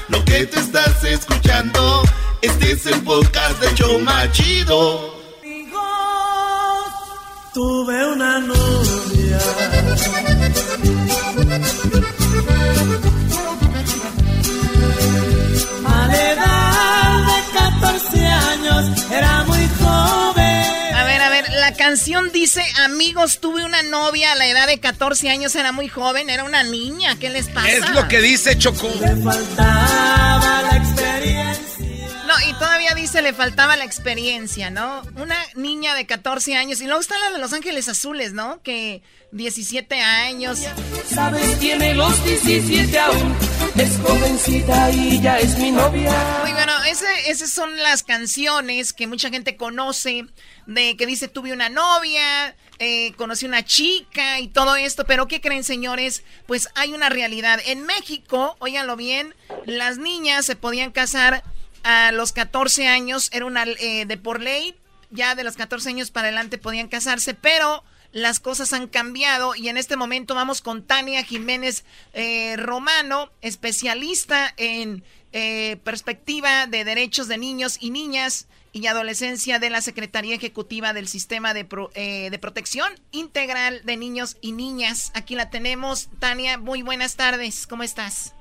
[0.07, 2.03] Lo que te estás escuchando,
[2.41, 5.19] este es el podcast de Choma Chido.
[7.53, 9.39] Tuve una novia.
[15.85, 20.20] A la edad de 14 años era muy joven.
[21.91, 26.29] Canción dice, amigos, tuve una novia a la edad de 14 años, era muy joven,
[26.29, 27.69] era una niña, ¿qué les pasa?
[27.69, 28.87] Es lo que dice Choco.
[29.21, 31.80] Faltaba la experiencia.
[32.31, 35.01] No, y todavía dice, le faltaba la experiencia, ¿no?
[35.17, 38.61] Una niña de 14 años, y luego está la de Los Ángeles Azules, ¿no?
[38.61, 39.03] Que
[39.33, 40.59] 17 años.
[41.13, 43.35] Sabes, tiene los 17 aún.
[43.75, 46.13] Es jovencita y ya es mi novia.
[46.47, 46.71] Y bueno,
[47.27, 50.25] esas son las canciones que mucha gente conoce,
[50.67, 55.41] de que dice tuve una novia, eh, conocí una chica y todo esto, pero ¿qué
[55.41, 56.23] creen señores?
[56.47, 57.59] Pues hay una realidad.
[57.65, 61.43] En México, óiganlo bien, las niñas se podían casar
[61.83, 64.75] a los 14 años, era una eh, de por ley,
[65.09, 69.69] ya de los 14 años para adelante podían casarse, pero las cosas han cambiado y
[69.69, 75.03] en este momento vamos con Tania Jiménez eh, Romano, especialista en
[75.33, 81.07] eh, perspectiva de derechos de niños y niñas y adolescencia de la Secretaría Ejecutiva del
[81.07, 85.11] Sistema de, eh, de Protección Integral de Niños y Niñas.
[85.13, 86.09] Aquí la tenemos.
[86.19, 87.67] Tania, muy buenas tardes.
[87.67, 88.33] ¿Cómo estás?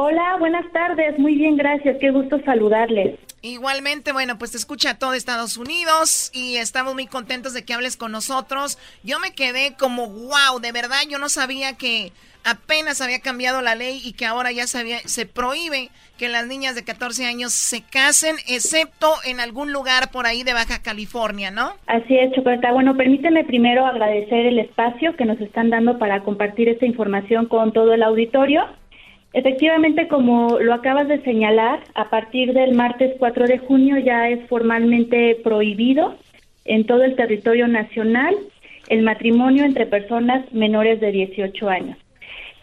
[0.00, 1.18] Hola, buenas tardes.
[1.18, 1.96] Muy bien, gracias.
[1.98, 3.18] Qué gusto saludarles.
[3.42, 7.96] Igualmente, bueno, pues te escucha todo Estados Unidos y estamos muy contentos de que hables
[7.96, 8.78] con nosotros.
[9.02, 12.12] Yo me quedé como, wow, de verdad, yo no sabía que
[12.44, 16.76] apenas había cambiado la ley y que ahora ya se, se prohíbe que las niñas
[16.76, 21.72] de 14 años se casen, excepto en algún lugar por ahí de Baja California, ¿no?
[21.88, 22.70] Así es, Chocolata.
[22.70, 27.72] Bueno, permíteme primero agradecer el espacio que nos están dando para compartir esta información con
[27.72, 28.64] todo el auditorio.
[29.32, 34.46] Efectivamente, como lo acabas de señalar, a partir del martes 4 de junio ya es
[34.48, 36.16] formalmente prohibido
[36.64, 38.34] en todo el territorio nacional
[38.88, 41.98] el matrimonio entre personas menores de 18 años.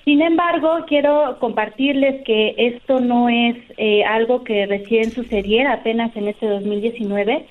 [0.05, 6.27] Sin embargo, quiero compartirles que esto no es eh, algo que recién sucediera apenas en
[6.27, 7.45] este 2019,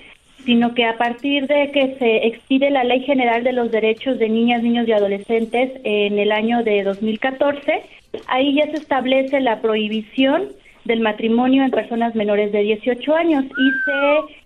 [0.45, 4.29] sino que a partir de que se expide la Ley General de los Derechos de
[4.29, 7.83] Niñas, Niños y Adolescentes en el año de 2014,
[8.27, 10.49] ahí ya se establece la prohibición
[10.85, 14.44] del matrimonio en personas menores de 18 años y se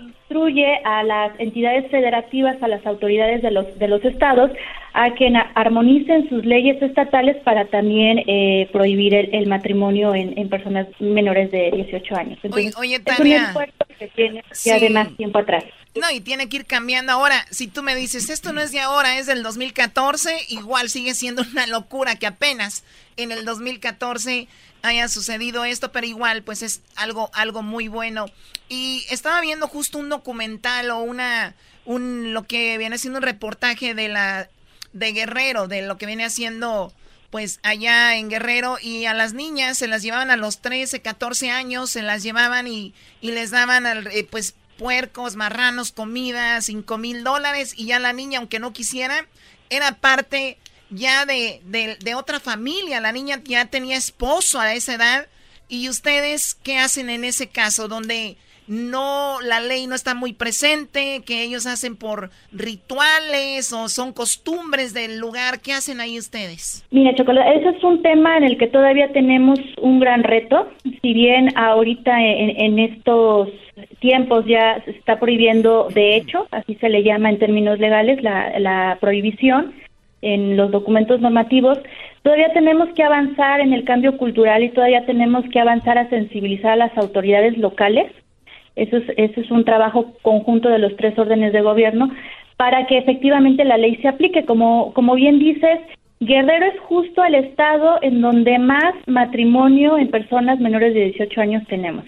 [0.00, 4.50] instruye a las entidades federativas, a las autoridades de los, de los estados,
[4.94, 11.50] a que armonicen sus leyes estatales para también eh, prohibir el, matrimonio en, personas menores
[11.50, 12.38] de 18 años.
[12.42, 15.64] Entonces, oye, Tania, es un esfuerzo que tiene ya de más tiempo atrás.
[15.94, 17.12] No, y tiene que ir cambiando.
[17.12, 21.14] Ahora, si tú me dices, esto no es de ahora, es del 2014, igual sigue
[21.14, 22.84] siendo una locura que apenas
[23.16, 24.48] en el 2014
[24.82, 28.26] haya sucedido esto, pero igual, pues es algo, algo muy bueno.
[28.68, 31.54] Y estaba viendo justo un documental o una,
[31.84, 34.48] un, lo que viene siendo un reportaje de la,
[34.92, 36.92] de Guerrero, de lo que viene haciendo,
[37.30, 41.50] pues allá en Guerrero, y a las niñas se las llevaban a los 13, 14
[41.50, 47.24] años, se las llevaban y, y les daban, eh, pues, puercos, marranos, comida, cinco mil
[47.24, 49.26] dólares y ya la niña, aunque no quisiera,
[49.70, 50.56] era parte
[50.90, 53.00] ya de, de, otra familia.
[53.00, 55.26] La niña ya tenía esposo a esa edad.
[55.68, 58.36] ¿Y ustedes qué hacen en ese caso donde
[58.66, 64.94] no la ley no está muy presente, que ellos hacen por rituales o son costumbres
[64.94, 65.60] del lugar?
[65.62, 66.86] ¿Qué hacen ahí ustedes?
[66.90, 70.68] Mira, Chocolate, ese es un tema en el que todavía tenemos un gran reto.
[71.02, 73.48] Si bien ahorita en estos
[74.00, 78.58] tiempos ya se está prohibiendo, de hecho, así se le llama en términos legales, la,
[78.58, 79.74] la prohibición
[80.22, 81.78] en los documentos normativos,
[82.22, 86.72] todavía tenemos que avanzar en el cambio cultural y todavía tenemos que avanzar a sensibilizar
[86.72, 88.10] a las autoridades locales.
[88.76, 92.10] Eso es, eso es un trabajo conjunto de los tres órdenes de gobierno
[92.56, 94.44] para que efectivamente la ley se aplique.
[94.44, 95.80] Como, como bien dices,
[96.20, 101.62] Guerrero es justo el estado en donde más matrimonio en personas menores de 18 años
[101.68, 102.04] tenemos.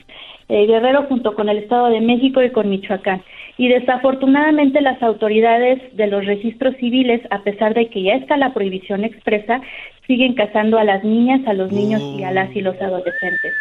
[0.51, 3.23] Eh, Guerrero junto con el Estado de México y con Michoacán.
[3.57, 8.53] Y desafortunadamente las autoridades de los registros civiles, a pesar de que ya está la
[8.53, 9.61] prohibición expresa,
[10.09, 13.55] siguen casando a las niñas, a los niños y a las y los adolescentes.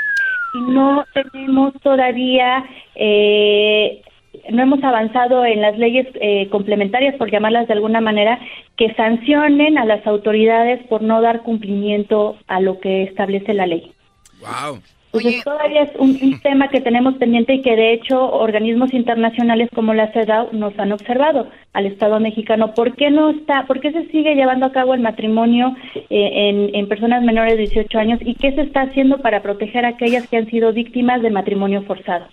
[0.55, 2.65] Y no tenemos todavía
[2.95, 4.01] eh,
[4.49, 8.39] no hemos avanzado en las leyes eh, complementarias, por llamarlas de alguna manera,
[8.77, 13.91] que sancionen a las autoridades por no dar cumplimiento a lo que establece la ley.
[14.39, 14.79] Wow.
[15.12, 19.93] Entonces todavía es un, tema que tenemos pendiente y que de hecho organismos internacionales como
[19.93, 22.74] la CEDAW nos han observado al Estado mexicano.
[22.74, 25.76] ¿Por qué no está, por qué se sigue llevando a cabo el matrimonio
[26.10, 29.89] eh, en, personas menores de 18 años y qué se está haciendo para proteger a
[29.89, 32.28] aquellas que han sido víctimas de matrimonio forzado?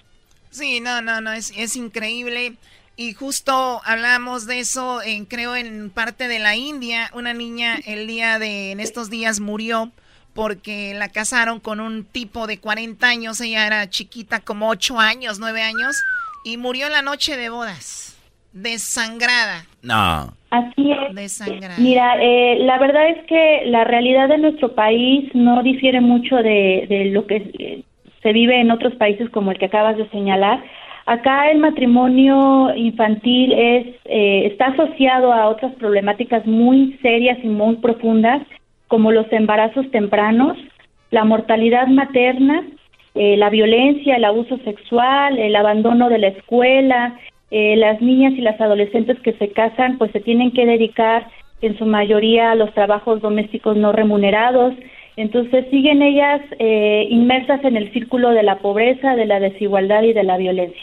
[0.51, 2.55] Sí, no, no, no, es, es increíble.
[2.99, 7.11] Y justo hablamos de eso, en, creo, en parte de la India.
[7.14, 9.93] Una niña el día de, en estos días murió
[10.37, 15.41] porque la casaron con un tipo de 40 años, ella era chiquita como 8 años,
[15.41, 15.97] 9 años,
[16.45, 18.16] y murió en la noche de bodas,
[18.53, 19.64] desangrada.
[19.82, 20.32] No.
[20.51, 21.14] Así es.
[21.14, 21.76] Desangrada.
[21.78, 26.87] Mira, eh, la verdad es que la realidad de nuestro país no difiere mucho de,
[26.89, 27.82] de lo que eh,
[28.22, 30.62] se vive en otros países como el que acabas de señalar.
[31.07, 37.76] Acá el matrimonio infantil es eh, está asociado a otras problemáticas muy serias y muy
[37.76, 38.43] profundas
[38.89, 40.57] como los embarazos tempranos,
[41.11, 42.64] la mortalidad materna,
[43.14, 47.18] eh, la violencia, el abuso sexual, el abandono de la escuela.
[47.51, 51.28] Eh, las niñas y las adolescentes que se casan, pues se tienen que dedicar
[51.62, 54.74] en su mayoría a los trabajos domésticos no remunerados.
[55.16, 60.12] Entonces siguen ellas eh, inmersas en el círculo de la pobreza, de la desigualdad y
[60.12, 60.82] de la violencia.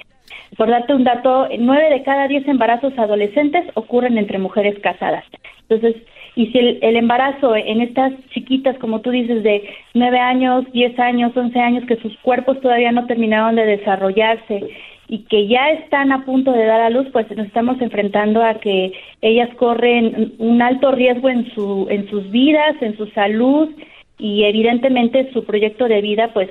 [0.57, 5.25] Por darte un dato, nueve de cada diez embarazos adolescentes ocurren entre mujeres casadas.
[5.67, 6.01] Entonces,
[6.35, 11.35] y si el, embarazo en estas chiquitas, como tú dices, de nueve años, diez años,
[11.35, 14.63] once años, que sus cuerpos todavía no terminaron de desarrollarse
[15.07, 18.55] y que ya están a punto de dar a luz, pues nos estamos enfrentando a
[18.55, 23.69] que ellas corren un alto riesgo en su en sus vidas, en su salud
[24.17, 26.49] y evidentemente su proyecto de vida pues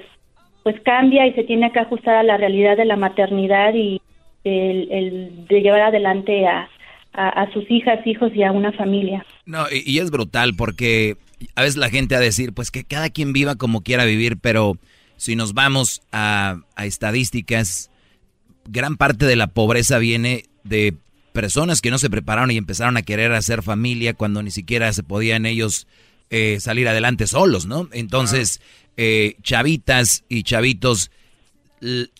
[0.63, 4.01] pues cambia y se tiene que ajustar a la realidad de la maternidad y
[4.45, 6.69] el, de llevar adelante a,
[7.15, 9.25] a, sus hijas, hijos y a una familia.
[9.45, 11.17] No, y, es brutal porque
[11.55, 14.79] a veces la gente a decir, pues que cada quien viva como quiera vivir, pero
[15.17, 17.91] si nos vamos a, a estadísticas,
[18.67, 20.95] gran parte de la pobreza viene de
[21.33, 25.03] personas que no se prepararon y empezaron a querer hacer familia cuando ni siquiera se
[25.03, 25.87] podían ellos
[26.31, 27.89] eh, salir adelante solos, ¿no?
[27.93, 28.61] Entonces,
[28.97, 31.11] eh, chavitas y chavitos,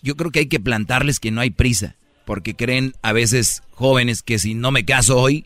[0.01, 1.95] yo creo que hay que plantarles que no hay prisa,
[2.25, 5.45] porque creen a veces jóvenes que si no me caso hoy,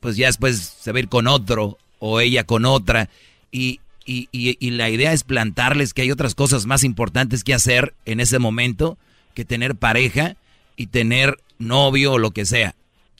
[0.00, 3.08] pues ya después se va a ir con otro o ella con otra.
[3.50, 7.94] Y, y, y, la idea es plantarles que hay otras cosas más importantes que hacer
[8.04, 8.96] en ese momento
[9.34, 10.36] que tener pareja
[10.76, 12.74] y tener novio o lo que sea.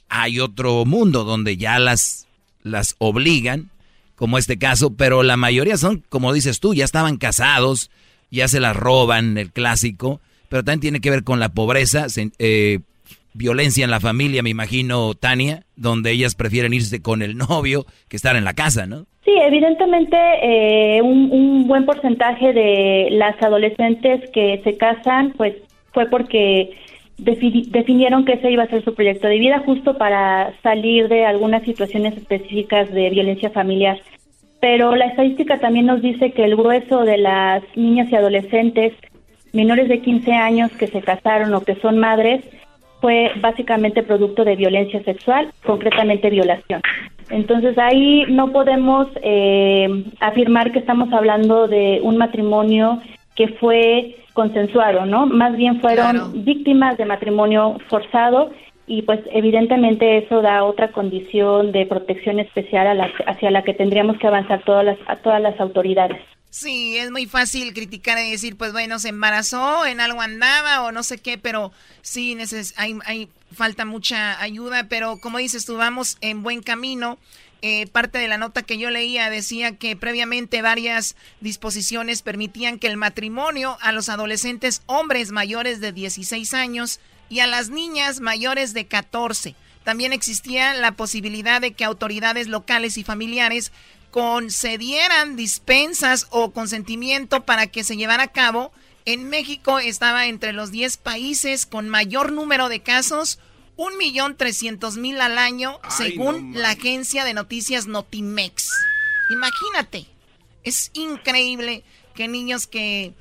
[0.09, 2.27] Hay otro mundo donde ya las,
[2.63, 3.71] las obligan
[4.17, 7.91] como este caso, pero la mayoría son, como dices tú, ya estaban casados,
[8.31, 12.07] ya se las roban, el clásico, pero también tiene que ver con la pobreza,
[12.39, 12.81] eh,
[13.35, 18.17] violencia en la familia, me imagino, Tania, donde ellas prefieren irse con el novio que
[18.17, 19.07] estar en la casa, ¿no?
[19.25, 25.55] Sí, evidentemente eh, un, un, buen porcentaje de las adolescentes que se casan, pues
[25.93, 26.71] fue porque
[27.19, 31.65] definieron que ese iba a ser su proyecto de vida justo para salir de algunas
[31.65, 34.01] situaciones específicas de violencia familiar.
[34.61, 38.95] Pero la estadística también nos dice que el grueso de las niñas y adolescentes
[39.53, 42.45] menores de 15 años que se casaron o que son madres
[43.01, 46.81] fue básicamente producto de violencia sexual, concretamente violación.
[47.31, 53.01] Entonces ahí no podemos eh, afirmar que estamos hablando de un matrimonio
[53.37, 55.27] que fue consensuado, ¿no?
[55.27, 58.51] Más bien fueron víctimas de matrimonio forzado
[58.87, 64.27] y pues evidentemente eso da otra condición de protección especial hacia la que tendríamos que
[64.27, 66.21] avanzar todas las, a todas las autoridades.
[66.51, 70.93] Sí, es muy fácil criticar y decir, pues bueno, se embarazó, en algo andaba o
[70.93, 72.37] no sé qué, pero sí,
[72.77, 77.19] hay, hay falta mucha ayuda, pero como dices tú, vamos en buen camino.
[77.61, 82.87] Eh, parte de la nota que yo leía decía que previamente varias disposiciones permitían que
[82.87, 88.75] el matrimonio a los adolescentes hombres mayores de 16 años y a las niñas mayores
[88.75, 89.57] de 14.
[89.83, 93.73] También existía la posibilidad de que autoridades locales y familiares
[94.11, 98.73] concedieran dispensas o consentimiento para que se llevara a cabo.
[99.05, 103.39] En México estaba entre los 10 países con mayor número de casos
[103.79, 108.69] un millón trescientos mil al año, según la agencia de noticias Notimex.
[109.31, 110.07] Imagínate,
[110.65, 111.85] es increíble
[112.15, 113.13] que niños que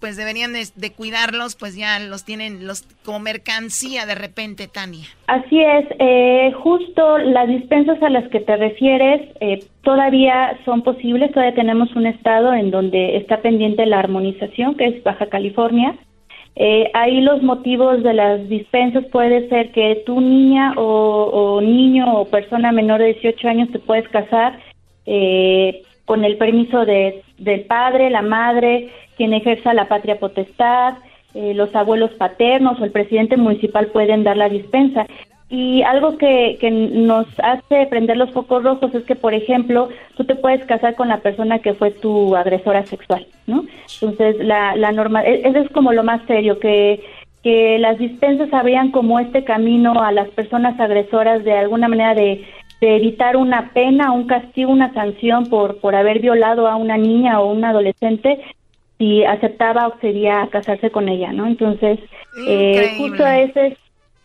[0.00, 5.06] pues deberían de, cuidarlos, pues ya los tienen los como mercancía de repente, Tania.
[5.26, 11.30] Así es, eh, justo las dispensas a las que te refieres eh, todavía son posibles,
[11.30, 15.94] todavía tenemos un estado en donde está pendiente la armonización, que es Baja California,
[16.56, 22.24] eh, ahí los motivos de las dispensas puede ser que tu niña o, niño o
[22.24, 24.58] persona menor de 18 años te puedes casar
[25.04, 30.94] eh, con el permiso de, del padre, la madre, quien ejerza la patria potestad,
[31.34, 35.06] eh, los abuelos paternos o el presidente municipal pueden dar la dispensa.
[35.48, 40.24] Y algo que, que nos hace prender los focos rojos es que, por ejemplo, tú
[40.24, 43.64] te puedes casar con la persona que fue tu agresora sexual, ¿no?
[44.00, 47.00] Entonces, la, la norma, e, eso es como lo más serio, que,
[47.44, 52.44] que las dispensas habrían como este camino a las personas agresoras de alguna manera de,
[52.80, 57.40] de evitar una pena, un castigo, una sanción por, por haber violado a una niña
[57.40, 58.40] o un adolescente,
[58.98, 61.46] si aceptaba o sería casarse con ella, ¿no?
[61.46, 62.00] Entonces,
[62.48, 63.78] eh, justo ese es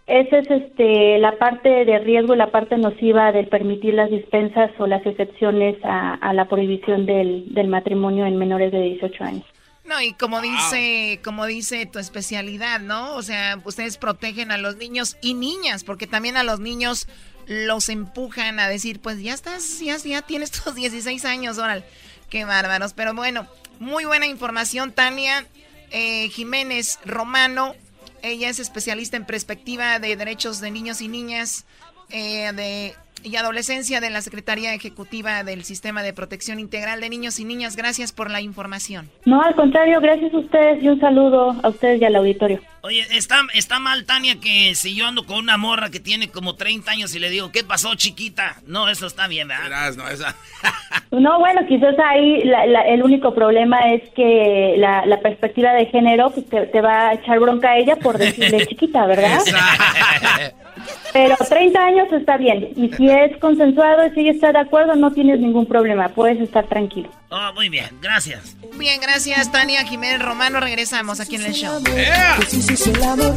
[0.08, 4.72] esa es este, la parte de riesgo y la parte nociva del permitir las dispensas
[4.80, 9.46] o las excepciones a, la prohibición del, matrimonio en menores de 18 años.
[9.86, 13.16] No, y como dice, como dice tu especialidad, ¿no?
[13.16, 17.08] O sea, ustedes protegen a los niños y niñas, porque también a los niños
[17.48, 21.84] los empujan a decir, pues ya estás, ya, ya tienes tus 16 años, órale.
[22.30, 22.94] Qué bárbaros.
[22.94, 23.48] Pero bueno,
[23.80, 25.46] muy buena información, Tania.
[25.92, 27.76] eh, Jiménez Romano.
[28.22, 31.66] Ella es especialista en perspectiva de derechos de niños y niñas
[32.10, 37.40] eh, de y adolescencia de la Secretaría Ejecutiva del Sistema de Protección Integral de Niños
[37.40, 37.76] y Niñas.
[37.76, 39.10] Gracias por la información.
[39.26, 42.60] No, al contrario, gracias a ustedes y un saludo a ustedes y al auditorio.
[42.84, 46.56] Oye, está, está mal, Tania, que si yo ando con una morra que tiene como
[46.56, 48.56] 30 años y le digo, ¿qué pasó, chiquita?
[48.66, 49.94] No, eso está bien, ¿verdad?
[49.96, 50.36] no, esa...
[51.12, 52.42] no, bueno, quizás ahí
[52.88, 57.70] el único problema es que la, perspectiva de género pues, te, va a echar bronca
[57.70, 59.40] a ella por decirle chiquita, ¿verdad?
[61.14, 62.70] Pero 30 años está bien.
[62.76, 66.10] Y si es consensuado y si ella está de acuerdo, no tienes ningún problema.
[66.10, 67.10] Puedes estar tranquilo.
[67.30, 67.88] Oh, muy bien.
[68.02, 68.56] Gracias.
[68.78, 70.60] Bien, gracias, Tania Jiménez Romano.
[70.60, 71.82] Regresamos aquí en el show.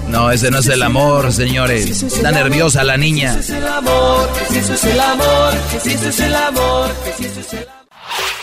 [0.09, 2.03] No, ese no es el amor, señores.
[2.03, 3.37] Está nerviosa la niña.
[3.39, 7.84] Es el amor, es el amor, es el amor, es el amor.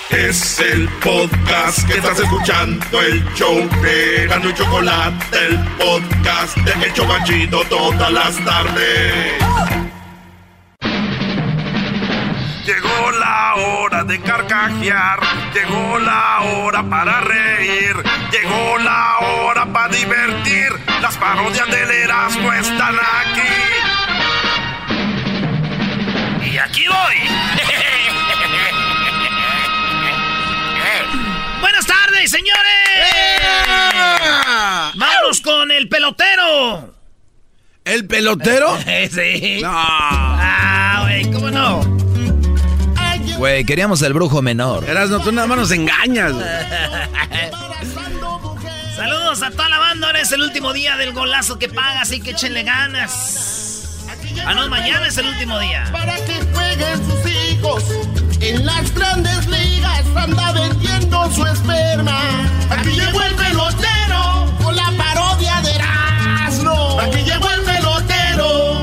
[0.09, 6.85] Es el podcast que estás escuchando, el show de Gano y Chocolate, el podcast de
[6.85, 9.41] El Chocachito todas las tardes.
[12.65, 15.19] Llegó la hora de carcajear,
[15.53, 17.95] llegó la hora para reír,
[18.31, 20.69] llegó la hora para divertir.
[21.01, 23.41] Las parodias del Erasmo están aquí.
[26.51, 27.71] Y aquí voy.
[32.31, 33.41] Señores.
[34.95, 36.95] Vamos con el pelotero.
[37.83, 38.77] ¿El pelotero?
[39.11, 39.59] sí.
[39.61, 39.69] No.
[39.73, 41.81] Ah, güey, ¿cómo no?
[43.37, 44.89] Güey, queríamos el brujo menor.
[44.89, 46.31] Eras no, tú nada más nos engañas.
[48.95, 50.07] Saludos a toda la banda.
[50.07, 54.07] Ahora es el último día del golazo que paga, así que échenle ganas.
[54.45, 55.83] Ah, no, mañana es el último día.
[55.91, 57.83] Para que jueguen sus hijos
[58.39, 62.19] en las grandes ligas anda vendiendo su esperma.
[62.69, 66.99] Aquí llegó el pelotero con la parodia de Erasmo.
[66.99, 68.81] Aquí llegó el pelotero.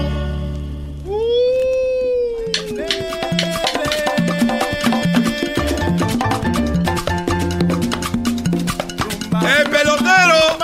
[9.58, 10.58] ¡El pelotero!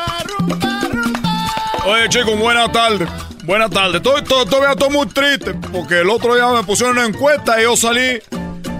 [1.87, 3.09] Oye, chicos, buenas tardes.
[3.45, 4.01] Buenas tardes.
[4.03, 8.21] Todavía estoy muy triste porque el otro día me pusieron una encuesta y yo salí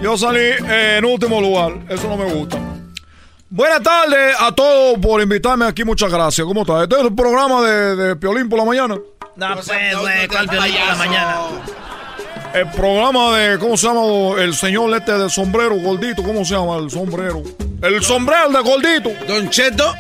[0.05, 1.79] yo salí en último lugar.
[1.89, 2.64] Eso no me gusta.
[3.57, 5.85] Buenas tardes a todos por invitarme aquí.
[5.85, 6.45] Muchas gracias.
[6.45, 6.83] ¿Cómo estás?
[6.83, 8.97] Este es el programa de, de Piolín por la mañana.
[9.37, 11.37] No, pues, güey, ¿cuál Piolín por la mañana?
[12.53, 14.43] El programa de, ¿cómo se llama?
[14.43, 16.25] El señor este del sombrero gordito.
[16.25, 17.45] ¿Cómo se llama el sombrero?
[17.81, 19.11] El sombrero de gordito.
[19.29, 19.95] Don Cheto.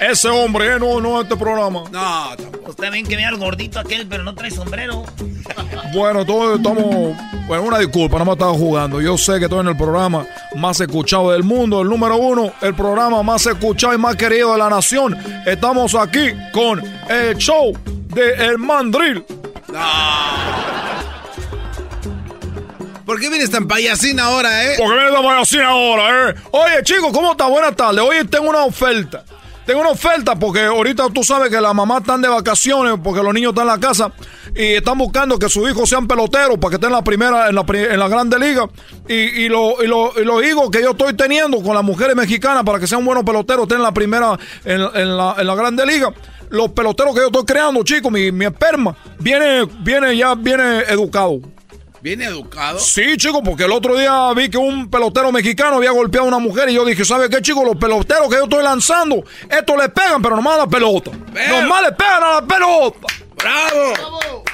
[0.00, 1.84] Ese hombre, eh, no, no este programa.
[1.90, 2.30] No,
[2.68, 5.04] Usted bien que vea al gordito aquel, pero no trae sombrero.
[5.92, 7.16] Bueno, todos estamos.
[7.46, 9.00] Bueno, una disculpa, no me estaba jugando.
[9.00, 12.74] Yo sé que estoy en el programa más escuchado del mundo, el número uno, el
[12.74, 15.16] programa más escuchado y más querido de la nación.
[15.46, 19.24] Estamos aquí con el show de El Mandril.
[23.06, 24.74] ¿Por qué vienes tan payasín ahora, eh?
[24.76, 26.34] ¿Por qué vienes tan payasín ahora, eh?
[26.50, 27.46] Oye, chicos, ¿cómo está?
[27.46, 28.00] Buenas tardes.
[28.00, 29.24] Hoy tengo una oferta.
[29.68, 33.34] Tengo una oferta porque ahorita tú sabes que las mamás están de vacaciones porque los
[33.34, 34.10] niños están en la casa
[34.56, 37.54] y están buscando que sus hijos sean peloteros para que estén en la primera, en
[37.54, 38.66] la, en la grande liga.
[39.06, 42.78] Y, y, lo, y, los hijos que yo estoy teniendo con las mujeres mexicanas para
[42.78, 44.80] que sean buenos peloteros, estén en la primera, en,
[45.18, 46.14] la, en la grande liga
[46.48, 51.40] los peloteros que yo estoy creando, chicos, mi, mi esperma, viene, viene ya, viene educado.
[52.00, 52.78] ¿Bien educado?
[52.78, 56.38] Sí, chico, porque el otro día vi que un pelotero mexicano había golpeado a una
[56.38, 57.64] mujer y yo dije, ¿sabe qué, chico?
[57.64, 61.10] Los peloteros que yo estoy lanzando, estos le pegan, pero nomás a la pelota.
[61.10, 62.98] Nomás le pegan a la pelota.
[63.36, 64.44] ¡Bravo!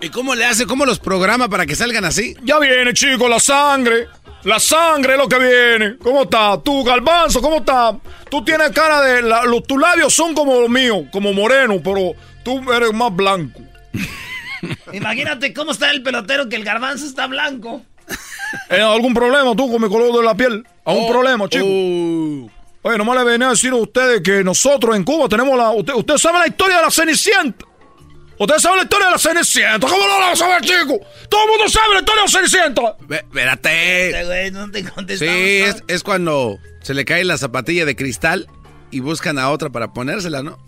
[0.00, 0.66] ¿Y cómo le hace?
[0.66, 2.36] ¿Cómo los programa para que salgan así?
[2.44, 4.06] Ya viene, chico, la sangre.
[4.44, 5.96] La sangre es lo que viene.
[5.96, 6.60] ¿Cómo está?
[6.62, 7.96] Tú, Galbanzo, ¿cómo está?
[8.30, 9.22] Tú tienes cara de...
[9.22, 12.12] los, tus labios son como los míos, como moreno, pero
[12.44, 13.60] tú eres más blanco.
[14.92, 17.82] Imagínate cómo está el pelotero que el garbanzo está blanco.
[18.70, 20.64] ¿Eh, ¿Algún problema tú con mi color de la piel?
[20.84, 21.64] ¿Algún oh, problema, chico?
[21.66, 22.50] Oh.
[22.82, 25.70] Oye, nomás le venía a decir a ustedes que nosotros en Cuba tenemos la...
[25.70, 27.64] Usted, usted sabe la historia de la Cenicienta.
[28.38, 29.86] Usted sabe la historia de la Cenicienta.
[29.86, 31.00] ¿Cómo no la saber, chico?
[31.30, 32.96] Todo el mundo sabe la historia de la Cenicienta.
[33.08, 34.50] Espérate.
[34.52, 38.48] no te sí, es, es cuando se le cae la zapatilla de cristal
[38.90, 40.58] y buscan a otra para ponérsela, ¿no?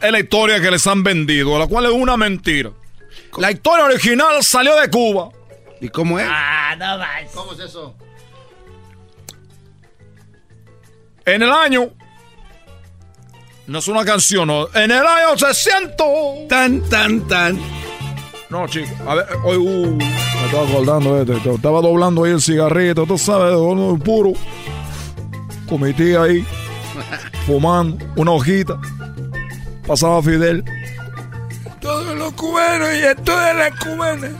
[0.00, 2.70] Es la historia que les han vendido, la cual es una mentira.
[3.38, 5.30] La historia original salió de Cuba.
[5.80, 6.26] ¿Y cómo es?
[6.28, 7.30] Ah, no más.
[7.34, 7.94] ¿Cómo es eso?
[11.24, 11.90] En el año.
[13.66, 14.68] No es una canción, no.
[14.74, 16.48] En el año 600.
[16.48, 17.60] Tan, tan, tan.
[18.48, 18.88] No, chico.
[19.06, 21.54] A ver, hoy, uh, me estaba acordando de este.
[21.54, 23.54] Estaba doblando ahí el cigarrito, tú sabes,
[24.02, 24.32] puro.
[25.68, 26.46] Cometí ahí.
[27.46, 28.78] fumando una hojita.
[29.86, 30.64] Pasaba Fidel.
[31.80, 34.32] Todos los cubanos y todas las cubanas.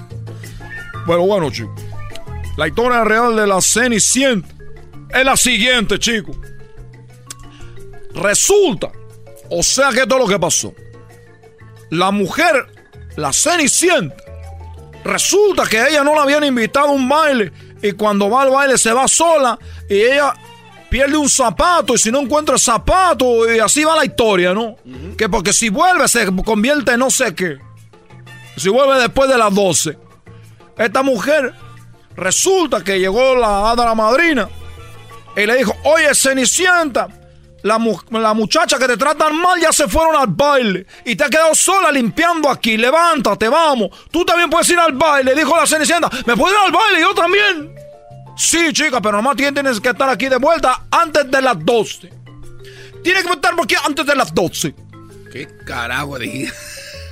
[1.06, 1.80] Bueno, bueno, chicos.
[2.56, 4.48] La historia real de la Cenicienta
[5.10, 6.36] es la siguiente, chicos.
[8.14, 8.90] Resulta,
[9.50, 10.74] o sea que todo lo que pasó.
[11.90, 12.66] La mujer,
[13.16, 14.16] la Cenicienta,
[15.04, 17.52] resulta que ella no la habían invitado a un baile
[17.82, 19.58] y cuando va al baile se va sola
[19.88, 20.34] y ella
[20.96, 24.76] pierde un zapato y si no encuentra el zapato y así va la historia, ¿no?
[25.18, 27.58] Que porque si vuelve se convierte en no sé qué.
[28.56, 29.98] Si vuelve después de las 12.
[30.78, 31.52] Esta mujer
[32.16, 34.48] resulta que llegó la hada la madrina
[35.36, 37.08] y le dijo, oye Cenicienta,
[37.62, 37.78] la,
[38.12, 41.54] la, muchacha que te tratan mal ya se fueron al baile y te has quedado
[41.54, 42.78] sola limpiando aquí.
[42.78, 43.90] Levántate, vamos.
[44.10, 46.08] Tú también puedes ir al baile, dijo la Cenicienta.
[46.24, 47.00] ¿Me puedo ir al baile?
[47.02, 47.85] Yo también.
[48.36, 52.10] Sí, chica, pero nomás tienes que estar aquí de vuelta antes de las 12.
[53.02, 54.74] Tienes que estar aquí antes de las 12.
[55.32, 56.52] ¿Qué carajo dije?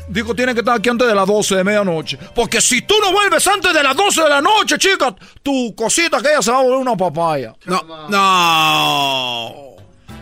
[0.08, 2.18] Dijo, tienes que estar aquí antes de las 12 de medianoche.
[2.34, 6.20] Porque si tú no vuelves antes de las 12 de la noche, chica, tu cosita
[6.20, 7.54] que ella se va a volver una papaya.
[7.64, 9.76] No, no.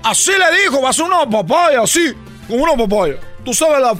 [0.04, 2.12] Así le dijo, va a ser una papaya, así,
[2.48, 3.16] como una papaya.
[3.44, 3.94] Tú sabes la,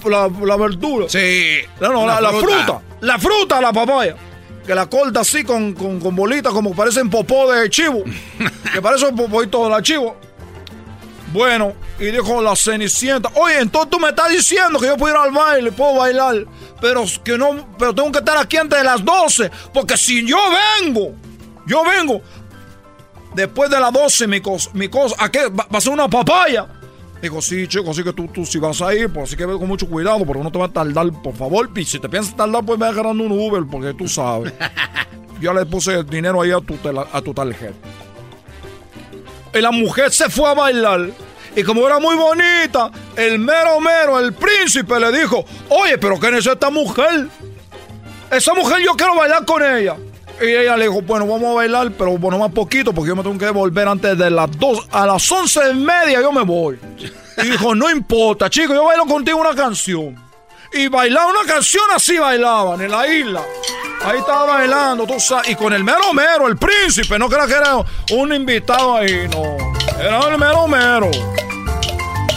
[0.47, 1.09] la, verdura.
[1.09, 1.59] Sí.
[1.81, 2.31] No, no, la, fruta.
[2.31, 2.83] la, fruta.
[3.01, 4.17] La fruta, la papaya.
[4.67, 8.05] Que la corta así con, con, con bolitas como parecen popó de chivo.
[8.73, 10.17] que parece un popóito de la chivo.
[11.33, 15.21] Bueno, y dijo la Cenicienta, oye, entonces tú me estás diciendo que yo puedo ir
[15.21, 16.45] al baile, puedo bailar,
[16.79, 20.37] pero que no, pero tengo que estar aquí antes de las 12, porque si yo
[20.83, 21.15] vengo,
[21.67, 22.21] yo vengo,
[23.35, 25.49] después de las 12, mi cosa, mi cosa, ¿a qué?
[25.49, 26.67] ¿Va, a ser una papaya?
[27.23, 29.57] Digo, sí, chico, así que tú, tú si vas a ir, pues así que ve
[29.57, 32.35] con mucho cuidado, porque no te va a tardar, por favor, y si te piensas
[32.37, 34.53] tardar, pues me agarrando un Uber, porque tú sabes.
[35.41, 36.77] Yo le puse dinero ahí a tu,
[37.13, 37.75] a tu tarjeta.
[39.55, 41.11] Y la mujer se fue a bailar.
[41.55, 46.35] Y como era muy bonita, el mero mero, el príncipe le dijo, oye, pero ¿quién
[46.35, 47.29] es esta mujer?
[48.33, 49.97] Esa mujer yo quiero bailar con ella.
[50.43, 53.23] Y ella le dijo, bueno, vamos a bailar, pero bueno, más poquito, porque yo me
[53.23, 56.81] tengo que volver antes de las dos, a las once y media yo me voy.
[57.39, 60.21] Y dijo, no importa, chico, yo bailo contigo una canción.
[60.73, 63.43] Y bailaba una canción así bailaban en la isla.
[64.05, 67.55] Ahí estaba bailando, tú sabes, y con el mero mero, el príncipe, no creas que
[67.55, 67.77] era
[68.13, 69.57] un invitado ahí, no.
[70.01, 71.11] Era el mero mero.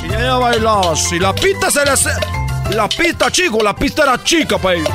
[0.03, 1.17] Y ella bailaba así.
[1.17, 4.89] La pista se le La pista, chico, la pista era chica para ellos.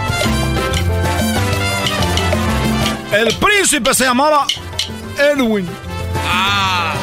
[3.13, 4.47] El príncipe se llamaba
[5.19, 5.69] Edwin.
[6.29, 6.95] Ah.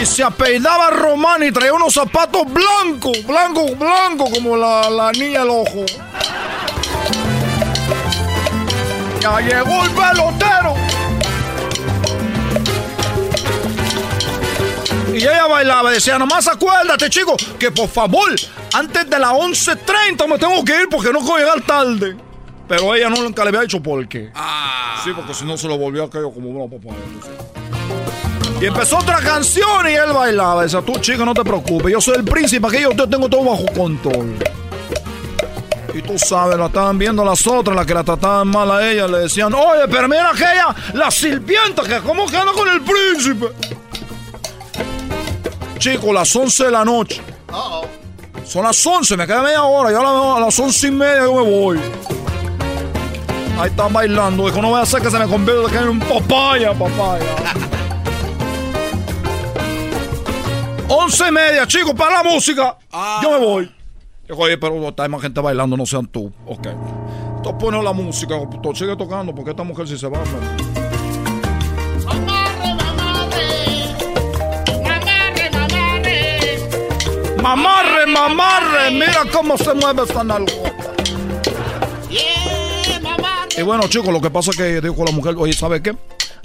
[0.00, 5.40] Y se apellidaba Román y traía unos zapatos blancos, blancos, blancos, como la, la niña
[5.40, 5.84] del ojo.
[9.20, 10.74] Ya llegó el pelotero.
[15.12, 18.30] Y ella bailaba, decía, nomás acuérdate, chico, que por favor,
[18.72, 22.29] antes de las 11.30 me tengo que ir porque no puedo llegar tarde.
[22.70, 24.30] Pero ella no, nunca le había dicho por qué.
[24.32, 25.00] Ah.
[25.02, 26.94] Sí, porque si no se lo volvió a caer como una papá.
[28.60, 30.62] Y empezó otra canción y él bailaba.
[30.62, 31.90] Decía, tú, chico, no te preocupes.
[31.90, 34.36] Yo soy el príncipe, que yo tengo todo bajo control.
[35.92, 39.08] Y tú sabes, la estaban viendo las otras, las que la trataban mal a ella.
[39.08, 43.46] Le decían, oye, pero mira aquella, la sirvienta, que cómo queda con el príncipe.
[45.78, 47.20] Chico, las 11 de la noche.
[48.44, 49.90] Son las 11, me queda media hora.
[49.90, 51.80] Yo a las 11 y media yo me voy.
[53.60, 54.46] Ahí están bailando.
[54.46, 57.26] Dijo, no voy a hacer que se me convierta en un papaya, papaya.
[60.88, 62.78] 11 y media, chicos, para la música.
[63.22, 63.74] Yo me voy.
[64.26, 66.32] Dijo, oye, pero está más gente bailando, no sean tú.
[66.46, 66.68] Ok.
[67.36, 70.20] Entonces pone la música, tú sigue tocando, porque esta mujer si se va.
[77.42, 80.69] Mamarre, mamarre, mira cómo se mueve esta nalgota.
[83.60, 85.94] Y bueno, chicos, lo que pasa es que dijo la mujer, oye, ¿sabe qué?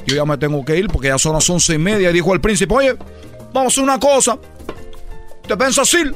[0.05, 2.09] Yo ya me tengo que ir porque ya son las once y media.
[2.09, 2.93] Y dijo el príncipe, oye,
[3.53, 4.37] vamos a hacer una cosa.
[5.47, 6.13] ¿Te piensas ir?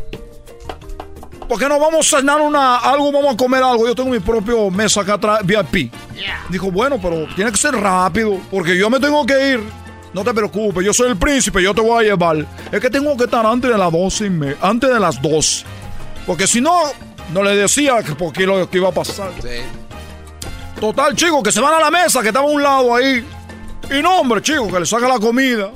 [1.47, 3.87] ¿Por qué no vamos a cenar una, algo, vamos a comer algo?
[3.87, 5.89] Yo tengo mi propio mesa acá atrás, VIP.
[6.49, 9.63] Dijo, bueno, pero tiene que ser rápido, porque yo me tengo que ir.
[10.13, 12.45] No te preocupes, yo soy el príncipe, yo te voy a llevar.
[12.73, 15.65] Es que tengo que estar antes de las 12 y me, antes de las 2.
[16.27, 16.77] Porque si no,
[17.31, 19.31] no le decía que por qué lo que iba a pasar.
[20.79, 23.25] Total, chicos, que se van a la mesa, que estaba a un lado ahí.
[23.91, 25.71] Y no, hombre, chicos, que le saca la comida.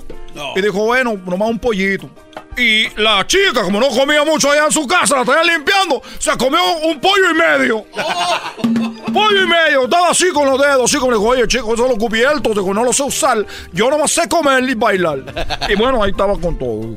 [0.56, 2.10] Y dijo, bueno, nomás un pollito.
[2.58, 6.32] Y la chica, como no comía mucho allá en su casa, la estaba limpiando, se
[6.38, 7.86] comió un pollo y medio.
[9.14, 11.98] pollo y medio, estaba así con los dedos, así como dijo, oye, chico, eso lo
[11.98, 13.46] cubierto, dijo, no lo sé usar.
[13.72, 15.24] Yo nomás sé comer y bailar.
[15.70, 16.96] y bueno, ahí estaba con todo.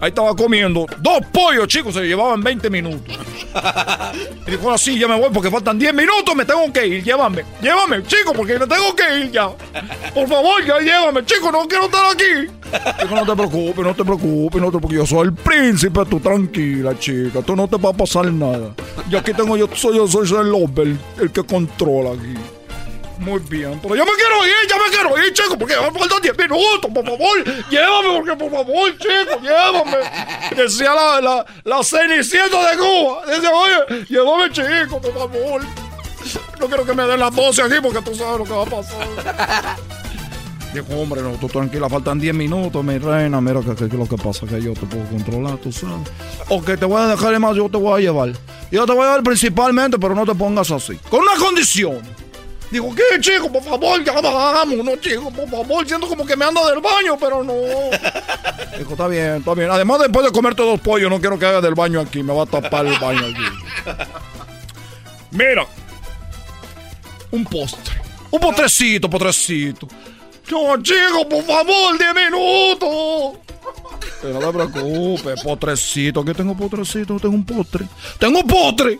[0.00, 0.86] Ahí estaba comiendo.
[1.00, 3.16] Dos pollos, chicos, se llevaban 20 minutos.
[4.46, 7.44] Y dijo, así ya me voy porque faltan 10 minutos, me tengo que ir, llévame.
[7.62, 9.48] Llévame, chico, porque me tengo que ir ya.
[10.14, 12.52] Por favor, ya llévame, chico, no quiero estar aquí.
[13.02, 14.96] Dijo, no te preocupes, no te preocupes, no te preocupes.
[14.96, 17.42] Yo soy el príncipe, tú tranquila, chica.
[17.42, 18.74] Tú no te va a pasar nada.
[19.10, 22.34] Y aquí tengo yo, soy, yo soy el hombre, el que controla aquí.
[23.18, 26.20] Muy bien, pero yo me quiero ir, ya me quiero ir, chico, porque me faltan
[26.20, 29.96] 10 minutos, por favor, llévame, porque por favor, chico, llévame.
[30.54, 35.62] Decía la, la, la cenicienta de Cuba, decía, oye, llévame, chico, por favor.
[36.60, 38.66] No quiero que me den las 12 aquí porque tú sabes lo que va a
[38.66, 39.76] pasar.
[40.74, 44.06] Dijo, hombre, no, tú tranquila, faltan 10 minutos, mi reina, mira que, que, que lo
[44.06, 46.06] que pasa que yo te puedo controlar, tú sabes.
[46.50, 48.32] Ok, te voy a dejar más, yo te voy a llevar.
[48.70, 50.96] Yo te voy a llevar principalmente, pero no te pongas así.
[51.08, 52.00] Con una condición.
[52.70, 53.50] Digo, ¿qué, chico?
[53.50, 55.86] Por favor, ya vamos, no, chico, por favor.
[55.86, 57.52] Siento como que me ando del baño, pero no.
[58.78, 59.70] Dijo, está bien, está bien.
[59.70, 62.22] Además, después de comerte dos pollos, no quiero que haga del baño aquí.
[62.22, 64.00] Me va a tapar el baño aquí.
[65.30, 65.66] Mira.
[67.30, 68.00] Un postre.
[68.30, 69.86] Un postrecito, postrecito.
[70.50, 73.38] No, chico, por favor, 10 minutos.
[74.22, 76.20] Pero no te preocupes, postrecito.
[76.20, 77.86] Aquí tengo postrecito, tengo un postre.
[78.18, 78.98] ¡Tengo un postre!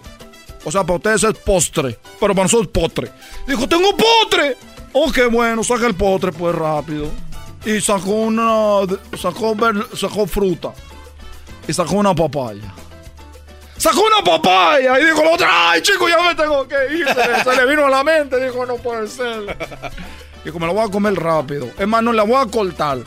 [0.66, 3.12] O sea, para ustedes es postre, pero para nosotros es postre.
[3.46, 4.56] Dijo, tengo postre.
[4.92, 7.08] Oh, qué bueno, saca el postre pues rápido.
[7.64, 8.80] Y sacó una,
[9.16, 9.56] sacó,
[9.94, 10.72] sacó fruta.
[11.68, 12.74] Y sacó una papaya.
[13.76, 17.06] Sacó una papaya y dijo la otra, ay chico, ya me tengo que ir.
[17.44, 19.56] Se le vino a la mente, dijo, no puede ser.
[20.44, 21.70] Dijo, me la voy a comer rápido.
[21.78, 22.98] Es más, no la voy a cortar.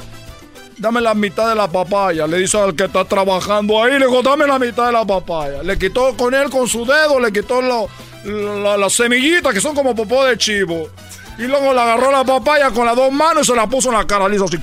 [0.80, 2.26] Dame la mitad de la papaya.
[2.26, 5.62] Le dice al que está trabajando ahí, le dijo, dame la mitad de la papaya.
[5.62, 10.24] Le quitó con él, con su dedo, le quitó las semillitas que son como popó
[10.26, 10.90] de chivo.
[11.38, 13.96] Y luego le agarró la papaya con las dos manos y se la puso en
[13.96, 14.28] la cara.
[14.30, 14.58] Le hizo así.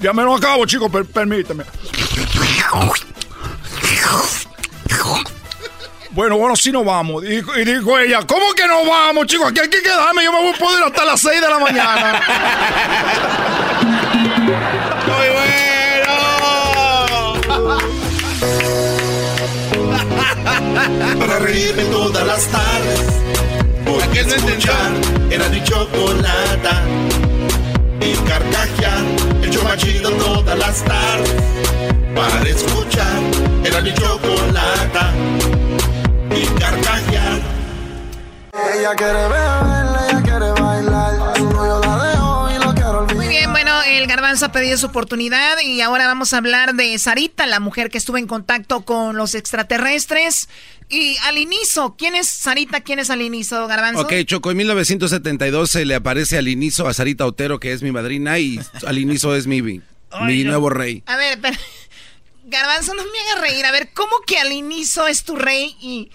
[0.00, 1.64] Ya me lo acabo, chicos, per- permíteme.
[6.14, 7.24] Bueno, bueno, sí nos vamos.
[7.24, 9.48] Y, y dijo ella, ¿cómo que no vamos, chicos?
[9.50, 12.22] Aquí hay que quedarme, yo me voy a poder hasta las 6 de la mañana.
[15.06, 16.14] ¡Muy bueno!
[21.18, 23.00] Para reírme todas las tardes.
[23.84, 24.92] Voy a escuchar
[25.30, 26.84] era mi chocolata.
[28.00, 29.02] Y carcajear
[29.42, 31.34] el show más chido todas las tardes.
[32.14, 33.20] Para escuchar
[33.64, 35.12] era mi chocolata.
[38.72, 41.36] Ella quiere beber, ella quiere bailar.
[41.36, 43.16] Su novio la dejó y lo quiero olvidar.
[43.16, 46.98] Muy bien, bueno, el garbanzo ha pedido su oportunidad y ahora vamos a hablar de
[46.98, 50.48] Sarita, la mujer que estuvo en contacto con los extraterrestres.
[50.88, 52.80] Y al inicio, ¿quién es Sarita?
[52.80, 54.02] ¿Quién es al inicio, garbanzo?
[54.02, 57.90] Ok, Choco, en 1972 se le aparece al inicio a Sarita Otero, que es mi
[57.92, 59.80] madrina, y al inicio es mi, mi
[60.10, 61.02] Ay, nuevo rey.
[61.06, 61.56] A ver, pero,
[62.44, 63.64] garbanzo, no me hagas reír.
[63.64, 66.10] A ver, ¿cómo que al inicio es tu rey y,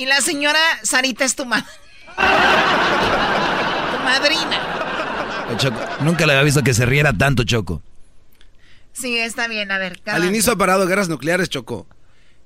[0.00, 1.66] y la señora Sarita es tu madre?
[2.16, 2.22] tu
[4.02, 5.56] madrina.
[5.58, 7.82] Choco, nunca le había visto que se riera tanto, Choco.
[8.94, 10.00] Sí, está bien, a ver.
[10.06, 11.86] Al inicio ha parado guerras nucleares, Choco.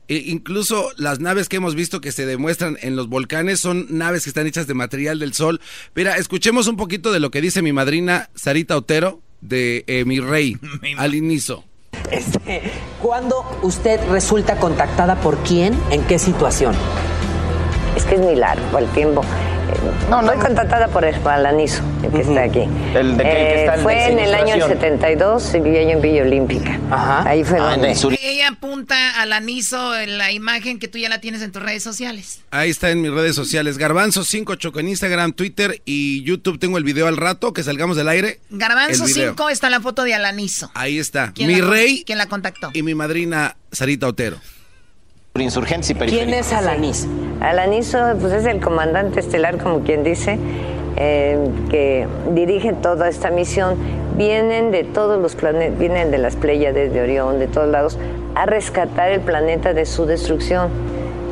[0.09, 4.25] E incluso las naves que hemos visto que se demuestran en los volcanes son naves
[4.25, 5.61] que están hechas de material del sol.
[5.95, 10.19] Mira, escuchemos un poquito de lo que dice mi madrina Sarita Otero de eh, mi
[10.19, 10.57] rey
[10.99, 11.63] al inicio.
[12.11, 12.63] Este,
[13.01, 15.79] ¿Cuándo usted resulta contactada por quién?
[15.93, 16.75] ¿En qué situación?
[17.97, 19.23] Es que es muy largo el tiempo.
[19.23, 19.75] Eh,
[20.11, 20.33] No, no.
[20.33, 22.61] Estoy contactada por el Alanizo, el que está aquí.
[22.95, 24.79] El de que- el que está en fue en el año ilustración.
[25.01, 26.79] 72 y vivía yo en Villa Olímpica.
[27.25, 27.93] Ahí fue Ah, en donde...
[27.93, 28.19] el.
[28.23, 31.83] Ella apunta al anizo en la imagen que tú ya la tienes en tus redes
[31.83, 32.41] sociales.
[32.51, 33.79] Ahí está en mis redes sociales.
[33.79, 36.59] Garbanzo 5 Choco en Instagram, Twitter y YouTube.
[36.59, 38.41] Tengo el video al rato que salgamos del aire.
[38.51, 39.31] Garbanzo El video.
[39.31, 40.71] 5 está la foto de Alanizo.
[40.75, 41.33] Ahí está.
[41.35, 42.71] ¿Quién Mi la- rey ¿Quién la contactó?
[42.75, 44.37] y mi madrina Sarita Otero.
[45.43, 47.09] Insurgentes y ¿Quién es Alanizo?
[47.41, 50.39] Alanizo, pues es el comandante estelar, como quien dice,
[50.97, 53.75] eh, que dirige toda esta misión.
[54.17, 57.99] Vienen de todos los planetas, vienen de las Pléyades, de Orión, de todos lados,
[58.37, 60.69] a rescatar el planeta de su destrucción.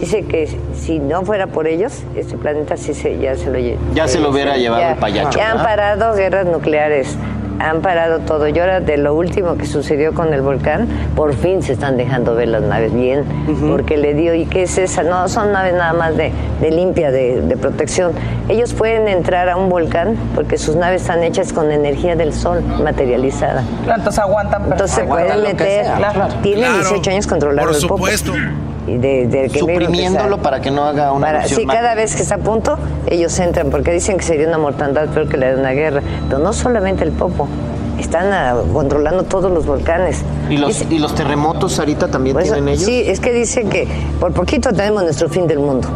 [0.00, 4.08] Dice que si no fuera por ellos, este planeta sí se, ya se lo Ya
[4.08, 7.16] se lo hubiera eh, llevado el payacho, Ya han parado guerras nucleares,
[7.62, 8.48] han parado todo.
[8.48, 12.34] Y ahora de lo último que sucedió con el volcán, por fin se están dejando
[12.34, 13.24] ver las naves bien,
[13.68, 15.02] porque le dio, ¿y qué es esa?
[15.02, 18.12] No, son naves nada más de, de limpia, de, de protección.
[18.48, 22.62] Ellos pueden entrar a un volcán porque sus naves están hechas con energía del sol
[22.82, 23.62] materializada.
[23.82, 26.28] Entonces aguantan, Entonces se pueden meter, claro.
[26.42, 28.06] tienen Claro, 18 años controlando por el popo.
[28.86, 32.36] De, de que Suprimiéndolo para que no haga una para, Sí, cada vez que está
[32.36, 35.70] a punto, ellos entran, porque dicen que sería una mortandad peor que la de una
[35.70, 36.02] guerra.
[36.28, 37.46] Pero no solamente el Popo,
[37.98, 40.22] están ah, controlando todos los volcanes.
[40.50, 42.84] ¿Y los, Dice- ¿Y los terremotos ahorita también Pues, tienen ellos?
[42.84, 43.86] Sí, es que dice que
[44.18, 45.88] por poquito tenemos nuestro fin del mundo.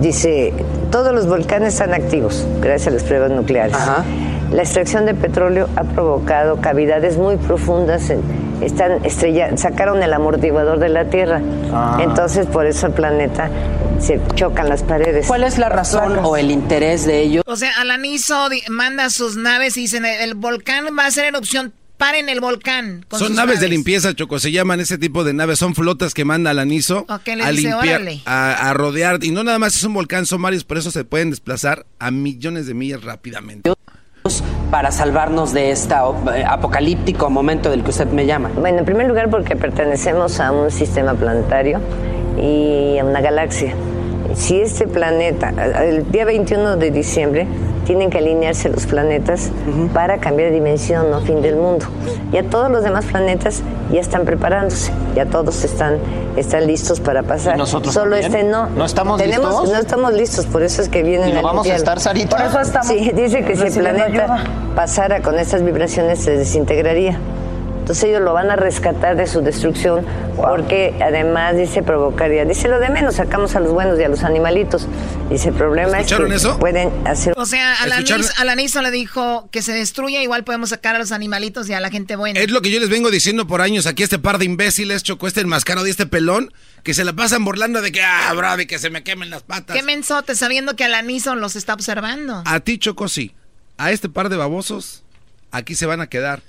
[0.00, 0.52] Dice,
[0.90, 3.76] todos los volcanes están activos gracias a las pruebas nucleares.
[4.52, 8.10] La extracción de petróleo ha provocado cavidades muy profundas.
[8.10, 8.20] en-
[8.60, 11.40] están estrella, sacaron el amortiguador de la Tierra.
[11.72, 11.98] Ah.
[12.02, 13.48] Entonces, por eso el planeta
[14.00, 15.26] se chocan las paredes.
[15.28, 17.42] ¿Cuál es la razón o el interés de ellos?
[17.46, 22.28] O sea, Alaniso manda sus naves y dicen, el volcán va a hacer erupción, paren
[22.28, 23.06] el volcán.
[23.08, 26.12] con Son sus naves de limpieza, Choco, se llaman ese tipo de naves, son flotas
[26.12, 29.74] que manda al aniso Ok, le a dice, limpiar, a rodear, y no nada más
[29.74, 33.70] es un volcán, son varios, por eso se pueden desplazar a millones de millas rápidamente.
[34.70, 38.50] Para salvarnos de este apocalíptico momento del que usted me llama?
[38.54, 41.80] Bueno, en primer lugar porque pertenecemos a un sistema planetario
[42.38, 43.74] y a una galaxia.
[44.34, 45.52] Si este planeta,
[45.84, 47.46] el día 21 de diciembre,
[47.84, 49.50] tienen que alinearse los planetas
[49.92, 51.86] para cambiar de dimensión, no fin del mundo.
[52.30, 55.96] Ya todos los demás planetas ya están preparándose, ya todos están,
[56.36, 57.56] están listos para pasar.
[57.56, 58.32] ¿Y nosotros Solo también?
[58.34, 58.66] este no.
[58.70, 59.70] ¿No estamos Tenemos- listos?
[59.72, 62.36] No estamos listos, por eso es que vienen ¿Y no vamos a estar, Sarita?
[62.36, 64.44] Por eso estamos Sí, dice que si el planeta ayuda.
[64.76, 67.18] pasara con estas vibraciones se desintegraría.
[67.90, 70.06] Entonces ellos lo van a rescatar de su destrucción
[70.36, 72.44] porque además dice provocaría.
[72.44, 74.86] Dice lo de menos, sacamos a los buenos y a los animalitos.
[75.28, 76.56] Dice el problema es ¿Escucharon que eso?
[76.60, 77.34] pueden hacer...
[77.36, 78.22] O sea, ¿Escucharon?
[78.22, 81.80] Alaniso, Alaniso le dijo que se destruya, igual podemos sacar a los animalitos y a
[81.80, 82.38] la gente buena.
[82.38, 85.26] Es lo que yo les vengo diciendo por años aquí, este par de imbéciles, Choco,
[85.26, 86.52] este enmascarado y este pelón,
[86.84, 89.42] que se la pasan burlando de que, ah, bravo, y que se me quemen las
[89.42, 89.76] patas.
[89.76, 92.44] Qué mensote, sabiendo que Alaniso los está observando.
[92.46, 93.34] A ti, Choco, sí.
[93.78, 95.02] A este par de babosos,
[95.50, 96.40] aquí se van a quedar.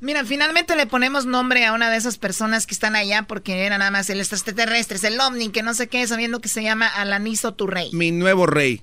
[0.00, 3.76] Mira, finalmente le ponemos nombre a una de esas personas que están allá porque era
[3.76, 6.86] nada más el extraterrestre, es el ovni, que no sé qué, sabiendo que se llama
[6.86, 7.90] Alaniso tu rey.
[7.92, 8.82] Mi nuevo rey.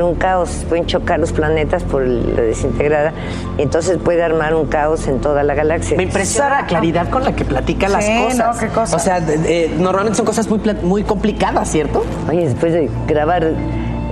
[0.00, 3.12] un caos, pueden chocar los planetas por la desintegrada,
[3.58, 5.96] y entonces puede armar un caos en toda la galaxia.
[5.96, 8.54] Me impresiona la claridad con la que platica las Sí, cosas.
[8.54, 8.94] no, qué cosas.
[8.94, 12.06] O sea, de- de- normalmente son cosas muy, pla- muy complicadas, ¿cierto?
[12.28, 13.52] Oye, después de grabar,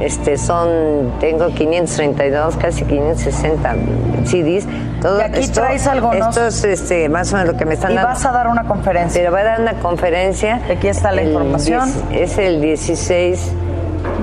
[0.00, 3.74] este, son, tengo 532, casi 560
[4.24, 4.66] CDs.
[5.00, 6.28] Todo Y aquí esto, traes algo, ¿no?
[6.30, 8.08] Esto es este, más o menos lo que me están Y dando.
[8.10, 9.20] vas a dar una conferencia.
[9.20, 10.60] Pero va a dar una conferencia.
[10.70, 11.90] Aquí está la el información.
[12.10, 13.52] 10 es el 16.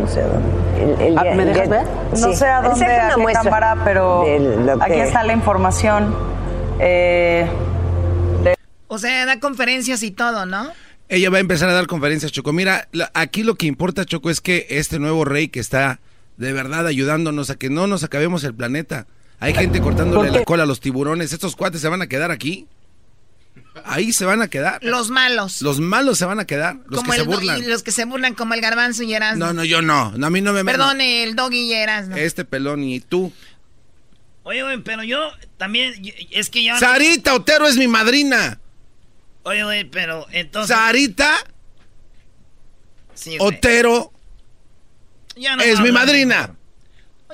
[0.02, 0.50] No sé a dónde.
[1.00, 1.84] El, el Ah, ¿me dejas ver?
[2.12, 2.36] No sí.
[2.36, 6.14] sé a dónde, a qué muestra cámara, pero de aquí que- está la información.
[6.80, 7.48] Eh,
[8.88, 10.68] O sea, da conferencias y todo, ¿no?
[11.09, 12.53] Ella va a empezar a dar conferencias, Choco.
[12.53, 15.99] Mira, aquí lo que importa, Choco, es que este nuevo rey que está
[16.38, 19.07] de verdad ayudándonos a que no nos acabemos el planeta.
[19.39, 21.34] Hay gente cortándole la cola a los tiburones.
[21.34, 22.67] Estos cuates se van a quedar aquí.
[23.85, 24.84] Ahí se van a quedar.
[24.84, 25.61] Los malos.
[25.61, 26.77] Los malos se van a quedar.
[26.88, 27.59] Los como que se el burlan.
[27.59, 29.45] y los que se burlan como el garbanzo y Erasmo.
[29.45, 30.11] No, no, yo no.
[30.11, 32.15] No, a mí no me Perdón, el doggy y Erasmo.
[32.15, 33.34] Este pelón y tú.
[34.43, 35.19] Oye, güey, pero yo
[35.57, 35.93] también,
[36.31, 36.77] es que ya...
[36.77, 38.59] Sarita Otero es mi madrina.
[39.44, 40.76] Oye, güey, pero entonces...
[40.76, 41.36] Sarita
[43.15, 43.38] Sí.
[43.40, 44.11] Otero
[45.36, 46.56] Ya no es mi madrina.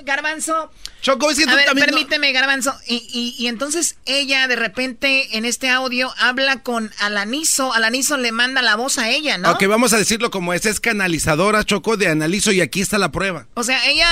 [0.02, 0.70] Garbanzo.
[1.02, 2.74] Choco, es que a tú ver, también no- permíteme, Garbanzo.
[2.86, 7.74] Y, y- y entonces ella de repente en este audio habla con Alanizo.
[7.74, 9.50] Alanizo le manda la voz a ella, ¿no?
[9.52, 10.64] Ok, vamos a decirlo como es.
[10.64, 13.46] Es canalizadora, Choco, de analizo y aquí está la prueba.
[13.54, 14.06] O sea, ella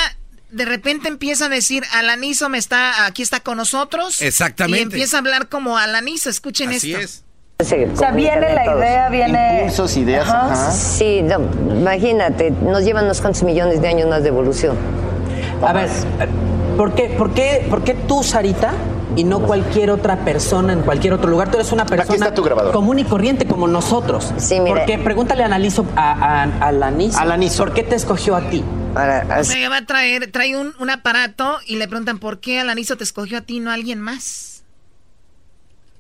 [0.51, 4.21] de repente empieza a decir, Alanizo me está, aquí está con nosotros.
[4.21, 4.81] Exactamente.
[4.81, 6.29] Y empieza a hablar como Alanizo.
[6.29, 7.03] Escuchen Así esto.
[7.03, 7.25] es.
[7.61, 9.63] O sea, viene la idea, viene...
[9.63, 10.71] Impulsos, ideas, ajá.
[10.71, 11.41] Sí, no,
[11.75, 14.77] imagínate, nos llevan unos cuantos millones de años más de evolución.
[15.67, 15.89] A ver,
[16.77, 18.75] ¿por qué, por, qué, ¿por qué tú, Sarita,
[19.17, 21.51] y no cualquier otra persona en cualquier otro lugar?
[21.51, 22.73] Tú eres una persona está tu grabador.
[22.73, 24.33] común y corriente como nosotros.
[24.37, 24.77] Sí, mira.
[24.77, 24.99] ¿Por qué?
[25.01, 26.47] Pregúntale a Analizo, a.
[27.57, 28.63] ¿Por qué te escogió a ti?
[28.95, 32.39] Para, O sea, ella va a traer, trae un, un aparato y le preguntan por
[32.39, 34.58] qué Alanizo te escogió a ti y no a alguien más.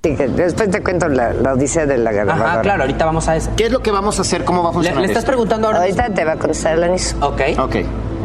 [0.05, 2.53] Sí, que después te cuento la, la odisea de la grabadora.
[2.53, 3.51] Ajá, claro, ahorita vamos a eso.
[3.57, 4.45] ¿Qué es lo que vamos a hacer?
[4.45, 5.33] ¿Cómo va a Le, funcionar le estás esto?
[5.33, 5.81] preguntando ahora.
[5.81, 7.17] Ahorita te va a contestar el anís.
[7.21, 7.41] Ok.
[7.59, 7.77] Ok.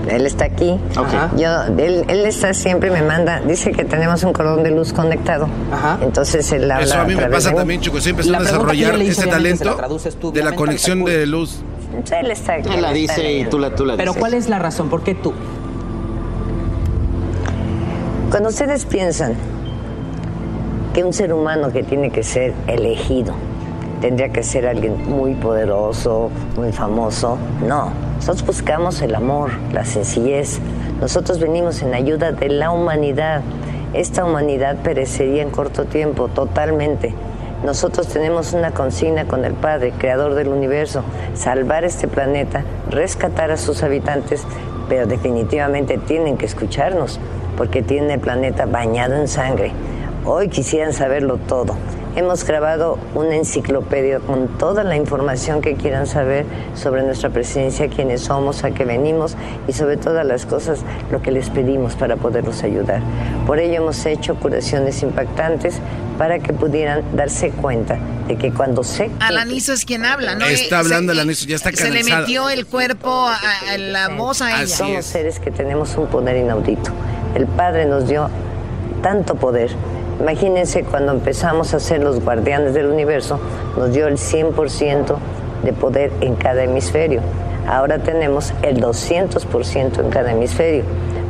[0.08, 0.80] Él está aquí.
[0.96, 1.36] Ok.
[1.38, 5.48] Yo, él, él está siempre me manda, dice que tenemos un cordón de luz conectado.
[5.72, 5.98] Ajá.
[6.04, 9.08] Entonces él habla Eso a mí me pasa de también, empezando La a desarrollar le
[9.08, 9.78] ese talento
[10.22, 11.62] tú, de la conexión de luz.
[11.88, 12.70] Entonces, él está aquí.
[12.72, 14.20] Él la él dice y tú la, tú la Pero dices.
[14.20, 14.90] ¿cuál es la razón?
[14.90, 15.34] ¿Por qué tú?
[18.30, 19.34] Cuando ustedes piensan
[20.94, 23.34] que un ser humano que tiene que ser elegido
[24.00, 27.94] tendría que ser alguien muy poderoso, muy famoso, no.
[28.18, 30.60] Nosotros buscamos el amor, la sencillez.
[31.00, 33.42] Nosotros venimos en ayuda de la humanidad.
[33.94, 37.14] Esta humanidad perecería en corto tiempo, totalmente.
[37.64, 41.04] Nosotros tenemos una consigna con el Padre, Creador del universo,
[41.34, 44.44] salvar este planeta, rescatar a sus habitantes,
[44.90, 47.22] pero definitivamente tienen que escucharnos,
[47.56, 49.72] porque tienen el planeta bañado en sangre.
[50.26, 51.76] Hoy quisieran saberlo todo.
[52.16, 56.46] Hemos grabado una enciclopedia con toda la información que quieran saber
[56.76, 59.36] sobre nuestra presencia, quiénes somos, a qué venimos
[59.68, 60.82] y sobre todas las cosas
[61.12, 63.02] lo que les pedimos para poderlos ayudar.
[63.48, 65.80] Por ello hemos hecho curaciones impactantes
[66.20, 67.98] para que pudieran darse cuenta
[68.28, 69.10] de que cuando se...
[69.20, 70.46] Alanizo es quien habla, ¿no?
[70.46, 72.22] Está hablando se- Alanizo, ya está Se le cansada.
[72.22, 73.40] metió el cuerpo, a,
[73.74, 74.68] a la voz a ella.
[74.68, 76.92] Somos seres que tenemos un poder inaudito.
[77.34, 78.30] El Padre nos dio
[79.02, 79.72] tanto poder.
[80.20, 83.40] Imagínense cuando empezamos a ser los guardianes del universo,
[83.78, 85.18] nos dio el 100%
[85.64, 87.22] de poder en cada hemisferio.
[87.68, 90.84] Ahora tenemos el 200% en cada hemisferio.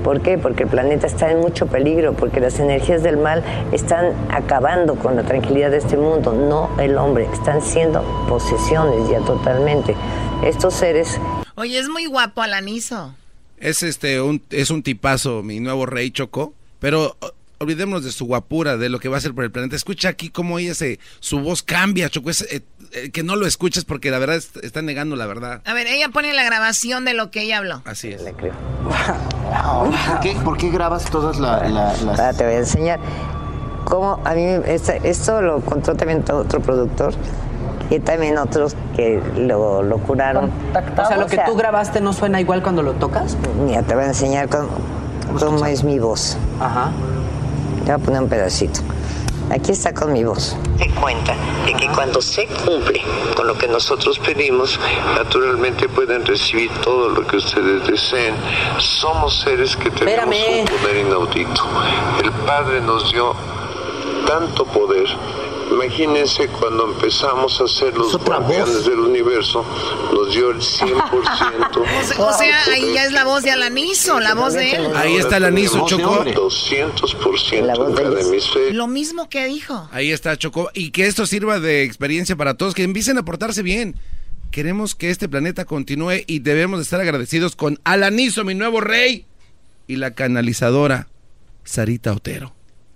[0.04, 0.38] ¿Por qué?
[0.38, 5.16] Porque el planeta está en mucho peligro, porque las energías del mal están acabando con
[5.16, 9.96] la tranquilidad de este mundo, no el hombre, están siendo posesiones ya totalmente.
[10.44, 11.20] Estos seres
[11.56, 13.14] Oye, es muy guapo Alanizo.
[13.58, 16.54] Es este un, es un tipazo, mi nuevo rey Choco.
[16.80, 17.16] Pero
[17.64, 19.76] olvidémonos de su guapura, de lo que va a hacer por el planeta.
[19.76, 22.30] Escucha aquí cómo ella se, su voz cambia, Choco.
[22.30, 22.62] Es, eh,
[22.92, 25.62] eh, que no lo escuches porque la verdad est- está negando la verdad.
[25.66, 27.82] A ver, ella pone la grabación de lo que ella habló.
[27.86, 28.22] Así es.
[28.22, 32.20] ¿Por qué, por qué grabas todas la- la- las...
[32.20, 33.00] Ah, te voy a enseñar.
[33.86, 37.14] Cómo a mí, esta- esto lo contó también otro productor
[37.90, 40.50] y también otros que lo, lo curaron.
[40.98, 43.36] O sea, lo que tú grabaste no suena igual cuando lo tocas.
[43.66, 44.70] Mira, te voy a enseñar cómo,
[45.40, 46.38] cómo es mi voz.
[46.60, 46.92] Ajá.
[47.86, 48.80] Te voy a poner un pedacito.
[49.52, 50.56] Aquí está con mi voz.
[50.80, 51.36] Se cuenta
[51.66, 53.02] de que cuando se cumple
[53.36, 54.80] con lo que nosotros pedimos,
[55.16, 58.36] Naturalmente pueden recibir todo lo que ustedes deseen.
[58.80, 60.62] Somos seres que tenemos Espérame.
[60.62, 61.62] un poder inaudito.
[62.24, 63.34] El Padre nos dio
[64.28, 65.06] tanto poder.
[65.74, 69.66] Imagínense cuando empezamos a ser los guardianes del universo,
[70.14, 71.84] nos dio el 100%.
[72.18, 74.88] O sea, ahí ya es la voz de Alanizo, la voz de él.
[74.96, 76.24] Ahí está el anillo, Choco.
[76.24, 78.74] 200% en cada hemisferio.
[78.74, 79.88] Lo mismo que dijo.
[79.92, 80.70] Ahí está, Choco.
[80.74, 83.96] Y que esto sirva de experiencia para todos, que empiecen a portarse bien.
[84.52, 89.26] Queremos que este planeta continúe y debemos de estar agradecidos con Alanizo, mi nuevo rey,
[89.88, 91.08] y la canalizadora
[91.64, 92.54] Sarita Otero.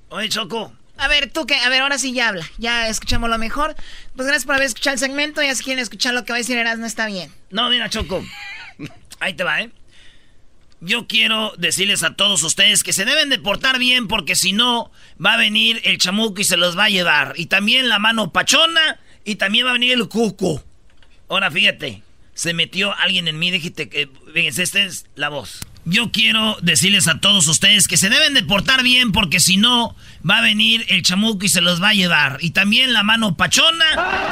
[0.10, 0.72] Oye, Choco.
[0.98, 2.50] A ver, tú que, a ver, ahora sí ya habla.
[2.58, 3.76] Ya escuchamos lo mejor.
[4.16, 5.42] Pues gracias por haber escuchado el segmento.
[5.42, 7.32] Ya si quieren escuchar lo que va a decir Eras, no está bien.
[7.52, 8.24] No, mira, Choco.
[9.20, 9.72] Ahí te va, ¿eh?
[10.80, 14.92] Yo quiero decirles a todos ustedes que se deben de portar bien porque si no
[15.24, 17.34] va a venir el chamuco y se los va a llevar.
[17.36, 20.64] Y también la mano pachona y también va a venir el cuco.
[21.30, 22.04] Ahora fíjate,
[22.36, 25.66] se metió alguien en mí, dijiste que, fíjense, esta es la voz.
[25.90, 29.96] Yo quiero decirles a todos ustedes que se deben de portar bien porque si no
[30.30, 32.40] va a venir el chamuco y se los va a llevar.
[32.42, 33.86] Y también la mano pachona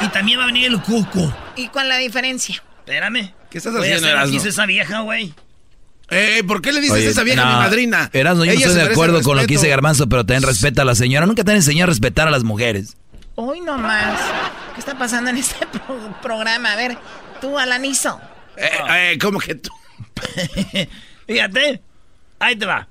[0.04, 1.34] y también va a venir el cuco.
[1.56, 2.62] ¿Y cuál es la diferencia?
[2.80, 3.32] Espérame.
[3.50, 4.36] ¿Qué estás Voy haciendo, Erasmo?
[4.36, 5.32] hizo esa vieja, güey.
[6.10, 8.10] Eh, ¿por qué le dices Oye, esa vieja a mi madrina?
[8.12, 10.84] Erasmo, yo no estoy de acuerdo con lo que dice Garbanzo, pero también respeta a
[10.84, 11.24] la señora.
[11.26, 12.96] Nunca te han enseñado a respetar a las mujeres.
[13.34, 14.20] Hoy no más.
[14.74, 16.72] ¿Qué está pasando en este pro- programa?
[16.72, 16.98] A ver,
[17.40, 18.20] tú, Alanizo.
[18.56, 19.70] Eh, eh, ¿Cómo que tú?
[21.26, 21.80] Fíjate,
[22.38, 22.88] ahí te va.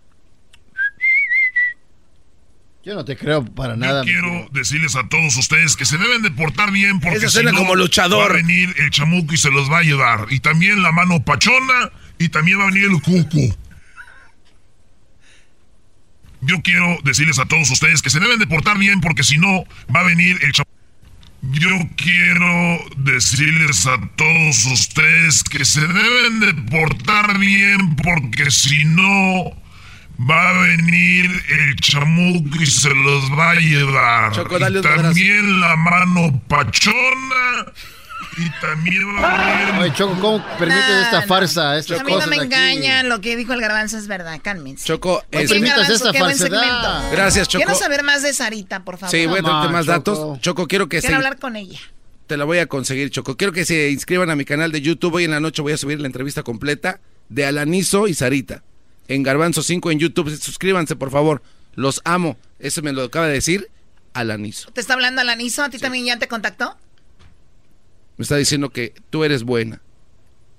[2.84, 4.04] Yo no te creo para nada.
[4.04, 7.52] Yo quiero decirles a todos ustedes que se deben de portar bien porque si no,
[7.54, 8.30] como luchador.
[8.30, 10.28] va a venir el chamuco y se los va a llevar.
[10.30, 13.58] Y también la mano pachona y también va a venir el cuco.
[16.42, 19.64] Yo quiero decirles a todos ustedes que se deben de portar bien porque si no
[19.94, 20.75] va a venir el chamuco.
[21.42, 29.54] Yo quiero decirles a todos ustedes que se deben de portar bien porque si no
[30.20, 34.32] va a venir el chamuco y se los va a llevar.
[34.32, 37.66] Choco, y también la mano pachona
[38.38, 39.82] y también va a venir...
[39.82, 41.28] Oye, Choco, ¿cómo permites esta no.
[41.28, 43.08] farsa, estas a mí no me engañan.
[43.10, 44.40] Lo que dijo el garbanzo es verdad.
[44.44, 44.86] Cálmense.
[44.86, 47.12] Choco, es- permitas Garbanzo, esta qué buen falsedad.
[47.12, 47.64] Gracias, Choco.
[47.66, 49.12] Quiero saber más de Sarita, por favor.
[49.12, 49.92] Sí, voy a darte más Choco.
[49.98, 50.42] datos.
[50.42, 51.16] Choco, quiero que Quiero se...
[51.16, 51.80] hablar con ella.
[52.28, 53.38] Te la voy a conseguir, Choco.
[53.38, 55.14] Quiero que se inscriban a mi canal de YouTube.
[55.16, 57.00] Hoy en la noche voy a subir la entrevista completa
[57.30, 58.64] de Alanizo y Sarita.
[59.08, 60.36] En Garbanzo 5 en YouTube.
[60.36, 61.44] Suscríbanse, por favor.
[61.76, 62.38] Los amo.
[62.58, 63.70] Eso me lo acaba de decir
[64.14, 64.72] Alanizo.
[64.72, 65.64] ¿Te está hablando Alanizo?
[65.64, 66.78] ¿A ti también ya te contactó?
[68.18, 69.82] Me está diciendo que tú eres buena.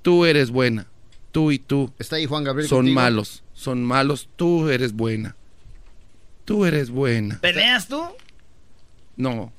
[0.03, 0.87] Tú eres buena.
[1.33, 2.69] Tú y tú Está ahí Juan Gabriel.
[2.69, 2.95] son contigo.
[2.95, 3.43] malos.
[3.53, 4.29] Son malos.
[4.37, 5.37] Tú eres buena.
[6.45, 7.39] Tú eres buena.
[7.41, 8.03] ¿Peleas tú?
[9.17, 9.53] No,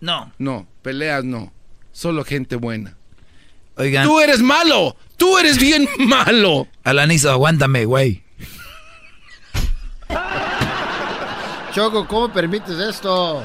[0.00, 0.32] No.
[0.38, 0.66] no.
[0.82, 1.52] Peleas no.
[1.92, 2.96] Solo gente buena.
[3.76, 4.96] Oigan, Tú eres malo.
[5.16, 6.66] Tú eres bien malo.
[6.82, 8.22] Alanizo, aguántame, güey.
[11.72, 13.44] Choco, ¿cómo permites esto?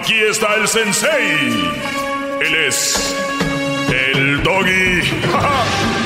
[0.00, 1.70] Aquí está el sensei.
[2.40, 3.14] Él es
[3.90, 5.02] el doggy.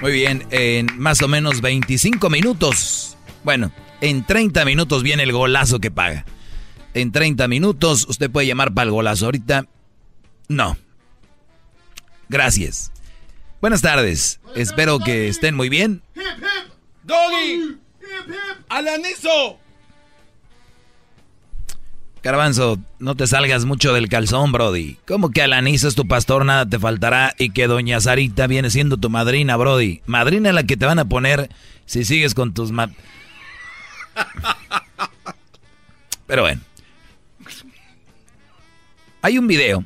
[0.00, 3.18] Muy bien, en más o menos 25 minutos.
[3.44, 6.24] Bueno, en 30 minutos viene el golazo que paga.
[6.94, 9.26] En 30 minutos usted puede llamar para el golazo.
[9.26, 9.66] Ahorita,
[10.48, 10.78] no.
[12.30, 12.92] Gracias.
[13.62, 14.40] Buenas tardes.
[14.56, 16.02] Espero que estén muy bien.
[17.04, 17.78] ¡Doggy!
[18.68, 19.56] ¡Alanizo!
[22.24, 24.96] Garbanzo, no te salgas mucho del calzón, Brody.
[25.06, 28.96] ¿Cómo que Alanizo es tu pastor, nada te faltará y que Doña Sarita viene siendo
[28.96, 30.02] tu madrina, Brody?
[30.06, 31.48] Madrina la que te van a poner
[31.86, 32.72] si sigues con tus...
[32.72, 32.90] Ma
[36.26, 36.60] Pero bueno.
[39.22, 39.84] Hay un video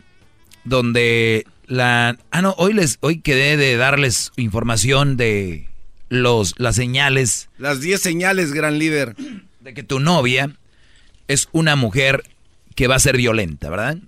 [0.64, 2.18] donde la...
[2.30, 5.68] Ah, no, hoy, les, hoy quedé de darles información de
[6.08, 7.48] los, las señales...
[7.58, 9.16] Las 10 señales, gran líder.
[9.60, 10.56] De que tu novia
[11.28, 12.22] es una mujer
[12.74, 13.98] que va a ser violenta, ¿verdad?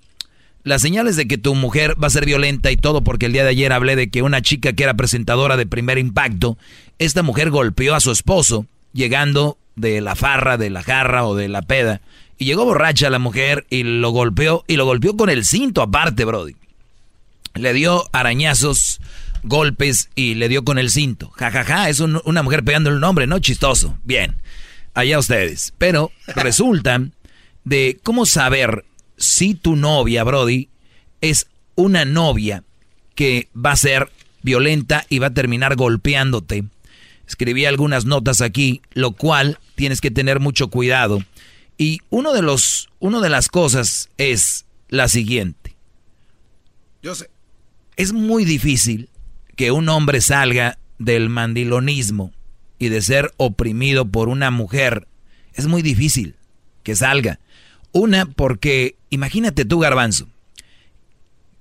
[0.62, 3.42] Las señales de que tu mujer va a ser violenta y todo porque el día
[3.42, 6.58] de ayer hablé de que una chica que era presentadora de primer impacto,
[6.98, 11.48] esta mujer golpeó a su esposo llegando de la farra, de la jarra o de
[11.48, 12.02] la peda.
[12.36, 16.24] Y llegó borracha la mujer y lo golpeó y lo golpeó con el cinto aparte,
[16.24, 16.54] Brody.
[17.58, 19.00] Le dio arañazos,
[19.42, 21.30] golpes y le dio con el cinto.
[21.36, 23.38] Ja, ja, ja, es un- una mujer pegando el nombre, ¿no?
[23.38, 23.98] Chistoso.
[24.04, 24.36] Bien,
[24.94, 25.72] allá ustedes.
[25.78, 27.02] Pero resulta
[27.64, 28.84] de cómo saber
[29.16, 30.68] si tu novia, Brody,
[31.20, 32.64] es una novia
[33.14, 34.10] que va a ser
[34.42, 36.64] violenta y va a terminar golpeándote.
[37.26, 41.22] Escribí algunas notas aquí, lo cual tienes que tener mucho cuidado.
[41.76, 42.88] Y uno de los,
[43.20, 45.76] de las cosas es la siguiente.
[47.02, 47.28] Yo sé.
[47.98, 49.10] Es muy difícil
[49.56, 52.32] que un hombre salga del mandilonismo
[52.78, 55.08] y de ser oprimido por una mujer.
[55.52, 56.36] Es muy difícil
[56.84, 57.40] que salga.
[57.90, 60.28] Una, porque imagínate tú, garbanzo,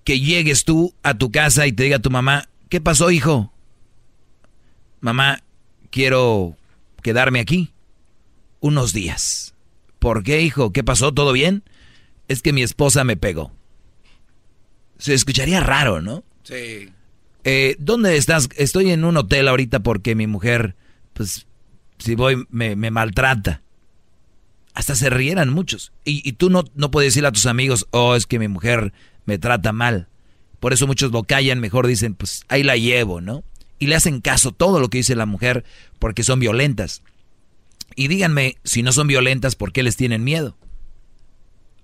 [0.04, 3.52] que llegues tú a tu casa y te diga tu mamá, ¿qué pasó, hijo?
[5.02, 5.42] Mamá,
[5.90, 6.56] quiero
[7.02, 7.74] quedarme aquí
[8.60, 9.56] unos días.
[9.98, 10.72] ¿Por qué, hijo?
[10.72, 11.12] ¿Qué pasó?
[11.16, 11.64] ¿Todo bien?
[12.28, 13.52] Es que mi esposa me pegó.
[15.00, 16.24] Se escucharía raro, ¿no?
[16.48, 16.94] Sí.
[17.44, 18.48] Eh, ¿Dónde estás?
[18.56, 20.76] Estoy en un hotel ahorita porque mi mujer,
[21.14, 21.46] pues,
[21.98, 23.62] si voy, me, maltrata.
[24.74, 25.92] Hasta se rieran muchos.
[26.06, 28.94] Y, y tú no, no puedes decirle a tus amigos, oh, es que mi mujer
[29.26, 30.08] me trata mal.
[30.62, 33.44] Por eso muchos lo callan, mejor dicen, pues ahí la llevo, ¿no?
[33.78, 35.66] Y le hacen caso todo lo que dice la mujer
[36.00, 37.04] porque son violentas.
[37.96, 40.56] Y díganme, si no son violentas, ¿por qué les tienen miedo?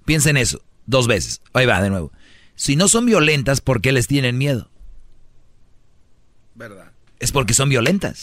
[0.05, 1.41] Piensen eso, dos veces.
[1.51, 2.13] Ahí va, de nuevo.
[2.55, 4.69] Si no son violentas, ¿por qué les tienen miedo?
[6.55, 6.91] ¿Verdad?
[7.19, 8.19] Es porque son violentas.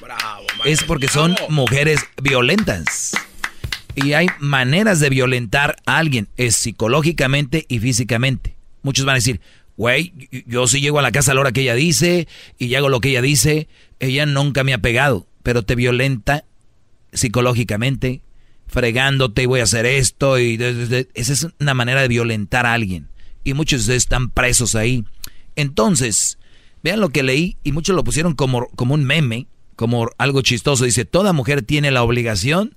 [0.00, 3.12] Bravo, Es porque son mujeres violentas.
[3.94, 8.54] Y hay maneras de violentar a alguien, es psicológicamente y físicamente.
[8.82, 9.40] Muchos van a decir,
[9.78, 10.12] güey,
[10.46, 12.28] yo sí llego a la casa a la hora que ella dice
[12.58, 13.68] y hago lo que ella dice,
[13.98, 16.44] ella nunca me ha pegado, pero te violenta
[17.14, 18.20] psicológicamente,
[18.66, 22.08] fregándote y voy a hacer esto y de- de- de- esa es una manera de
[22.08, 23.08] violentar a alguien.
[23.46, 25.04] Y muchos de están presos ahí.
[25.54, 26.36] Entonces,
[26.82, 29.46] vean lo que leí y muchos lo pusieron como, como un meme,
[29.76, 30.84] como algo chistoso.
[30.84, 32.74] Dice, toda mujer tiene la obligación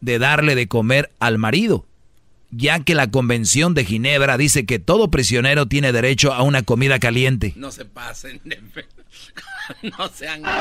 [0.00, 1.84] de darle de comer al marido,
[2.52, 7.00] ya que la Convención de Ginebra dice que todo prisionero tiene derecho a una comida
[7.00, 7.52] caliente.
[7.56, 8.60] No se pasen de
[9.98, 10.42] No sean.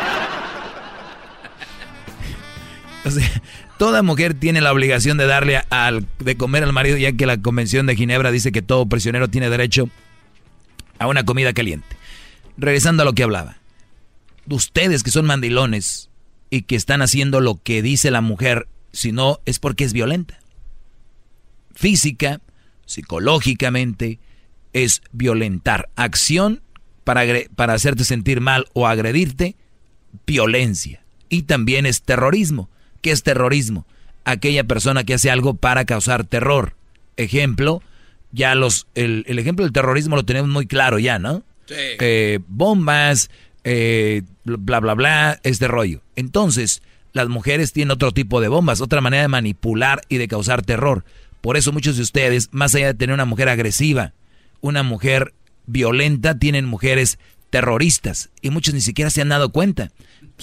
[3.05, 3.29] O sea,
[3.83, 7.41] toda mujer tiene la obligación de darle al, de comer al marido, ya que la
[7.41, 9.89] Convención de Ginebra dice que todo prisionero tiene derecho
[10.99, 11.97] a una comida caliente.
[12.55, 13.57] Regresando a lo que hablaba.
[14.47, 16.09] Ustedes que son mandilones
[16.49, 20.39] y que están haciendo lo que dice la mujer, si no es porque es violenta.
[21.75, 22.39] Física,
[22.85, 24.17] psicológicamente,
[24.71, 25.89] es violentar.
[25.97, 26.61] Acción
[27.03, 29.57] para, para hacerte sentir mal o agredirte,
[30.25, 31.03] violencia.
[31.27, 32.69] Y también es terrorismo.
[33.03, 33.85] ¿Qué es terrorismo?
[34.23, 36.75] Aquella persona que hace algo para causar terror.
[37.17, 37.83] Ejemplo,
[38.31, 41.43] ya los, el, el ejemplo del terrorismo lo tenemos muy claro ya, ¿no?
[41.67, 41.75] Sí.
[41.75, 43.29] Eh, bombas,
[43.65, 46.01] eh, bla, bla, bla, este rollo.
[46.15, 46.81] Entonces,
[47.11, 51.03] las mujeres tienen otro tipo de bombas, otra manera de manipular y de causar terror.
[51.41, 54.13] Por eso muchos de ustedes, más allá de tener una mujer agresiva,
[54.61, 55.33] una mujer
[55.65, 57.19] violenta, tienen mujeres
[57.49, 58.29] terroristas.
[58.41, 59.91] Y muchos ni siquiera se han dado cuenta.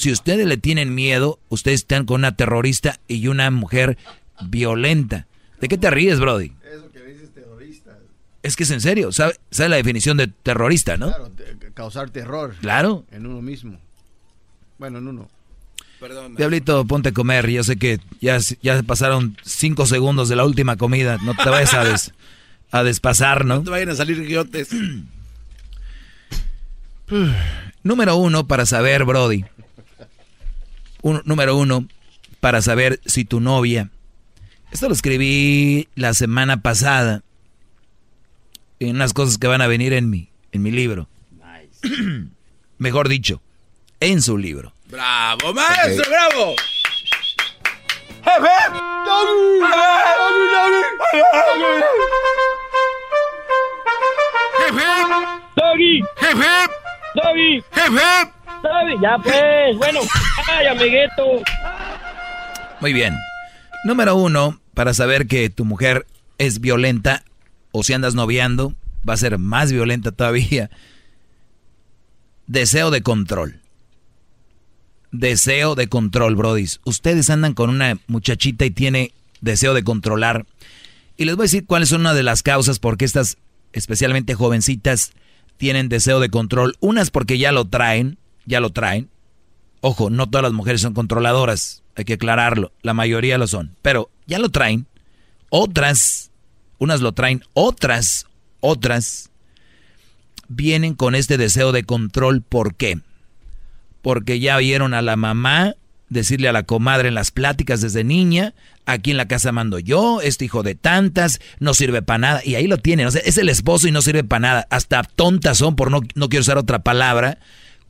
[0.01, 3.99] Si ustedes le tienen miedo, ustedes están con una terrorista y una mujer
[4.41, 5.27] violenta.
[5.61, 6.53] ¿De qué te ríes, Brody?
[6.73, 7.99] Eso que dices terrorista.
[8.43, 11.09] Es que es en serio, ¿sabe, sabe la definición de terrorista, no?
[11.09, 12.55] Claro, te- causar terror.
[12.63, 13.05] Claro.
[13.11, 13.79] En uno mismo.
[14.79, 15.29] Bueno, en uno.
[16.01, 16.35] Perdón.
[16.35, 17.51] Diablito, ponte a comer.
[17.51, 21.19] Yo sé que ya, ya pasaron cinco segundos de la última comida.
[21.23, 22.15] No te vayas a, des-
[22.71, 23.57] a despasar, ¿no?
[23.57, 24.71] No te vayan a salir guiotes.
[27.83, 29.45] Número uno para saber, Brody.
[31.03, 31.87] Un- número uno
[32.41, 33.91] para saber si tu novia.
[34.73, 37.23] Esto lo escribí la semana pasada.
[38.79, 41.09] En unas cosas que van a venir en mi, en mi libro.
[42.79, 43.43] Mejor dicho,
[44.01, 44.73] en su libro.
[44.89, 46.05] ¡Bravo, maestro!
[46.09, 46.55] ¡Bravo!
[55.57, 56.03] Doggy.
[57.15, 57.63] Doggy.
[59.01, 60.01] Ya pues, bueno.
[60.49, 61.43] Ay, amiguito.
[62.81, 63.15] Muy bien.
[63.85, 66.07] Número uno, para saber que tu mujer
[66.39, 67.25] es violenta
[67.73, 68.75] o si andas noviando,
[69.09, 70.71] va a ser más violenta todavía.
[72.47, 73.61] Deseo de control.
[75.13, 76.81] Deseo de control, brodis.
[76.85, 80.47] Ustedes andan con una muchachita y tiene deseo de controlar.
[81.17, 83.39] Y les voy a decir cuáles son una de las causas por qué estas,
[83.73, 85.13] especialmente jovencitas,
[85.57, 86.77] tienen deseo de control.
[86.81, 89.09] Unas porque ya lo traen, ya lo traen.
[89.81, 94.11] Ojo, no todas las mujeres son controladoras, hay que aclararlo, la mayoría lo son, pero
[94.27, 94.87] ya lo traen.
[95.49, 96.31] Otras,
[96.79, 98.27] unas lo traen, otras,
[98.61, 99.31] otras
[100.49, 102.43] vienen con este deseo de control.
[102.43, 103.01] ¿Por qué?
[104.03, 105.75] Porque ya vieron a la mamá
[106.11, 108.53] decirle a la comadre en las pláticas desde niña,
[108.85, 112.57] aquí en la casa mando yo, este hijo de tantas, no sirve para nada, y
[112.57, 115.57] ahí lo tienen, o sea, es el esposo y no sirve para nada, hasta tontas
[115.59, 117.39] son, por no, no quiero usar otra palabra,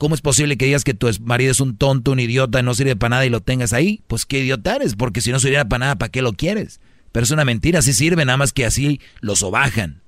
[0.01, 2.97] ¿Cómo es posible que digas que tu marido es un tonto, un idiota, no sirve
[2.97, 4.01] para nada y lo tengas ahí?
[4.07, 6.81] Pues qué idiota eres, porque si no sirviera para nada, ¿para qué lo quieres?
[7.13, 10.01] Pero es una mentira, sí sirve, nada más que así lo sobajan.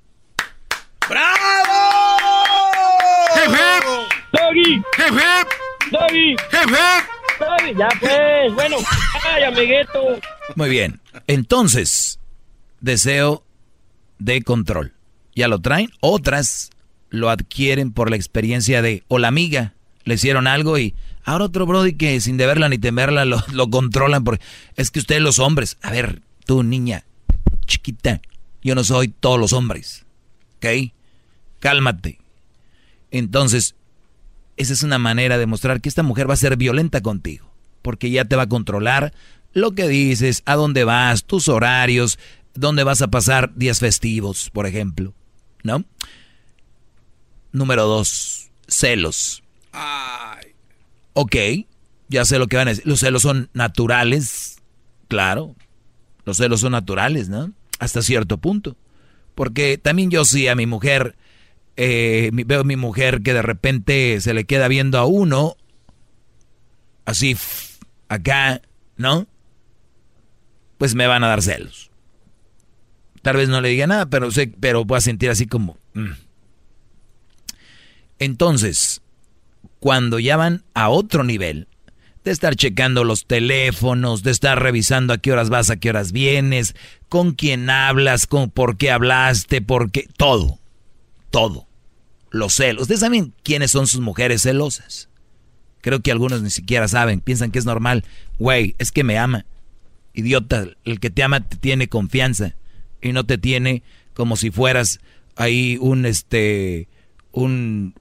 [4.31, 4.81] Doggy.
[5.91, 6.35] Doggy.
[7.39, 7.77] Doggy.
[7.77, 8.77] Ya pues, bueno.
[9.31, 10.19] Ay, amiguito.
[10.55, 11.01] Muy bien.
[11.27, 12.19] Entonces,
[12.81, 13.45] deseo
[14.17, 14.93] de control.
[15.35, 15.91] ¿Ya lo traen?
[15.99, 16.71] Otras
[17.11, 21.65] lo adquieren por la experiencia de, o la amiga, le hicieron algo y ahora otro
[21.65, 24.43] Brody que sin deberla ni temerla lo, controlan porque
[24.75, 27.05] es que ustedes los hombres, a ver, tú niña,
[27.65, 28.21] chiquita,
[28.61, 30.05] yo no soy todos los hombres,
[30.57, 30.91] ¿ok?
[31.59, 32.19] Cálmate.
[33.11, 33.75] Entonces,
[34.57, 37.51] esa es una manera de mostrar que esta mujer va a ser violenta contigo,
[37.81, 39.13] porque ya te va a controlar
[39.53, 42.17] lo que dices, a dónde vas, tus horarios,
[42.55, 45.13] dónde vas a pasar días festivos, por ejemplo,
[45.63, 45.85] ¿no?
[47.51, 49.42] Número dos, celos.
[51.13, 51.35] Ok,
[52.09, 52.87] ya sé lo que van a decir.
[52.87, 54.61] Los celos son naturales,
[55.07, 55.55] claro.
[56.25, 57.51] Los celos son naturales, ¿no?
[57.79, 58.77] Hasta cierto punto.
[59.35, 61.15] Porque también yo sí a mi mujer,
[61.75, 65.55] eh, veo a mi mujer que de repente se le queda viendo a uno,
[67.05, 67.35] así,
[68.09, 68.61] acá,
[68.95, 69.27] ¿no?
[70.77, 71.91] Pues me van a dar celos.
[73.21, 75.77] Tal vez no le diga nada, pero sé, pero voy a sentir así como...
[75.93, 76.11] mm.
[78.19, 79.02] Entonces,
[79.83, 81.67] cuando ya van a otro nivel,
[82.23, 86.13] de estar checando los teléfonos, de estar revisando a qué horas vas, a qué horas
[86.13, 86.73] vienes,
[87.09, 90.57] con quién hablas, con por qué hablaste, por qué, todo,
[91.31, 91.67] todo.
[92.31, 92.83] Los celos.
[92.83, 95.09] ¿Ustedes saben quiénes son sus mujeres celosas?
[95.81, 98.05] Creo que algunos ni siquiera saben, piensan que es normal.
[98.39, 99.45] Güey, es que me ama.
[100.13, 102.55] Idiota, el que te ama te tiene confianza
[103.01, 103.83] y no te tiene
[104.13, 105.01] como si fueras
[105.35, 106.87] ahí un este
[107.33, 107.95] un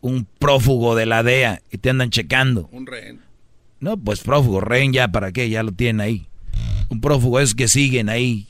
[0.00, 2.68] un prófugo de la DEA y te andan checando.
[2.72, 3.20] Un rehén.
[3.80, 5.48] No, pues prófugo, rehén ya, ¿para qué?
[5.48, 6.28] Ya lo tienen ahí.
[6.88, 8.48] Un prófugo es que siguen ahí,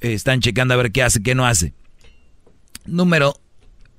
[0.00, 1.72] eh, están checando a ver qué hace, qué no hace.
[2.84, 3.34] Número,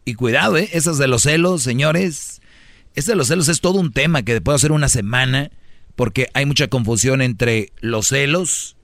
[0.05, 0.69] y cuidado, ¿eh?
[0.71, 2.41] Esas de los celos, señores.
[2.95, 5.51] Ese de los celos es todo un tema que puedo hacer una semana,
[5.95, 8.77] porque hay mucha confusión entre los celos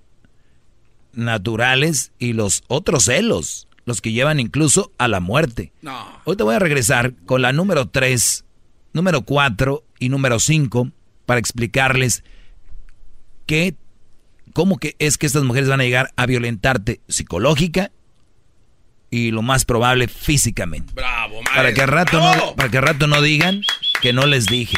[1.14, 5.72] naturales y los otros celos, los que llevan incluso a la muerte.
[5.81, 6.22] No.
[6.26, 8.45] Hoy te voy a regresar con la número 3,
[8.93, 10.89] número 4 y número 5
[11.26, 12.23] para explicarles
[13.45, 13.76] qué,
[14.53, 17.91] cómo que es que estas mujeres van a llegar a violentarte psicológica
[19.10, 20.91] y lo más probable físicamente.
[20.93, 21.53] Bravo, maestro.
[21.55, 22.45] Para que al rato Bravo.
[22.47, 23.61] no, para que al rato no digan
[24.01, 24.77] que no les dije.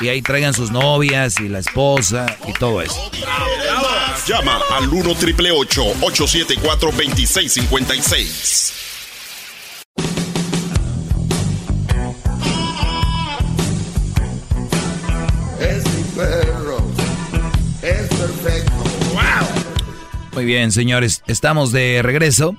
[0.00, 3.10] Y ahí traigan sus novias y la esposa y todo eso.
[4.26, 8.72] Llama al 1 triple 874 2656.
[15.60, 16.78] Es mi perro.
[17.82, 18.72] Es perfecto.
[20.34, 22.54] Muy bien, señores, estamos de regreso.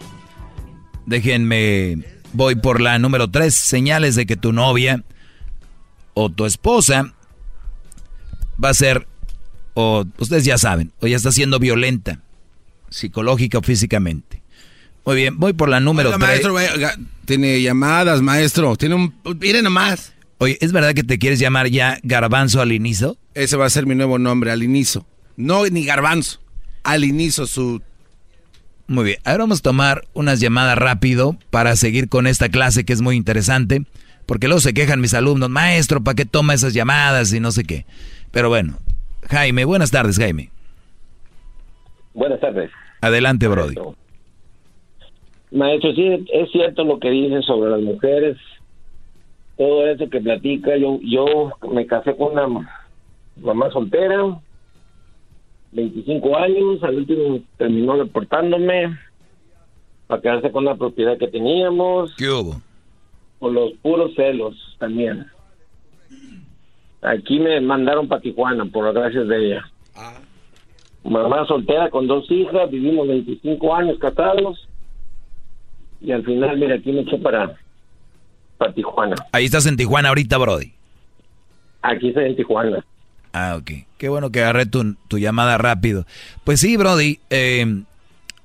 [1.05, 2.03] Déjenme,
[2.33, 5.03] voy por la número 3, señales de que tu novia
[6.15, 7.13] o tu esposa
[8.63, 9.07] va a ser,
[9.73, 12.19] o ustedes ya saben, o ya está siendo violenta,
[12.89, 14.41] psicológica o físicamente.
[15.05, 16.29] Muy bien, voy por la número Oiga, 3.
[16.29, 18.75] maestro, oiga, tiene llamadas, maestro.
[18.75, 19.15] Tiene un.
[19.39, 20.13] Miren nomás.
[20.39, 23.17] Oye, ¿es verdad que te quieres llamar ya Garbanzo al inicio?
[23.33, 25.05] Ese va a ser mi nuevo nombre, al inicio.
[25.35, 26.39] No, ni garbanzo.
[26.83, 27.81] Al inicio, su.
[28.87, 32.93] Muy bien, ahora vamos a tomar unas llamadas rápido para seguir con esta clase que
[32.93, 33.83] es muy interesante,
[34.25, 37.63] porque luego se quejan mis alumnos, maestro, ¿para qué toma esas llamadas y no sé
[37.65, 37.85] qué?
[38.37, 38.73] Pero bueno,
[39.31, 40.51] Jaime, buenas tardes, Jaime.
[42.13, 42.69] Buenas tardes.
[43.01, 43.73] Adelante, Brody.
[45.49, 48.37] Maestro, sí, es cierto lo que dice sobre las mujeres.
[49.57, 50.77] Todo eso que platica.
[50.77, 52.69] Yo, yo me casé con una
[53.37, 54.39] mamá soltera,
[55.71, 56.83] 25 años.
[56.83, 58.99] Al último terminó deportándome
[60.05, 62.13] para quedarse con la propiedad que teníamos.
[62.15, 62.61] ¿Qué hubo?
[63.39, 65.25] Por los puros celos también.
[67.07, 69.71] Aquí me mandaron para Tijuana, por las gracias de ella.
[71.03, 74.67] Mamá soltera con dos hijas, vivimos 25 años casados.
[76.01, 77.55] Y al final, mira, aquí me eché para,
[78.57, 79.15] para Tijuana.
[79.31, 80.73] Ahí estás en Tijuana ahorita, Brody.
[81.81, 82.85] Aquí estoy en Tijuana.
[83.31, 83.71] Ah, ok.
[83.97, 86.05] Qué bueno que agarré tu, tu llamada rápido.
[86.43, 87.83] Pues sí, Brody, eh,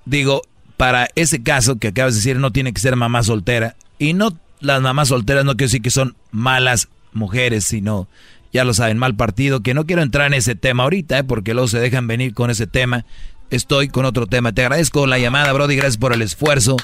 [0.04, 0.42] digo,
[0.76, 3.74] para ese caso que acabas de decir, no tiene que ser mamá soltera.
[3.98, 4.30] Y no,
[4.60, 8.08] las mamás solteras no quiero decir que son malas mujeres, sino,
[8.52, 11.54] ya lo saben, mal partido, que no quiero entrar en ese tema ahorita, eh, porque
[11.54, 13.04] luego se dejan venir con ese tema.
[13.50, 14.52] Estoy con otro tema.
[14.52, 16.76] Te agradezco la llamada, Brody, gracias por el esfuerzo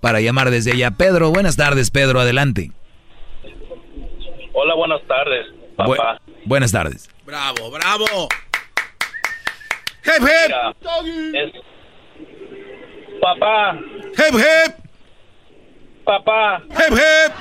[0.00, 0.92] para llamar desde allá.
[0.92, 2.70] Pedro, buenas tardes, Pedro, adelante.
[4.52, 6.18] Hola, buenas tardes, papá.
[6.26, 7.08] Bu- buenas tardes.
[7.26, 8.28] Bravo, bravo.
[10.04, 10.24] Hip,
[11.34, 11.52] Es...
[13.20, 13.78] Papá.
[14.12, 14.74] Hip, hip.
[16.04, 16.62] Papá.
[16.70, 17.32] Hip, hip.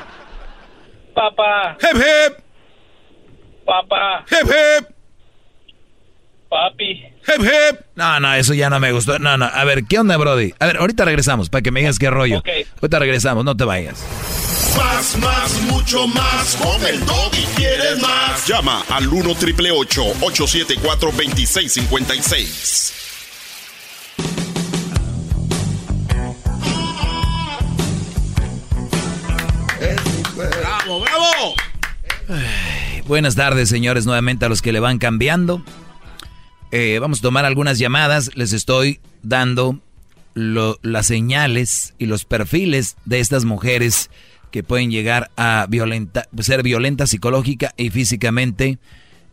[1.14, 1.78] Papá.
[1.82, 2.45] Hip, hip.
[3.66, 4.26] Papá.
[4.30, 4.88] Hip, hip.
[6.50, 6.92] Papi.
[7.28, 7.80] Hip, hip.
[7.96, 9.18] No, no, eso ya no me gustó.
[9.20, 9.46] No, no.
[9.46, 10.54] A ver, ¿qué onda, Brody?
[10.60, 12.44] A ver, ahorita regresamos para que me digas qué rollo.
[12.82, 14.04] Ahorita regresamos, no te vayas.
[14.78, 16.56] Más, más, mucho más.
[16.58, 18.46] Con el y quieres más.
[18.48, 22.94] Llama al 1 triple 874 2656.
[30.36, 31.56] Bravo, bravo.
[33.08, 35.64] Buenas tardes, señores, nuevamente a los que le van cambiando.
[36.72, 38.32] Eh, vamos a tomar algunas llamadas.
[38.34, 39.80] Les estoy dando
[40.34, 44.10] las señales y los perfiles de estas mujeres
[44.50, 48.80] que pueden llegar a violenta, ser violentas psicológica y físicamente,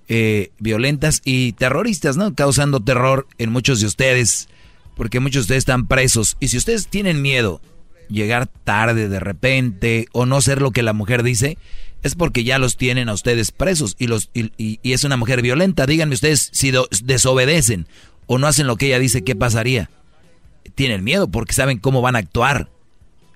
[0.07, 2.35] eh, violentas y terroristas, ¿no?
[2.35, 4.51] Causando terror en muchos de ustedes,
[4.97, 6.37] porque muchos de ustedes están presos.
[6.41, 7.63] Y si ustedes tienen miedo
[8.11, 11.57] llegar tarde de repente o no ser lo que la mujer dice,
[12.03, 15.17] es porque ya los tienen a ustedes presos y, los, y, y- y es una
[15.17, 15.87] mujer violenta.
[15.87, 17.87] Díganme ustedes si do- desobedecen
[18.27, 19.89] o no hacen lo que ella dice, ¿qué pasaría?
[20.75, 22.69] Tienen miedo porque saben cómo van a actuar,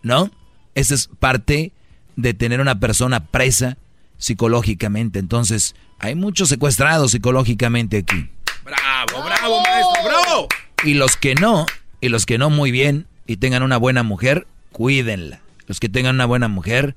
[0.03, 0.31] ¿no?
[0.75, 1.73] Esa es parte
[2.17, 3.77] de tener una persona presa
[4.19, 5.19] psicológicamente.
[5.19, 8.29] Entonces, hay muchos secuestrados psicológicamente aquí.
[8.65, 10.49] Bravo, bravo, maestro, bravo.
[10.85, 11.67] Y los que no,
[12.01, 15.41] y los que no muy bien y tengan una buena mujer, cuídenla.
[15.67, 16.95] Los que tengan una buena mujer,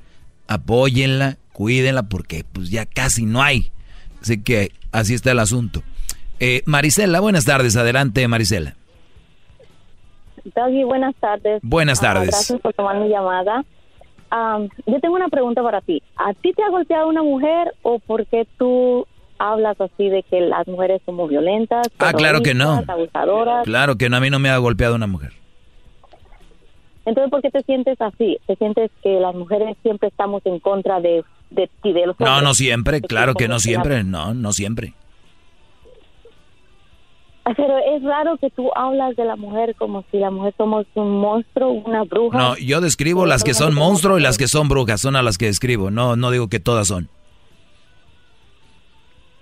[0.47, 3.69] apóyenla, cuídenla porque pues ya casi no hay.
[4.21, 5.83] Así que así está el asunto.
[6.39, 7.75] Eh, Marisela, buenas tardes.
[7.75, 8.75] Adelante, Marisela.
[10.55, 11.59] Doggy, buenas tardes.
[11.61, 12.29] Buenas Ah, tardes.
[12.29, 13.65] gracias por tomar mi llamada.
[14.29, 16.01] Am, yo tengo una pregunta para ti.
[16.15, 19.05] ¿A ti te ha golpeado una mujer o por qué tú
[19.37, 21.89] hablas así de que las mujeres somos violentas?
[21.99, 22.81] Ah, claro que no.
[22.87, 23.65] Abusadoras.
[23.65, 25.33] Claro que no, a mí no me ha golpeado una mujer.
[27.05, 28.37] Entonces, ¿por qué te sientes así?
[28.47, 32.25] ¿Te sientes que las mujeres siempre estamos en contra de, de ti, de los No,
[32.27, 32.43] hombres?
[32.43, 34.93] no siempre, claro que no siempre, no, no siempre.
[37.57, 41.19] Pero es raro que tú hablas de la mujer como si la mujer somos un
[41.19, 42.37] monstruo, una bruja.
[42.37, 45.39] No, yo describo las que son monstruos y las que son brujas, son a las
[45.39, 47.09] que describo, no, no digo que todas son.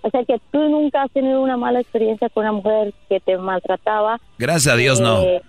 [0.03, 3.38] O sea que tú nunca has tenido una mala experiencia con una mujer que te
[3.38, 4.21] maltrataba.
[4.38, 5.21] Gracias a Dios no.
[5.21, 5.41] eh,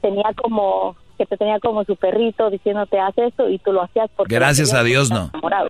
[0.00, 4.08] Tenía como que te tenía como su perrito diciéndote haz esto y tú lo hacías
[4.16, 5.28] porque Gracias a Dios, no.
[5.34, 5.68] enamorado.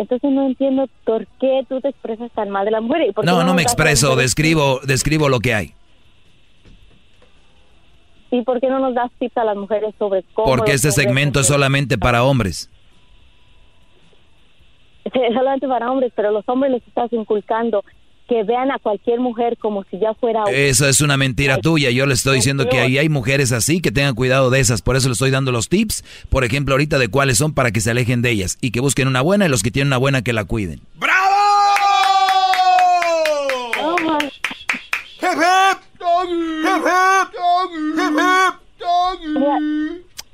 [0.00, 3.08] Entonces no entiendo por qué tú te expresas tan mal de la mujer.
[3.10, 5.74] y por qué No, no me expreso, describo, describo lo que hay.
[8.30, 10.48] ¿Y por qué no nos das tips a las mujeres sobre cómo...
[10.48, 12.70] Porque este segmento es solamente para hombres.
[15.04, 17.84] es solamente para hombres, pero los hombres les estás inculcando
[18.30, 20.44] que vean a cualquier mujer como si ya fuera...
[20.52, 21.90] Eso es una mentira tuya.
[21.90, 24.82] Yo le estoy diciendo que ahí hay mujeres así que tengan cuidado de esas.
[24.82, 27.80] Por eso le estoy dando los tips, por ejemplo, ahorita de cuáles son para que
[27.80, 30.22] se alejen de ellas y que busquen una buena y los que tienen una buena
[30.22, 30.80] que la cuiden.
[33.82, 34.30] Oh, my-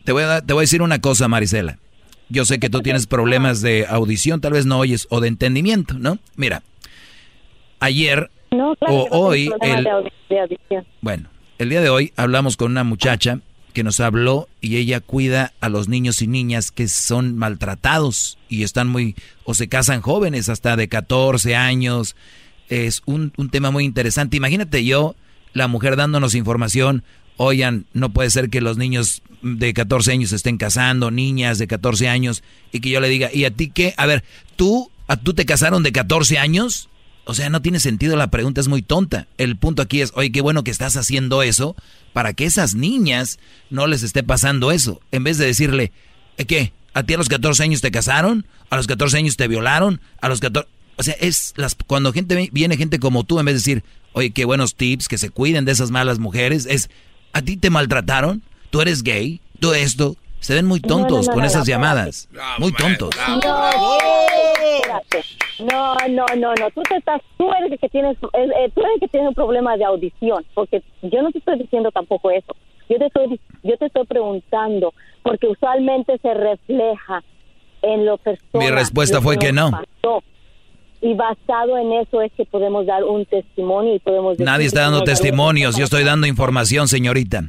[0.04, 1.78] Te voy, a, dar- te voy a decir una cosa, Marisela.
[2.28, 5.94] Yo sé que tú tienes problemas de audición, tal vez no oyes, o de entendimiento,
[5.94, 6.18] ¿no?
[6.36, 6.62] Mira,
[7.80, 11.28] ayer No, claro o no hoy, el, de bueno,
[11.58, 13.40] el día de hoy hablamos con una muchacha
[13.76, 18.62] que nos habló y ella cuida a los niños y niñas que son maltratados y
[18.62, 22.16] están muy, o se casan jóvenes, hasta de 14 años.
[22.70, 24.38] Es un, un tema muy interesante.
[24.38, 25.14] Imagínate yo,
[25.52, 27.04] la mujer dándonos información,
[27.36, 31.66] oigan, no puede ser que los niños de 14 años se estén casando, niñas de
[31.66, 32.42] 14 años,
[32.72, 33.92] y que yo le diga, ¿y a ti qué?
[33.98, 34.24] A ver,
[34.56, 36.88] ¿tú, a, ¿tú te casaron de 14 años?
[37.28, 39.26] O sea, no tiene sentido, la pregunta es muy tonta.
[39.36, 41.74] El punto aquí es, oye, qué bueno que estás haciendo eso
[42.12, 43.38] para que esas niñas
[43.68, 45.00] no les esté pasando eso.
[45.10, 45.90] En vez de decirle,
[46.38, 46.72] "¿Eh, ¿qué?
[46.94, 48.46] ¿A ti a los 14 años te casaron?
[48.70, 50.00] ¿A los 14 años te violaron?
[50.20, 50.68] ¿A los 14...?
[50.98, 53.84] O sea, es las, cuando gente vi- viene gente como tú, en vez de decir,
[54.12, 56.88] oye, qué buenos tips, que se cuiden de esas malas mujeres, es,
[57.32, 58.42] ¿a ti te maltrataron?
[58.70, 59.40] ¿Tú eres gay?
[59.60, 60.16] ¿Tú esto?
[60.40, 62.28] Se ven muy No, no, tontos no, con no, esas no, llamadas.
[62.58, 63.10] Muy tontos.
[63.16, 63.68] No,
[64.74, 65.24] espérate.
[65.58, 66.70] No, no, no, no.
[66.70, 69.28] Tú te estás, tú eres el que tienes, eh, eh, tú eres el que tiene
[69.28, 72.54] un problema de audición, porque yo no te estoy diciendo tampoco eso.
[72.88, 77.22] Yo te estoy, yo te estoy preguntando, porque usualmente se refleja
[77.82, 78.66] en lo personal.
[78.66, 79.70] Mi respuesta fue que no.
[79.70, 80.22] pasó.
[81.00, 84.32] Y basado en eso es que podemos dar un testimonio y podemos.
[84.32, 87.44] decir Nadie está dando testimonios, yo estoy dando información, señorita.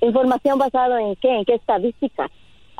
[0.00, 2.30] Información basada en qué, en qué estadísticas.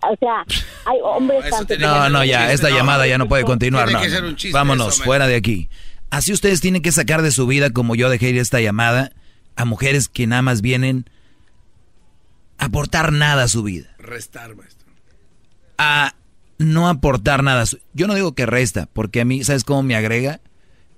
[0.02, 0.44] O sea,
[0.86, 3.90] hay hombres tanto No, no, ya, esta llamada ya no puede continuar.
[3.92, 4.00] No,
[4.34, 5.68] chiste Vámonos, eso, fuera de aquí.
[6.08, 9.12] Así ustedes tienen que sacar de su vida, como yo dejé ir esta llamada,
[9.56, 11.04] a mujeres que nada más vienen
[12.58, 13.94] a aportar nada a su vida.
[13.98, 14.88] Restar, maestro.
[15.78, 16.14] A
[16.58, 17.62] no aportar nada.
[17.62, 20.40] a su- Yo no digo que resta, porque a mí, ¿sabes cómo me agrega?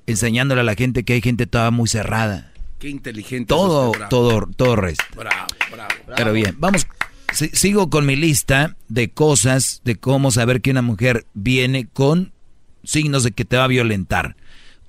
[0.07, 2.52] Enseñándole a la gente que hay gente toda muy cerrada.
[2.83, 3.47] Qué inteligente.
[3.47, 4.09] Todo, bravo.
[4.11, 5.05] todo, todo resta.
[5.17, 5.91] Bravo, bravo.
[6.17, 6.87] Pero bien, vamos.
[7.33, 12.33] si- Sigo con mi lista de cosas de cómo saber que una mujer viene con
[12.83, 14.35] signos de que te va a violentar.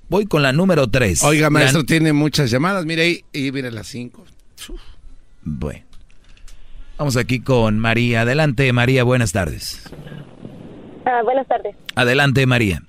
[0.08, 1.22] Voy con la número 3.
[1.22, 2.84] Oiga, maestro, tiene muchas llamadas.
[2.84, 4.24] Mire ahí, y viene las cinco.
[5.42, 5.84] Bueno.
[6.98, 8.22] Vamos aquí con María.
[8.22, 9.82] Adelante, María, buenas tardes.
[11.06, 11.76] Ah, buenas tardes.
[11.94, 12.82] Adelante, María.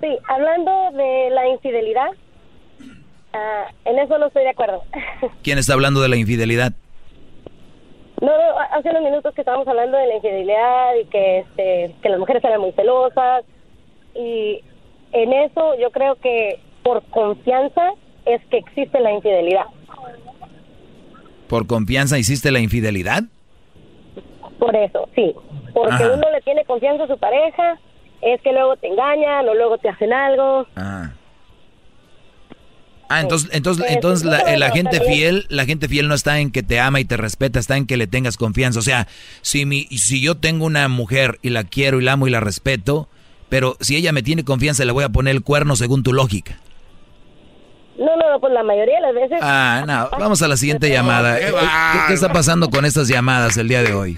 [0.00, 2.08] Sí, hablando de la infidelidad,
[3.32, 4.82] ah, en eso no estoy de acuerdo.
[5.42, 6.72] ¿Quién está hablando de la infidelidad?
[8.20, 12.08] No, no, hace unos minutos que estábamos hablando de la infidelidad y que, este, que
[12.10, 13.44] las mujeres eran muy celosas
[14.14, 14.62] y
[15.12, 17.92] en eso yo creo que por confianza
[18.26, 19.64] es que existe la infidelidad.
[21.48, 23.24] ¿Por confianza hiciste la infidelidad?
[24.58, 25.34] Por eso, sí.
[25.72, 26.12] Porque Ajá.
[26.14, 27.78] uno le tiene confianza a su pareja,
[28.20, 30.66] es que luego te engañan o luego te hacen algo.
[30.76, 31.10] Ah.
[33.10, 36.52] Ah, entonces, entonces, entonces la, eh, la gente fiel, la gente fiel no está en
[36.52, 38.78] que te ama y te respeta, está en que le tengas confianza.
[38.78, 39.08] O sea,
[39.42, 42.38] si mi, si yo tengo una mujer y la quiero y la amo y la
[42.38, 43.08] respeto,
[43.48, 46.60] pero si ella me tiene confianza le voy a poner el cuerno según tu lógica.
[47.98, 49.38] No, no, pues la mayoría de las veces...
[49.42, 51.36] Ah, no, vamos a la siguiente llamada.
[51.36, 54.16] qué Eh, ¿Qué, qué está pasando con estas llamadas el día de hoy?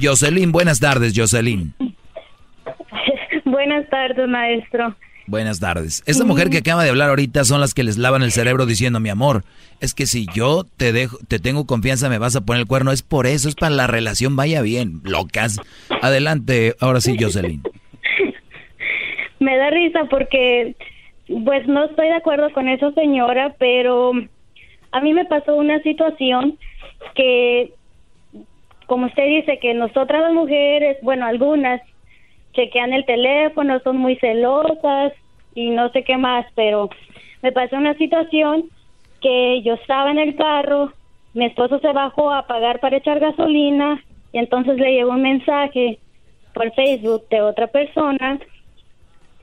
[0.00, 1.74] Jocelyn, buenas tardes, Jocelyn.
[3.46, 4.94] Buenas tardes, maestro.
[5.26, 6.02] Buenas tardes.
[6.06, 9.00] Esta mujer que acaba de hablar ahorita son las que les lavan el cerebro diciendo,
[9.00, 9.42] mi amor,
[9.80, 12.92] es que si yo te dejo, te tengo confianza, me vas a poner el cuerno.
[12.92, 15.58] Es por eso, es para la relación vaya bien, locas.
[16.02, 17.62] Adelante, ahora sí, Jocelyn.
[19.40, 20.76] Me da risa porque,
[21.44, 24.12] pues no estoy de acuerdo con esa señora, pero
[24.92, 26.58] a mí me pasó una situación
[27.14, 27.72] que,
[28.86, 31.82] como usted dice, que nosotras las mujeres, bueno, algunas,
[32.54, 35.12] chequean el teléfono, son muy celosas
[35.54, 36.90] y no sé qué más, pero
[37.42, 38.64] me pasó una situación
[39.20, 40.92] que yo estaba en el carro,
[41.34, 44.02] mi esposo se bajó a pagar para echar gasolina
[44.32, 45.98] y entonces le llegó un mensaje
[46.52, 48.38] por Facebook de otra persona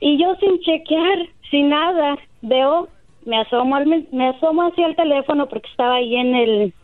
[0.00, 2.88] y yo sin chequear, sin nada, veo
[3.24, 6.74] me asomo al, me asomo hacia el teléfono porque estaba ahí en el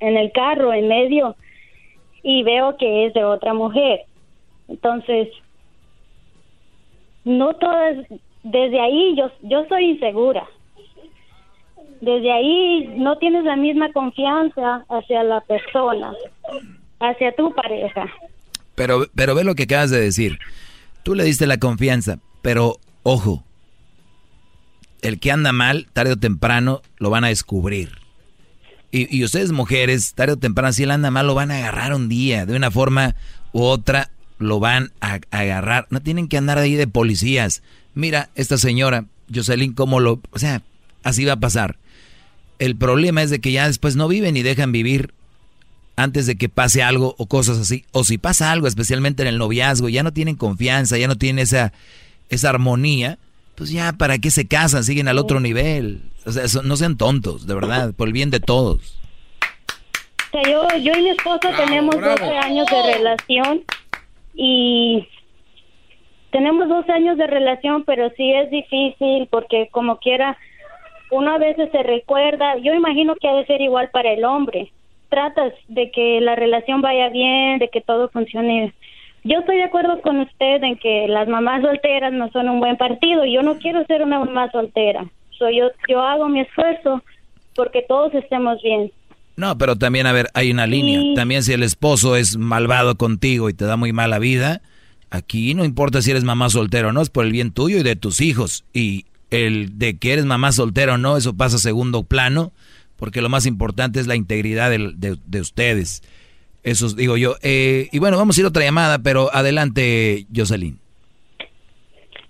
[0.00, 1.36] en el carro en medio
[2.22, 4.00] y veo que es de otra mujer.
[4.68, 5.28] Entonces,
[7.24, 7.96] no todas
[8.42, 10.46] desde ahí yo yo soy insegura.
[12.00, 16.12] Desde ahí no tienes la misma confianza hacia la persona,
[17.00, 18.06] hacia tu pareja.
[18.74, 20.38] Pero, pero ve lo que acabas de decir.
[21.02, 23.42] Tú le diste la confianza, pero ojo,
[25.02, 27.92] el que anda mal, tarde o temprano, lo van a descubrir.
[28.92, 32.08] Y, ustedes mujeres, tarde o temprano, si él anda mal, lo van a agarrar un
[32.08, 33.14] día, de una forma
[33.52, 35.86] u otra, lo van a, agarrar.
[35.90, 37.62] No tienen que andar ahí de policías.
[37.94, 40.20] Mira, esta señora, Jocelyn, cómo lo...
[40.30, 40.62] O sea,
[41.02, 41.76] así va a pasar.
[42.58, 45.12] El problema es de que ya después no viven y dejan vivir
[45.96, 47.84] antes de que pase algo o cosas así.
[47.92, 51.42] O si pasa algo, especialmente en el noviazgo, ya no tienen confianza, ya no tienen
[51.42, 51.72] esa,
[52.28, 53.18] esa armonía,
[53.54, 54.84] pues ya, ¿para qué se casan?
[54.84, 56.02] Siguen al otro nivel.
[56.26, 58.98] O sea, no sean tontos, de verdad, por el bien de todos.
[60.28, 63.62] O sea, yo, yo y mi esposo tenemos 12 años de relación
[64.36, 65.08] y
[66.30, 70.36] tenemos 12 años de relación, pero sí es difícil porque como quiera,
[71.10, 74.70] uno a veces se recuerda, yo imagino que ha de ser igual para el hombre.
[75.08, 78.74] Tratas de que la relación vaya bien, de que todo funcione
[79.26, 82.76] yo estoy de acuerdo con usted en que las mamás solteras no son un buen
[82.76, 83.24] partido.
[83.24, 85.04] Yo no quiero ser una mamá soltera.
[85.36, 87.02] Soy yo, yo hago mi esfuerzo
[87.56, 88.92] porque todos estemos bien.
[89.36, 91.14] No, pero también, a ver, hay una línea.
[91.14, 94.62] También si el esposo es malvado contigo y te da muy mala vida,
[95.10, 97.82] aquí no importa si eres mamá soltera o no, es por el bien tuyo y
[97.82, 98.64] de tus hijos.
[98.72, 102.52] Y el de que eres mamá soltera o no, eso pasa a segundo plano,
[102.96, 106.02] porque lo más importante es la integridad de, de ustedes.
[106.66, 107.36] Eso digo yo.
[107.42, 110.80] Eh, y bueno, vamos a ir a otra llamada, pero adelante, Jocelyn.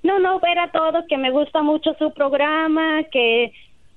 [0.03, 3.51] No, no, era todo, que me gusta mucho su programa, que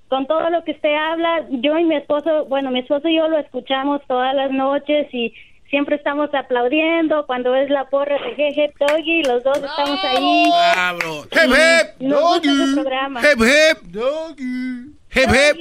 [0.09, 3.27] con todo lo que usted habla, yo y mi esposo, bueno, mi esposo y yo
[3.27, 5.33] lo escuchamos todas las noches y
[5.69, 10.49] siempre estamos aplaudiendo cuando es la porra de Jeje Doggy, los dos estamos ahí.
[10.73, 11.23] ¡Bravo!
[11.31, 11.97] ¡Hep, hep!
[11.99, 12.49] ¡Doggy!
[13.21, 13.81] ¡Hep, hep!
[13.83, 14.95] ¡Doggy!
[15.11, 15.57] ¡Hep, hep!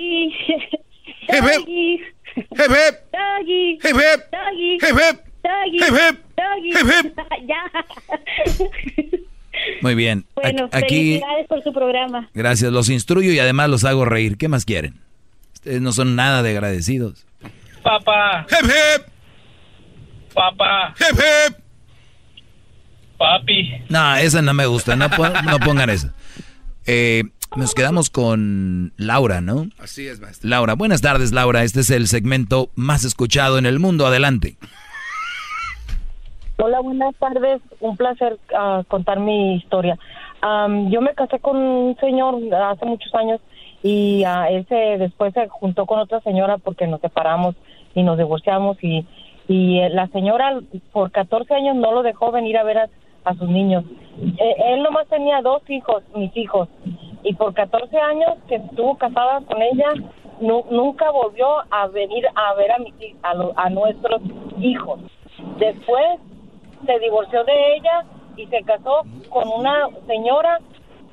[1.29, 2.19] ¡Hep, hep!
[2.39, 7.16] hip hip, doggy, hip hip, doggy, hip hip, doggy, hip hip, doggy, hip hip.
[7.47, 9.19] Ya.
[9.83, 10.25] Muy bien.
[10.35, 12.31] Bueno, aquí, felicidades por su programa.
[12.35, 14.37] Gracias, los instruyo y además los hago reír.
[14.37, 15.01] ¿Qué más quieren?
[15.55, 17.27] Ustedes no son nada de agradecidos.
[17.83, 18.47] Papá.
[18.51, 19.07] Hip hip.
[20.35, 20.95] Papá.
[20.99, 21.57] Hip hip.
[23.19, 23.73] Papi.
[23.89, 24.95] No, esa no me gusta.
[24.95, 26.11] No, no pongan eso.
[26.87, 27.25] Eh,
[27.57, 29.69] nos quedamos con Laura, ¿no?
[29.79, 30.49] Así es, maestro.
[30.49, 31.65] Laura, buenas tardes, Laura.
[31.65, 34.07] Este es el segmento más escuchado en el mundo.
[34.07, 34.57] Adelante.
[36.61, 37.63] Hola, buenas tardes.
[37.79, 39.97] Un placer ah, contar mi historia.
[40.89, 43.41] yo me casé con un señor hace muchos años
[43.81, 47.55] y uh, él se, después se juntó con otra señora porque nos separamos
[47.95, 49.07] y nos divorciamos y,
[49.47, 50.59] y eh, la señora
[50.91, 52.89] por 14 años no lo dejó venir a ver a,
[53.25, 53.85] a sus niños.
[54.21, 56.69] Eh, él nomás tenía dos hijos, mis hijos,
[57.23, 59.93] y por 14 años que estuvo casada con ella,
[60.41, 64.23] nunca volvió a venir a ver a, mi, a, a nuestros
[64.61, 64.99] hijos.
[65.61, 66.19] Después
[66.85, 68.05] se divorció de ella
[68.37, 70.59] y se casó con una señora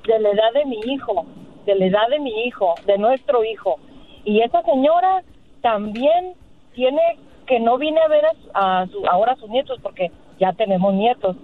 [0.08, 1.26] de la edad de mi hijo,
[1.66, 3.78] de la edad de mi hijo, de nuestro hijo.
[4.24, 5.24] Y esa señora
[5.62, 6.34] también
[6.74, 7.02] tiene
[7.48, 11.36] que no viene a ver a, su, ahora a sus nietos porque ya tenemos nietos.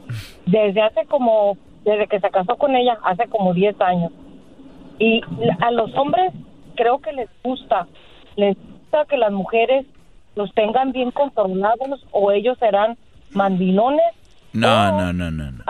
[0.45, 4.11] Desde hace como, desde que se casó con ella, hace como 10 años.
[4.99, 5.21] Y
[5.59, 6.33] a los hombres
[6.75, 7.87] creo que les gusta,
[8.35, 9.85] les gusta que las mujeres
[10.35, 12.97] los tengan bien controlados o ellos serán
[13.33, 14.01] mandilones.
[14.53, 15.63] No, no, no, no.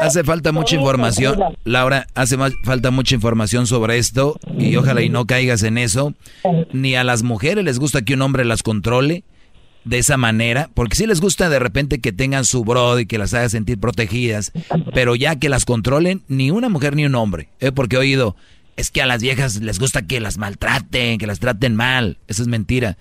[0.00, 1.38] hace falta mucha información.
[1.64, 6.12] Laura, hace más, falta mucha información sobre esto y ojalá y no caigas en eso.
[6.72, 9.24] Ni a las mujeres les gusta que un hombre las controle
[9.84, 13.16] de esa manera, porque sí les gusta de repente que tengan su brod y que
[13.16, 14.52] las haga sentir protegidas,
[14.92, 17.72] pero ya que las controlen ni una mujer ni un hombre, ¿eh?
[17.72, 18.36] porque he oído,
[18.76, 22.42] es que a las viejas les gusta que las maltraten, que las traten mal, eso
[22.42, 22.98] es mentira.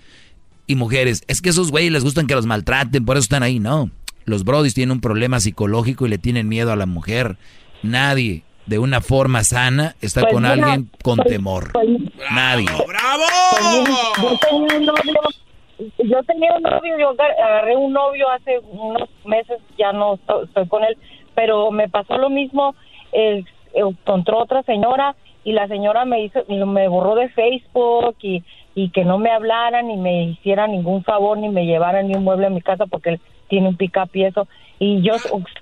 [0.67, 3.59] Y mujeres, es que esos güeyes les gustan que los maltraten, por eso están ahí,
[3.59, 3.89] no.
[4.25, 7.37] Los brodis tienen un problema psicológico y le tienen miedo a la mujer.
[7.81, 11.71] Nadie, de una forma sana, está pues con alguien con pues, temor.
[11.71, 11.87] Pues,
[12.31, 12.67] Nadie.
[12.85, 13.23] ¡Bravo!
[15.97, 20.83] yo tenía un novio, yo agarré un novio hace unos meses, ya no estoy, con
[20.83, 20.97] él,
[21.35, 22.75] pero me pasó lo mismo,
[23.11, 28.43] él, encontró otra señora y la señora me hizo, me borró de Facebook y,
[28.77, 32.23] y que no me hablaran ni me hiciera ningún favor ni me llevaran ni un
[32.23, 34.47] mueble a mi casa porque él tiene un pick y eso.
[34.77, 35.15] Y yo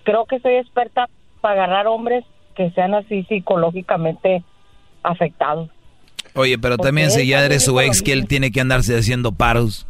[0.04, 1.08] creo que soy experta
[1.40, 2.26] para agarrar hombres
[2.58, 4.44] que sean así psicológicamente
[5.02, 5.70] afectados.
[6.34, 9.88] Oye, pero también si ya eres su ex, que él tiene que andarse haciendo paros.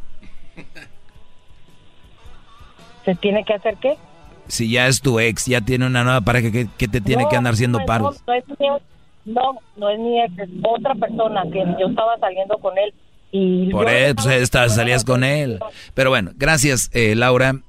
[3.06, 3.97] ¿Se tiene que hacer qué?
[4.45, 7.53] Si ya es tu ex, ya tiene una nueva pareja, ¿qué, te tiene que andar
[7.53, 8.22] haciendo paros?
[8.27, 8.68] No, no, es mi,
[9.34, 12.93] no, no es mi ex, es otra persona que yo estaba saliendo con él.
[13.31, 15.60] Y Por él, pues salías con él.
[15.93, 17.61] Pero bueno, gracias, eh, Laura.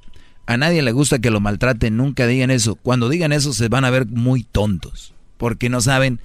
[0.46, 2.76] A nadie le gusta que lo maltraten, nunca digan eso.
[2.76, 6.20] Cuando digan eso se van a ver muy tontos, porque no saben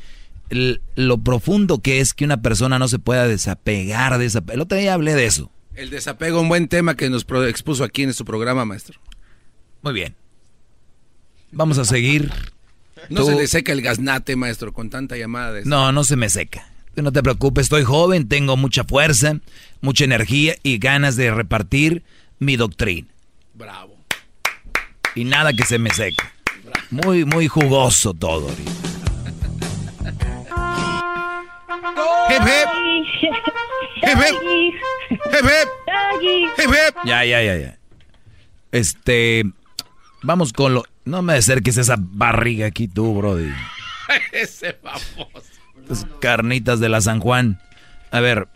[0.95, 4.43] lo profundo que es que una persona no se pueda desapegar de esa...
[4.49, 5.49] El otro día hablé de eso.
[5.75, 8.99] El desapego, un buen tema que nos expuso aquí en su programa, maestro.
[9.81, 10.15] Muy bien.
[11.51, 12.31] Vamos a seguir.
[13.09, 15.65] No se le seca el gaznate, maestro, con tanta llamada de...
[15.65, 16.70] No, no se me seca.
[16.95, 19.39] No te preocupes, estoy joven, tengo mucha fuerza,
[19.79, 22.03] mucha energía y ganas de repartir
[22.39, 23.07] mi doctrina.
[23.53, 23.95] Bravo.
[25.15, 26.23] Y nada que se me seque.
[26.89, 28.49] Muy, muy jugoso todo.
[37.05, 37.77] Ya, ya, ya, ya.
[38.71, 39.43] Este,
[40.21, 40.83] vamos con lo...
[41.03, 43.51] No me acerques esa barriga aquí tú, brody.
[44.31, 45.50] Ese famoso.
[46.19, 47.59] Carnitas de la San Juan.
[48.11, 48.47] A ver,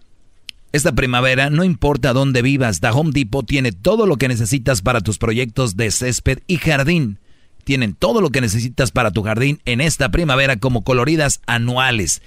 [0.72, 5.02] esta primavera, no importa dónde vivas, The Home Depot tiene todo lo que necesitas para
[5.02, 7.20] tus proyectos de césped y jardín.
[7.64, 12.22] Tienen todo lo que necesitas para tu jardín en esta primavera como coloridas anuales,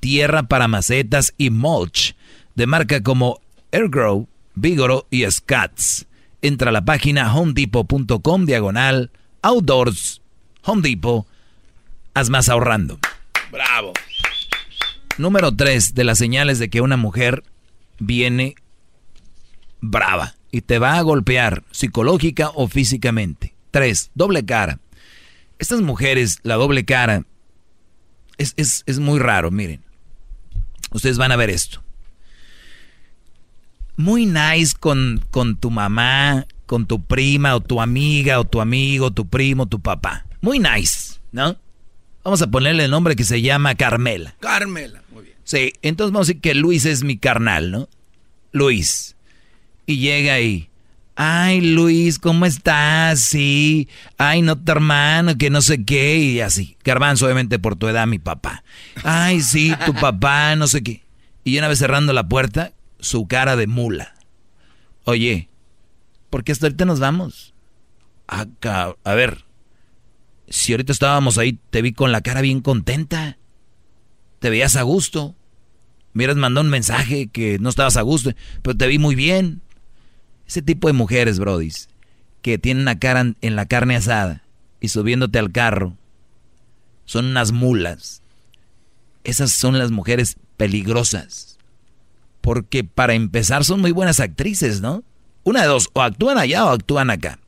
[0.00, 2.14] tierra para macetas y mulch,
[2.54, 3.40] de marca como
[3.72, 6.06] Airgrow, Vigoro y Scats.
[6.42, 9.10] Entra a la página homedepot.com diagonal
[9.40, 10.20] outdoors.
[10.62, 11.26] Home Depot,
[12.12, 12.98] haz más ahorrando.
[13.50, 13.94] Bravo.
[15.18, 17.44] Número 3 de las señales de que una mujer
[17.98, 18.56] viene
[19.80, 23.54] brava y te va a golpear psicológica o físicamente.
[23.70, 24.80] Tres, doble cara.
[25.58, 27.24] Estas mujeres, la doble cara,
[28.38, 29.82] es, es muy raro, miren.
[30.90, 31.82] Ustedes van a ver esto.
[33.96, 39.12] Muy nice con, con tu mamá, con tu prima o tu amiga o tu amigo,
[39.12, 40.26] tu primo, tu papá.
[40.40, 41.56] Muy nice, ¿no?
[42.24, 44.34] Vamos a ponerle el nombre que se llama Carmela.
[44.40, 45.02] Carmela.
[45.44, 47.88] Sí, entonces vamos a decir que Luis es mi carnal, ¿no?
[48.52, 49.16] Luis.
[49.86, 50.68] Y llega ahí.
[51.16, 53.20] Ay, Luis, ¿cómo estás?
[53.20, 53.88] Sí.
[54.18, 56.18] Ay, no, tu hermano, que no sé qué.
[56.18, 56.76] Y así.
[56.82, 58.64] Garbanzo, obviamente, por tu edad, mi papá.
[59.04, 61.02] Ay, sí, tu papá, no sé qué.
[61.44, 64.14] Y una vez cerrando la puerta, su cara de mula.
[65.04, 65.48] Oye,
[66.30, 67.54] ¿por qué hasta ahorita nos vamos?
[68.26, 69.44] Acá, a ver,
[70.48, 73.36] si ahorita estábamos ahí, te vi con la cara bien contenta.
[74.44, 75.34] Te veías a gusto.
[76.12, 79.62] Me hubieras mandado un mensaje que no estabas a gusto, pero te vi muy bien.
[80.46, 81.88] Ese tipo de mujeres, brodis,
[82.42, 84.42] que tienen la cara en la carne asada
[84.80, 85.96] y subiéndote al carro,
[87.06, 88.20] son unas mulas.
[89.24, 91.56] Esas son las mujeres peligrosas.
[92.42, 95.04] Porque para empezar son muy buenas actrices, ¿no?
[95.42, 97.38] Una de dos, o actúan allá o actúan acá.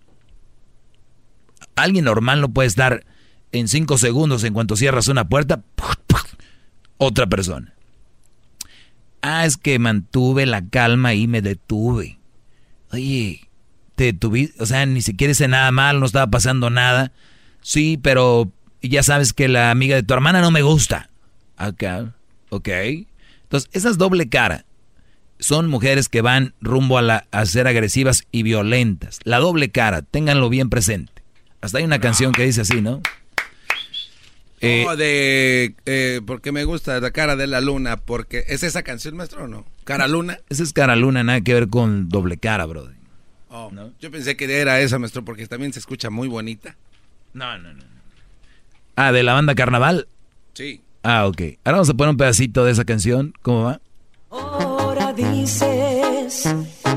[1.74, 3.04] Alguien normal no puede estar
[3.52, 5.62] en cinco segundos en cuanto cierras una puerta,
[6.98, 7.74] otra persona.
[9.22, 12.18] Ah, es que mantuve la calma y me detuve.
[12.92, 13.48] Oye,
[13.96, 17.12] te detuviste, o sea, ni siquiera hice nada mal, no estaba pasando nada.
[17.60, 18.52] Sí, pero
[18.82, 21.10] ya sabes que la amiga de tu hermana no me gusta.
[21.56, 22.14] Acá,
[22.50, 22.68] ok.
[23.42, 24.64] Entonces, esa es doble cara.
[25.38, 29.18] Son mujeres que van rumbo a, la, a ser agresivas y violentas.
[29.24, 31.12] La doble cara, ténganlo bien presente.
[31.60, 33.02] Hasta hay una canción que dice así, ¿no?
[34.60, 39.16] Eh, de eh, porque me gusta la cara de la luna, porque ¿es esa canción,
[39.16, 39.66] maestro o no?
[39.84, 40.38] Cara Luna.
[40.48, 42.94] Esa es Cara Luna, nada que ver con doble cara, brother.
[43.48, 43.70] Oh,
[44.00, 46.76] Yo pensé que era esa, maestro, porque también se escucha muy bonita.
[47.32, 47.84] No, no, no.
[48.96, 50.08] Ah, de la banda Carnaval.
[50.54, 50.80] Sí.
[51.02, 51.40] Ah, ok.
[51.64, 53.34] Ahora vamos a poner un pedacito de esa canción.
[53.42, 53.80] ¿Cómo va?
[54.30, 56.48] Ahora dices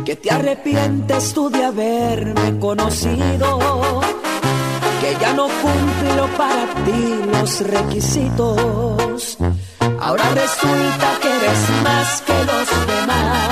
[0.05, 4.01] que te arrepientes tú de haberme conocido
[4.99, 9.37] que ya no cumplo para ti los requisitos.
[9.99, 13.49] Ahora resulta que eres más que los demás.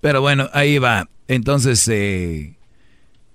[0.00, 1.08] Pero bueno, ahí va.
[1.26, 2.54] Entonces, eh...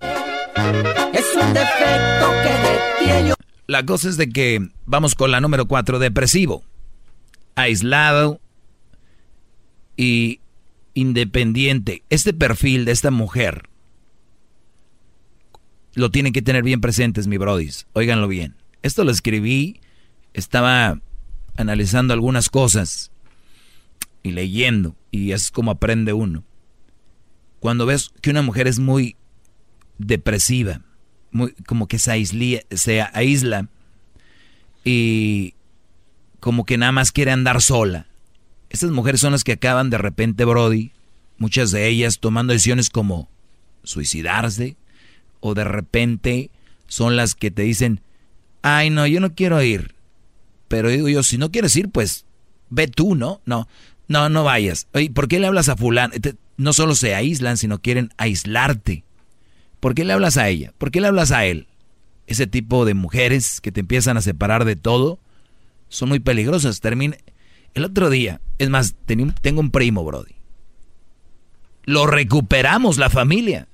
[0.02, 3.34] Es un defecto que de
[3.68, 6.64] La cosa es de que vamos con la número 4, depresivo.
[7.56, 8.40] Aislado
[9.98, 10.40] y
[10.94, 12.04] independiente.
[12.10, 13.70] Este perfil de esta mujer
[15.96, 17.88] lo tienen que tener bien presentes, mi brodis.
[17.94, 18.56] Óiganlo bien.
[18.82, 19.80] Esto lo escribí,
[20.34, 21.00] estaba
[21.56, 23.12] analizando algunas cosas
[24.24, 26.44] y leyendo, y es como aprende uno.
[27.60, 29.16] Cuando ves que una mujer es muy
[29.98, 30.82] depresiva,
[31.32, 33.70] muy, como que se, se aísla
[34.84, 35.54] y
[36.40, 38.08] como que nada más quiere andar sola.
[38.70, 40.92] Estas mujeres son las que acaban de repente, Brody,
[41.38, 43.30] muchas de ellas tomando decisiones como
[43.84, 44.76] suicidarse,
[45.46, 46.52] o de repente
[46.88, 48.00] son las que te dicen,
[48.62, 49.94] ay no, yo no quiero ir.
[50.70, 52.26] Pero digo yo, si no quieres ir, pues
[52.70, 53.42] ve tú, ¿no?
[53.46, 53.68] No,
[54.08, 54.88] no, no vayas.
[54.94, 56.14] Oye, ¿por qué le hablas a fulano?
[56.56, 59.04] No solo se aíslan, sino quieren aislarte.
[59.82, 60.74] ¿Por qué le hablas a ella?
[60.78, 61.68] ¿Por qué le hablas a él?
[62.26, 65.20] Ese tipo de mujeres que te empiezan a separar de todo
[65.90, 66.80] son muy peligrosas.
[67.74, 70.36] El otro día, es más, tengo un primo, Brody.
[71.84, 73.68] Lo recuperamos la familia.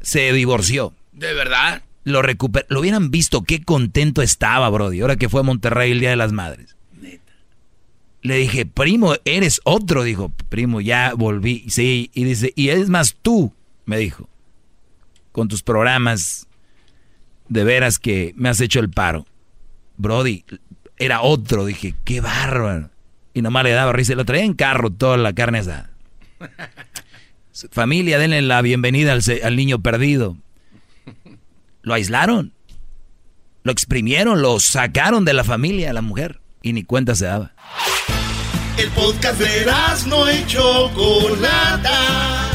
[0.00, 0.94] Se divorció.
[1.12, 1.82] ¿De verdad?
[2.04, 6.00] Lo recuper Lo hubieran visto qué contento estaba, Brody, ahora que fue a Monterrey el
[6.00, 6.76] Día de las Madres.
[8.22, 10.04] Le dije, primo, eres otro.
[10.04, 11.64] Dijo, primo, ya volví.
[11.68, 13.52] Sí, y dice, y es más tú,
[13.84, 14.28] me dijo,
[15.32, 16.46] con tus programas,
[17.48, 19.26] de veras que me has hecho el paro.
[19.96, 20.44] Brody,
[20.98, 21.64] era otro.
[21.64, 22.90] Dije, qué bárbaro.
[23.34, 24.14] Y nomás le daba risa.
[24.14, 25.90] Lo traía en carro toda la carne esa.
[27.72, 30.38] Familia, denle la bienvenida al, al niño perdido.
[31.82, 32.52] Lo aislaron.
[33.64, 36.40] Lo exprimieron, lo sacaron de la familia, a la mujer.
[36.62, 37.52] Y ni cuenta se daba.
[38.78, 39.66] El podcast de
[40.08, 42.50] no hecho Chocolata.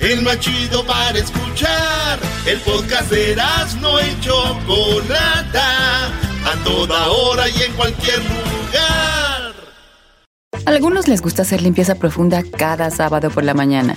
[0.00, 2.18] El más chido para escuchar.
[2.46, 3.36] El podcast de
[3.80, 6.06] no hecho Chocolata.
[6.44, 9.52] A toda hora y en cualquier lugar.
[10.66, 13.96] A algunos les gusta hacer limpieza profunda cada sábado por la mañana.